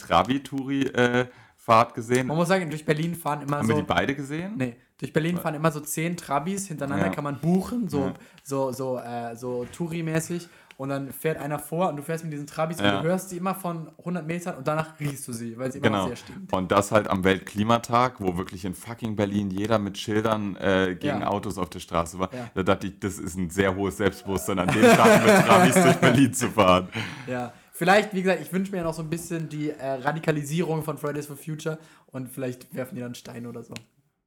[1.67, 2.27] Travi-Touri-Fahrt gesehen.
[2.27, 3.75] Man muss sagen, durch Berlin fahren immer Haben so.
[3.75, 4.55] wir die beide gesehen?
[4.57, 7.13] Nee, durch Berlin fahren immer so zehn Trabis hintereinander, Ja.
[7.13, 8.15] kann man buchen, so, Ja.
[8.43, 10.49] so, so, äh, so Touri-mäßig.
[10.79, 12.97] Und dann fährt einer vor und du fährst mit diesen Trabis Ja.
[12.97, 15.79] und du hörst sie immer von 100 Metern und danach riechst du sie, weil sie
[15.79, 16.07] immer Genau.
[16.09, 16.53] sehr stinkt.
[16.53, 21.21] Und das halt am Weltklimatag, wo wirklich in fucking Berlin jeder mit Schildern äh, gegen
[21.21, 21.29] Ja.
[21.29, 22.33] Autos auf der Straße war.
[22.35, 22.51] Ja.
[22.55, 25.97] Da dachte ich, das ist ein sehr hohes Selbstbewusstsein, an dem Tag mit Travis durch
[25.99, 26.89] Berlin zu fahren.
[27.29, 27.53] Ja.
[27.83, 30.99] Vielleicht, wie gesagt, ich wünsche mir ja noch so ein bisschen die äh, Radikalisierung von
[30.99, 33.75] Fridays for Future und vielleicht werfen die dann Steine oder so.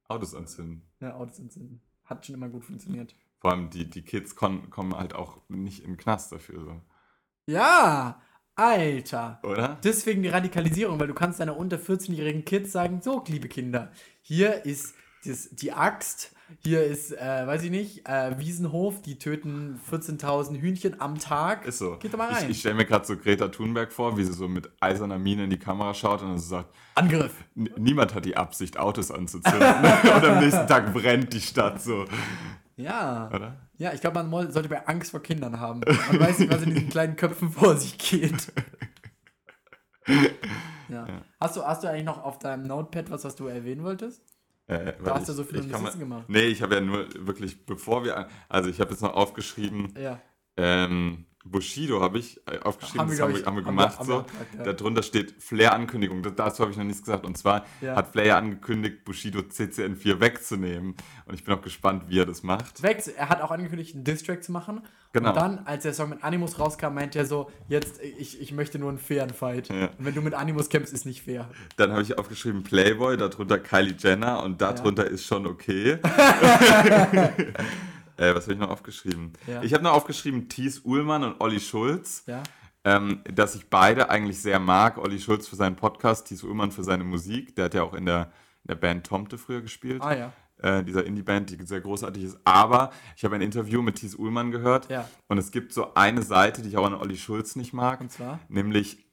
[0.08, 0.82] Autos anzünden.
[1.00, 1.80] Ja, Autos entzünden.
[2.04, 3.14] Hat schon immer gut funktioniert.
[3.38, 6.82] Vor allem die, die Kids kommen halt auch nicht in den Knast dafür, so.
[7.46, 8.20] Ja,
[8.56, 9.40] Alter.
[9.42, 9.78] oder?
[9.82, 13.90] Deswegen die Radikalisierung, weil du kannst deiner unter 14-jährigen Kids sagen, so, liebe Kinder,
[14.20, 14.94] hier ist
[15.24, 21.00] das, die Axt, hier ist, äh, weiß ich nicht, äh, Wiesenhof, die töten 14.000 Hühnchen
[21.00, 21.66] am Tag.
[21.66, 21.96] Ist so.
[21.98, 22.44] Geht doch mal rein.
[22.44, 25.44] Ich, ich stelle mir gerade so Greta Thunberg vor, wie sie so mit eiserner Miene
[25.44, 27.32] in die Kamera schaut und dann so sagt, Angriff.
[27.56, 29.60] "N- niemand hat die Absicht, Autos anzuzünden.
[29.62, 32.04] und am nächsten Tag brennt die Stadt so.
[32.76, 33.28] Ja.
[33.34, 33.56] Oder?
[33.78, 35.80] Ja, ich glaube, man sollte bei Angst vor Kindern haben.
[36.10, 38.52] Man weiß nicht, was in diesen kleinen Köpfen vor sich geht.
[40.88, 41.04] Ja.
[41.40, 44.22] Hast, du, hast du eigentlich noch auf deinem Notepad was, was du erwähnen wolltest?
[44.68, 46.24] Äh, Da hast du so viele Notizen mal- gemacht.
[46.28, 50.20] Nee, ich habe ja nur wirklich, bevor wir, also ich habe jetzt noch aufgeschrieben, Ja.
[50.56, 54.08] ähm, Bushido habe ich äh, aufgeschrieben, Haben das wir, haben wir haben wir- gemacht haben
[54.08, 54.24] wir
[54.54, 54.64] so.
[54.64, 54.72] ja.
[54.72, 57.24] Darunter steht Flair-Ankündigung, Das- dazu habe ich noch nichts gesagt.
[57.24, 57.96] Und zwar Ja.
[57.96, 60.94] hat Flair angekündigt, Bushido CCN4 wegzunehmen.
[61.26, 62.82] Und ich bin auch gespannt, wie er das macht.
[62.82, 64.82] Weg, er hat auch angekündigt, einen Distrack zu machen.
[65.12, 65.30] Genau.
[65.30, 68.78] Und dann, als der Song mit Animus rauskam, meinte er so, jetzt, ich, ich möchte
[68.78, 69.68] nur einen fairen Fight.
[69.68, 69.86] Ja.
[69.98, 71.48] Und wenn du mit Animus kämpfst, ist nicht fair.
[71.76, 75.98] Dann habe ich aufgeschrieben Playboy, darunter Kylie Jenner und darunter ist schon okay.
[78.16, 79.32] äh, was habe ich noch aufgeschrieben?
[79.46, 79.62] Ja.
[79.62, 82.24] Ich habe noch aufgeschrieben Thies Uhlmann und Olli Schulz.
[82.26, 82.42] Ja.
[82.84, 84.98] ähm, dass ich beide eigentlich sehr mag.
[84.98, 87.56] Olli Schulz für seinen Podcast, Thies Ullmann für seine Musik.
[87.56, 90.02] Der hat ja auch in der, in der Band Tomte früher gespielt.
[90.02, 90.32] Ah ja.
[90.58, 92.38] Äh, dieser Indie-Band, die sehr großartig ist.
[92.44, 94.88] Aber ich habe ein Interview mit Thies Ullmann gehört.
[94.88, 95.06] Ja.
[95.28, 98.00] Und es gibt so eine Seite, die ich auch an Olli Schulz nicht mag.
[98.00, 98.38] Und zwar?
[98.48, 99.04] Nämlich,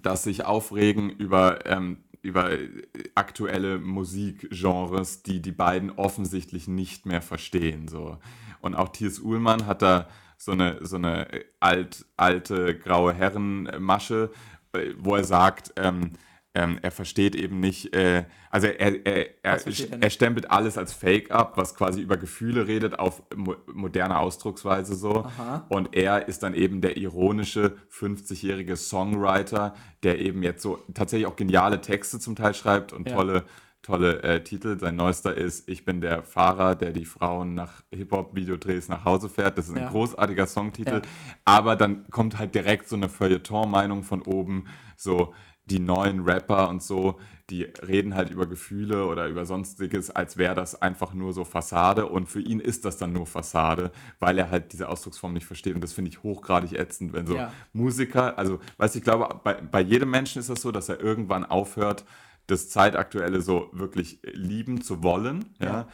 [0.00, 2.68] dass sich aufregen über, ähm, über äh,
[3.14, 7.88] aktuelle Musikgenres, die die beiden offensichtlich nicht mehr verstehen.
[7.88, 8.18] So.
[8.60, 10.08] Und auch Thies Uhlmann hat da
[10.38, 11.28] so eine, so eine
[11.60, 14.30] alt, alte graue Herrenmasche,
[14.72, 16.12] äh, wo er sagt, ähm,
[16.54, 19.58] ähm, er versteht eben nicht, äh, also er, er, er,
[20.00, 24.94] er stempelt alles als Fake ab, was quasi über Gefühle redet, auf mo moderne Ausdrucksweise
[24.94, 25.24] so.
[25.24, 25.64] Aha.
[25.70, 31.36] Und er ist dann eben der ironische 50-jährige Songwriter, der eben jetzt so tatsächlich auch
[31.36, 33.16] geniale Texte zum Teil schreibt und Ja.
[33.16, 33.44] tolle,
[33.80, 34.78] tolle äh, Titel.
[34.78, 39.56] Sein neuester ist Ich bin der Fahrer, der die Frauen nach Hip-Hop-Videodrehs nach Hause fährt.
[39.56, 39.88] Das ist ein Ja.
[39.90, 40.96] großartiger Songtitel.
[40.96, 41.02] Ja.
[41.46, 45.32] Aber dann kommt halt direkt so eine Feuilleton-Meinung von oben, so
[45.72, 47.18] die neuen Rapper und so,
[47.50, 52.06] die reden halt über Gefühle oder über sonstiges, als wäre das einfach nur so Fassade.
[52.06, 55.74] Und für ihn ist das dann nur Fassade, weil er halt diese Ausdrucksform nicht versteht.
[55.74, 57.52] Und das finde ich hochgradig ätzend, wenn so Ja.
[57.72, 61.00] Musiker, also weißt du, ich glaube, bei, bei jedem Menschen ist das so, dass er
[61.00, 62.04] irgendwann aufhört,
[62.48, 65.44] das Zeitaktuelle so wirklich lieben zu wollen.
[65.60, 65.86] Ja.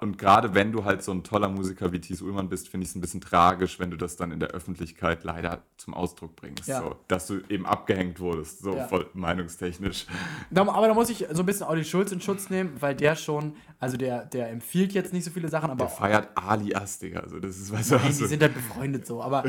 [0.00, 2.90] Und gerade wenn du halt so ein toller Musiker wie Thies Ullmann bist, finde ich
[2.90, 6.68] es ein bisschen tragisch, wenn du das dann in der Öffentlichkeit leider zum Ausdruck bringst.
[6.68, 6.80] Ja.
[6.80, 8.86] So, dass du eben abgehängt wurdest, so Ja.
[8.86, 10.06] voll meinungstechnisch.
[10.54, 13.54] Aber da muss ich so ein bisschen Audi Schulz in Schutz nehmen, weil der schon,
[13.78, 17.20] also der, der empfiehlt jetzt nicht so viele Sachen, aber Der feiert Alias, Digga.
[17.20, 19.44] Also das ist, du, Nein, was die du- sind halt befreundet so, aber,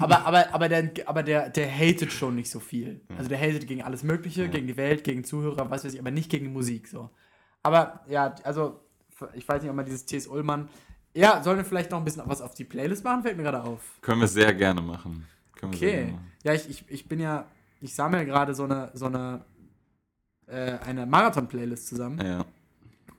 [0.00, 3.00] aber, aber, aber, der, aber der, der hatet schon nicht so viel.
[3.16, 6.10] Also der hatet gegen alles Mögliche, gegen die Welt, gegen Zuhörer, was weiß ich, aber
[6.10, 7.10] nicht gegen Musik so.
[7.62, 8.80] Aber ja, also
[9.34, 10.26] ich weiß nicht, ob man dieses T.S.
[10.26, 10.68] Ullmann,
[11.14, 13.62] ja, sollen wir vielleicht noch ein bisschen was auf die Playlist machen, fällt mir gerade
[13.62, 13.80] auf.
[14.00, 15.26] Können wir sehr gerne machen.
[15.56, 15.90] Können Okay.
[15.96, 16.32] gerne machen.
[16.44, 17.46] Ja, ich, ich, ich bin ja,
[17.80, 19.44] ich sammle gerade so eine, so eine,
[20.46, 22.44] äh, eine Marathon-Playlist zusammen Ja.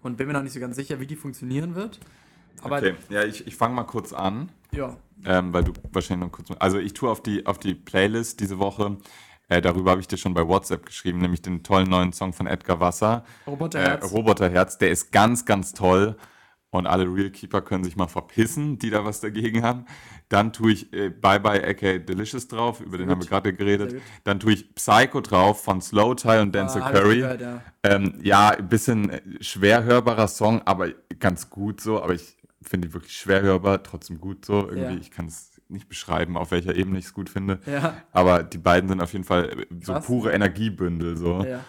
[0.02, 2.00] und bin mir noch nicht so ganz sicher, wie die funktionieren wird.
[2.62, 4.50] Aber Okay, ja, ich, ich fange mal kurz an.
[4.72, 4.96] ja,
[5.26, 6.50] ähm, weil du wahrscheinlich noch kurz.
[6.60, 8.98] Also ich tue auf die, auf die Playlist diese Woche.
[9.50, 12.48] Äh, darüber habe ich dir schon bei WhatsApp geschrieben, nämlich den tollen neuen Song von
[12.48, 13.24] Edgar Wasser.
[13.46, 14.12] Äh, Roboterherz.
[14.12, 16.16] Roboterherz, der ist ganz, ganz toll.
[16.72, 19.86] Und alle Real Keeper können sich mal verpissen, die da was dagegen haben.
[20.30, 23.94] Dann tue ich äh, Bye Bye aka Delicious drauf, über den haben wir gerade geredet.
[23.94, 24.02] Gut.
[24.24, 27.18] Dann tue ich Psycho drauf von Slow Tie und Denzel Ah, Curry.
[27.22, 27.62] gehört, ja.
[27.82, 32.04] Ähm, ja, ein bisschen äh, schwer hörbarer Song, aber ganz gut so.
[32.04, 34.60] Aber ich finde ihn wirklich schwer hörbar, trotzdem gut so.
[34.70, 35.02] Irgendwie, Ja.
[35.02, 37.60] ich kann es nicht beschreiben, auf welcher Ebene ich es gut finde.
[37.66, 37.96] Ja.
[38.12, 40.06] Aber die beiden sind auf jeden Fall äh, so Krass.
[40.06, 41.18] pure Energiebündel.
[41.18, 41.44] So.
[41.44, 41.60] Ja.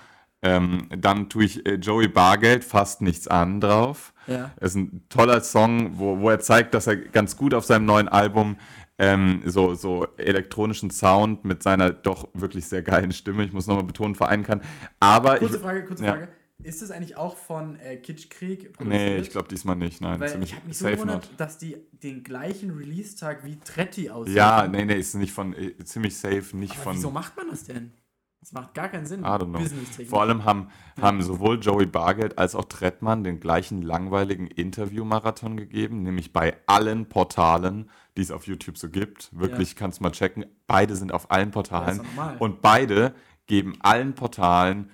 [0.42, 4.14] Ähm, dann tue ich äh, Joey Bargeld fast nichts an drauf.
[4.26, 4.53] Ja.
[4.57, 7.84] Es ist ein toller Song, wo, wo er zeigt, dass er ganz gut auf seinem
[7.84, 8.57] neuen Album
[8.98, 13.84] ähm, so, so elektronischen Sound mit seiner doch wirklich sehr geilen Stimme, ich muss nochmal
[13.84, 14.61] betonen, vereinen kann.
[14.98, 16.12] Aber Kurze ich, Frage, kurze ja.
[16.12, 16.28] Frage.
[16.62, 20.00] Ist das eigentlich auch von äh, Kitschkrieg Nee, ich glaube diesmal nicht.
[20.00, 24.11] Nein, Weil ziemlich ich habe mich so gewundert, dass die den gleichen Release-Tag wie Tretti
[24.11, 24.36] aussehen.
[24.36, 26.96] Ja, nee, nee, ist nicht von, äh, ziemlich safe, nicht Aber von.
[26.96, 27.92] wieso macht man das denn?
[28.40, 29.20] Das macht gar keinen Sinn.
[29.20, 29.61] I don't know.
[30.06, 36.02] Vor allem haben, haben sowohl Joey Bargeld als auch Trettmann den gleichen langweiligen Interview-Marathon gegeben,
[36.02, 39.28] nämlich bei allen Portalen, die es auf YouTube so gibt.
[39.38, 39.76] Wirklich, Ja.
[39.78, 40.46] kannst mal checken.
[40.66, 42.00] Beide sind auf allen Portalen.
[42.38, 43.14] und beide
[43.46, 44.90] geben allen Portalen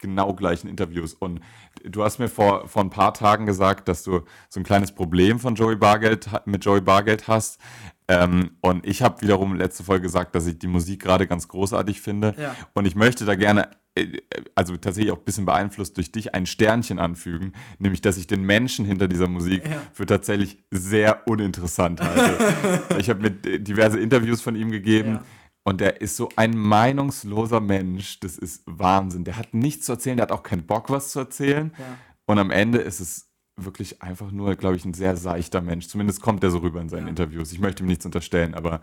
[0.00, 1.14] genau gleichen Interviews.
[1.14, 1.40] Und
[1.84, 5.38] du hast mir vor, vor ein paar Tagen gesagt, dass du so ein kleines Problem
[5.38, 7.60] von Joey Bargeld mit Joey Bargeld hast.
[8.08, 12.00] Ähm, und ich habe wiederum letzte Folge gesagt, dass ich die Musik gerade ganz großartig
[12.00, 12.34] finde.
[12.36, 12.56] Ja.
[12.74, 14.18] Und ich möchte da gerne, äh,
[14.56, 18.42] also tatsächlich auch ein bisschen beeinflusst durch dich, ein Sternchen anfügen, nämlich dass ich den
[18.42, 19.80] Menschen hinter dieser Musik Ja.
[19.92, 22.82] für tatsächlich sehr uninteressant halte.
[22.98, 25.12] ich habe mir diverse Interviews von ihm gegeben.
[25.14, 25.22] Ja.
[25.70, 28.18] Und der ist so ein meinungsloser Mensch.
[28.18, 29.22] Das ist Wahnsinn.
[29.22, 31.72] Der hat nichts zu erzählen, der hat auch keinen Bock, was zu erzählen.
[31.78, 31.84] Ja.
[32.26, 35.86] Und am Ende ist es wirklich einfach nur, glaube ich, ein sehr seichter Mensch.
[35.86, 37.10] Zumindest kommt er so rüber in seinen Ja.
[37.10, 37.52] Interviews.
[37.52, 38.80] Ich möchte ihm nichts unterstellen, aber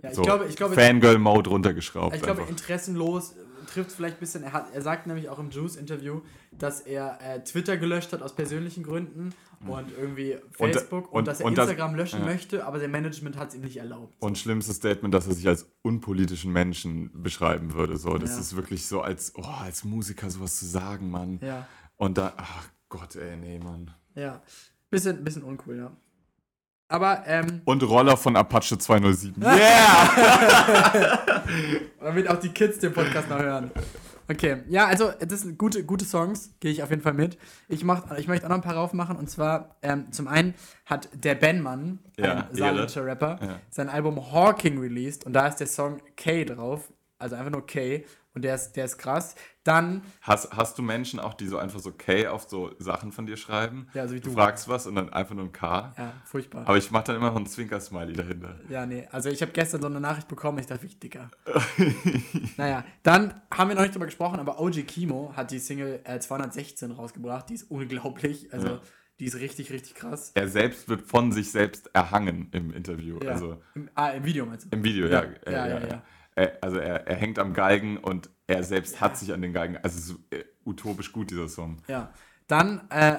[0.00, 2.14] Ja, so Fangirl-Mode runtergeschraubt.
[2.14, 2.50] ich glaube einfach.
[2.50, 3.34] interessenlos
[3.66, 4.44] trifft vielleicht ein bisschen.
[4.44, 6.20] Er, hat, er sagt nämlich auch im Juice-Interview,
[6.52, 9.30] dass er äh, Twitter gelöscht hat aus persönlichen Gründen
[9.66, 12.26] und irgendwie Und- Facebook und, und- dass er und das- Instagram löschen ja.
[12.26, 14.14] möchte, aber sein Management hat es ihm nicht erlaubt.
[14.20, 17.96] Und schlimmstes Statement, dass er sich als unpolitischen Menschen beschreiben würde.
[17.96, 18.38] So, das Ja.
[18.40, 21.40] ist wirklich so, als, oh, als Musiker sowas zu sagen, Mann.
[21.42, 23.90] Ja, Und da, ach Gott, ey, nee, Mann.
[24.14, 24.40] ja.
[24.90, 25.90] Bisschen, bisschen uncool, ja.
[26.90, 29.42] Aber, ähm, Und Roller von Apache 207.
[29.42, 31.20] Yeah!
[32.00, 33.70] damit auch die Kids den Podcast noch hören.
[34.30, 37.38] Okay, ja, also das sind gute, gute Songs, gehe ich auf jeden Fall mit.
[37.68, 40.54] Ich, mach, ich möchte auch noch ein paar raufmachen und zwar ähm, zum einen
[40.84, 43.60] hat der Benmann, Ja, ein saarländischer Rapper, Ja.
[43.70, 48.04] sein Album Hawking released und da ist der Song K drauf, also einfach nur K
[48.38, 49.34] und der ist, der ist krass.
[49.64, 53.26] Dann, Hast, hast du Menschen auch, die so einfach so K auf so Sachen von
[53.26, 53.88] dir schreiben?
[53.92, 54.34] Ja, so wie du du.
[54.34, 55.92] fragst was und dann einfach nur ein K.
[55.98, 56.62] ja, furchtbar.
[56.66, 58.58] Aber ich mache dann immer noch einen Zwinker-Smiley dahinter.
[58.70, 61.30] Ja, nee, also ich habe gestern so eine Nachricht bekommen, ich dachte, wirklich dicker.
[62.56, 66.18] naja, dann haben wir noch nicht drüber gesprochen, aber OG Kimo hat die Single äh,
[66.18, 68.80] 216 rausgebracht, die ist unglaublich, also Ja.
[69.20, 70.30] die ist richtig, richtig krass.
[70.34, 73.18] Er selbst wird von sich selbst erhangen im Interview.
[73.22, 73.32] Ja.
[73.32, 74.76] Also Im, ah, im Video meinst du?
[74.76, 75.24] im Video, ja.
[75.46, 76.02] Ja, ja, ja.
[76.38, 79.76] Er, also er, er hängt am Galgen und er selbst hat sich an den Galgen.
[79.78, 81.78] Also so, äh, utopisch gut, dieser Song.
[81.88, 82.12] Ja.
[82.46, 83.18] Dann, äh,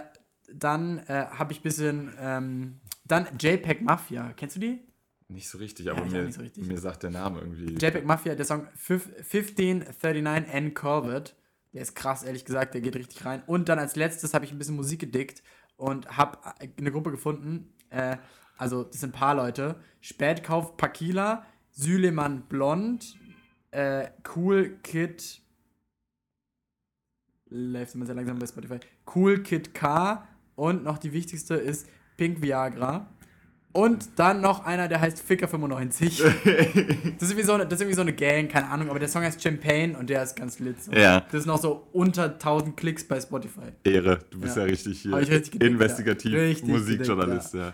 [0.53, 4.79] dann äh, habe ich ein bisschen, ähm, dann JPEG Mafia, kennst du die?
[5.27, 6.65] Nicht so richtig, aber auch mir, so richtig.
[6.65, 7.75] mir sagt der Name irgendwie.
[7.75, 11.33] JPEG Mafia, der Song fif- 1539 N Corvette.
[11.73, 13.43] Der ist krass, ehrlich gesagt, der geht richtig rein.
[13.45, 15.43] Und dann als letztes habe ich ein bisschen Musik gedickt
[15.75, 16.39] und habe
[16.77, 17.73] eine Gruppe gefunden.
[17.89, 18.17] Äh,
[18.57, 19.75] also, das sind ein paar Leute.
[20.01, 23.17] Spätkauf Pakila, Süleman Blond,
[23.71, 25.41] äh, Cool Kid.
[27.47, 28.79] Läuft immer sehr langsam bei Spotify.
[29.13, 30.27] Cool Kid K.
[30.55, 31.87] Und noch die wichtigste ist
[32.17, 33.09] Pink Viagra.
[33.71, 36.23] Und dann noch einer, der heißt Ficker95.
[37.19, 39.07] das, ist wie so eine, das ist irgendwie so eine Gang, keine Ahnung, aber der
[39.07, 40.81] Song heißt Champagne und der ist ganz lit.
[40.83, 40.91] So.
[40.91, 41.19] Ja.
[41.31, 43.71] Das ist noch so unter 1000 Klicks bei Spotify.
[43.83, 44.69] Ehre, du bist ja, Ja.
[44.69, 46.39] richtig hier ich richtig gedickt, investigativ ja.
[46.39, 47.53] Richtig Musikjournalist.
[47.53, 47.59] Ja.
[47.59, 47.73] Ja.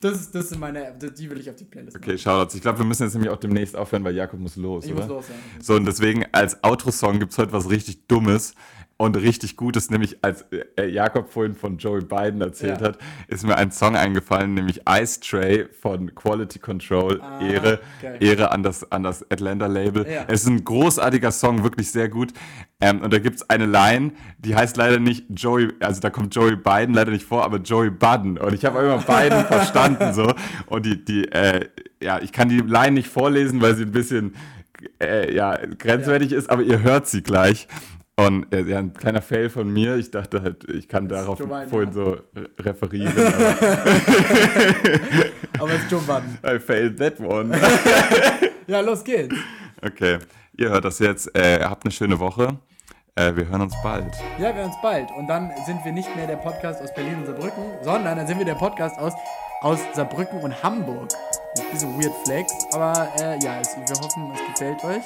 [0.00, 2.54] Das, das sind meine, die will ich auf die Playlist Okay, Shoutouts.
[2.54, 5.00] Ich glaube, wir müssen jetzt nämlich auch demnächst aufhören, weil Jakob muss los, Ich oder?
[5.00, 5.36] muss los sein.
[5.62, 8.54] So, und deswegen als Outro-Song gibt es heute was richtig Dummes
[9.02, 10.44] und richtig Gutes, nämlich als
[10.78, 12.88] äh, Jakob vorhin von Joey Biden erzählt Ja.
[12.88, 12.98] hat,
[13.28, 17.20] ist mir ein Song eingefallen, nämlich Ice Tray von Quality Control.
[17.40, 18.16] Ehre, Ah, geil.
[18.20, 20.06] Ehre an das, an das Atlanta-Label.
[20.08, 20.24] Ja.
[20.28, 22.32] Es ist ein großartiger Song, wirklich sehr gut.
[22.80, 26.34] Ähm, und da gibt es eine Line, die heißt leider nicht Joey, also da kommt
[26.34, 28.38] Joey Biden leider nicht vor, aber Joey Budden.
[28.38, 30.32] Und ich habe immer Biden verstanden so.
[30.66, 31.68] Und die, die, äh,
[32.02, 34.34] ja, ich kann die Line nicht vorlesen, weil sie ein bisschen
[35.00, 37.68] äh, ja, grenzwertig ist, aber ihr hört sie gleich.
[38.16, 39.96] Und äh, ja, ein kleiner Fail von mir.
[39.96, 43.12] Ich dachte halt, ich kann darauf Joe Biden, vorhin so re- referieren.
[43.16, 43.56] aber
[45.60, 46.38] Aber es ist Joe Budden.
[46.44, 47.58] I failed that one.
[48.68, 49.34] Ja, los geht's.
[49.84, 50.18] Okay,
[50.56, 51.34] ihr hört das jetzt.
[51.36, 52.58] Äh, habt eine schöne Woche.
[53.16, 54.14] Äh, wir hören uns bald.
[54.38, 55.10] Ja, wir hören uns bald.
[55.18, 58.38] Und dann sind wir nicht mehr der Podcast aus Berlin und Saarbrücken, sondern dann sind
[58.38, 59.12] wir der Podcast aus,
[59.62, 61.08] aus Saarbrücken und Hamburg.
[61.58, 65.02] Ein bisschen weird flex, aber äh, ja, es, wir hoffen, es gefällt euch.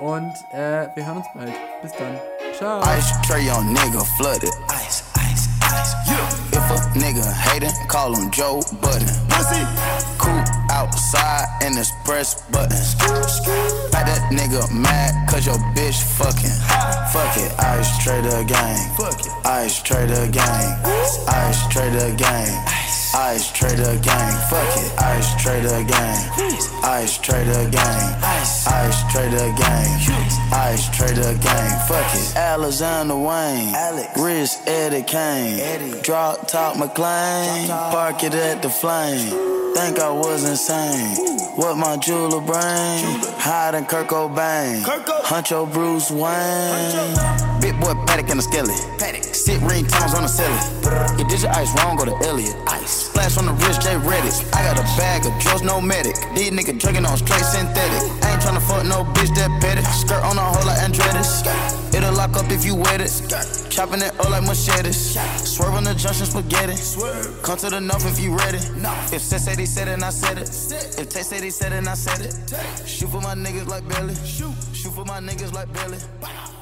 [0.00, 1.52] Und äh, wir hören uns bald.
[1.82, 2.16] Bis dann.
[2.58, 2.80] Ciao.
[2.80, 4.50] Ice tray on nigga flooded.
[4.70, 5.94] Ice, ice, ice.
[6.10, 6.58] Yeah.
[6.58, 9.06] If a nigga hatin', call him Joe Budden.
[9.28, 9.62] Pussy.
[10.18, 12.76] Cool outside and this press button.
[13.92, 16.50] Like that nigga mad cause your bitch fucking.
[17.12, 18.96] Fuck it, ice trader gang.
[18.96, 20.82] Fuck it, ice trader gang.
[21.28, 22.77] Ice trader gang.
[23.14, 24.32] Ice trader gang.
[24.50, 26.30] Fuck it, ice trader gang.
[26.84, 28.22] Ice trader gang.
[28.22, 29.88] Ice trader gang.
[30.52, 31.88] Ice trader gang.
[31.88, 33.74] Fuck it, Alexander Wayne.
[34.16, 36.02] Rich Eddie Kane.
[36.02, 37.68] Drop top McLean.
[37.68, 39.74] Park it at the flame.
[39.74, 41.16] Think I was insane.
[41.56, 43.20] What my jeweler brain?
[43.38, 44.82] Hiding Kirk Cobain.
[45.24, 47.57] Huncho Bruce Wayne.
[47.80, 48.74] Boy Paddock and a skelly.
[49.32, 51.18] Sit ringtones on the celly.
[51.18, 52.54] You did your ice wrong, go to Elliot.
[52.68, 53.08] Ice.
[53.08, 54.34] Splash on the wrist, J Reddick.
[54.54, 56.16] I got a bag of drugs, no medic.
[56.34, 58.02] These niggas drinking on straight synthetic.
[58.24, 59.82] I ain't tryna fuck no bitch that petty.
[59.82, 61.46] Skirt on a hole like Andretti's.
[61.94, 63.10] It'll lock up if you wet it.
[63.70, 65.16] Chopping it up like machetes.
[65.44, 66.76] Swerve on the junction spaghetti.
[67.42, 68.58] Come to the north if you ready.
[69.14, 70.48] If Sis said he said it, and I said it.
[70.98, 72.34] If Tay said he said it, and I said it.
[72.86, 74.14] Shoot for my niggas like Billy.
[74.26, 74.52] Shoot
[74.98, 75.98] for my niggas like Billy.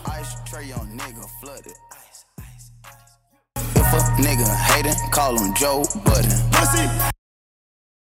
[0.05, 1.73] Ice tray on nigga flooded.
[1.93, 3.63] Ice, ice, ice.
[3.75, 6.31] If a nigga hatin', call him Joe Budden.
[6.53, 7.16] Pussy.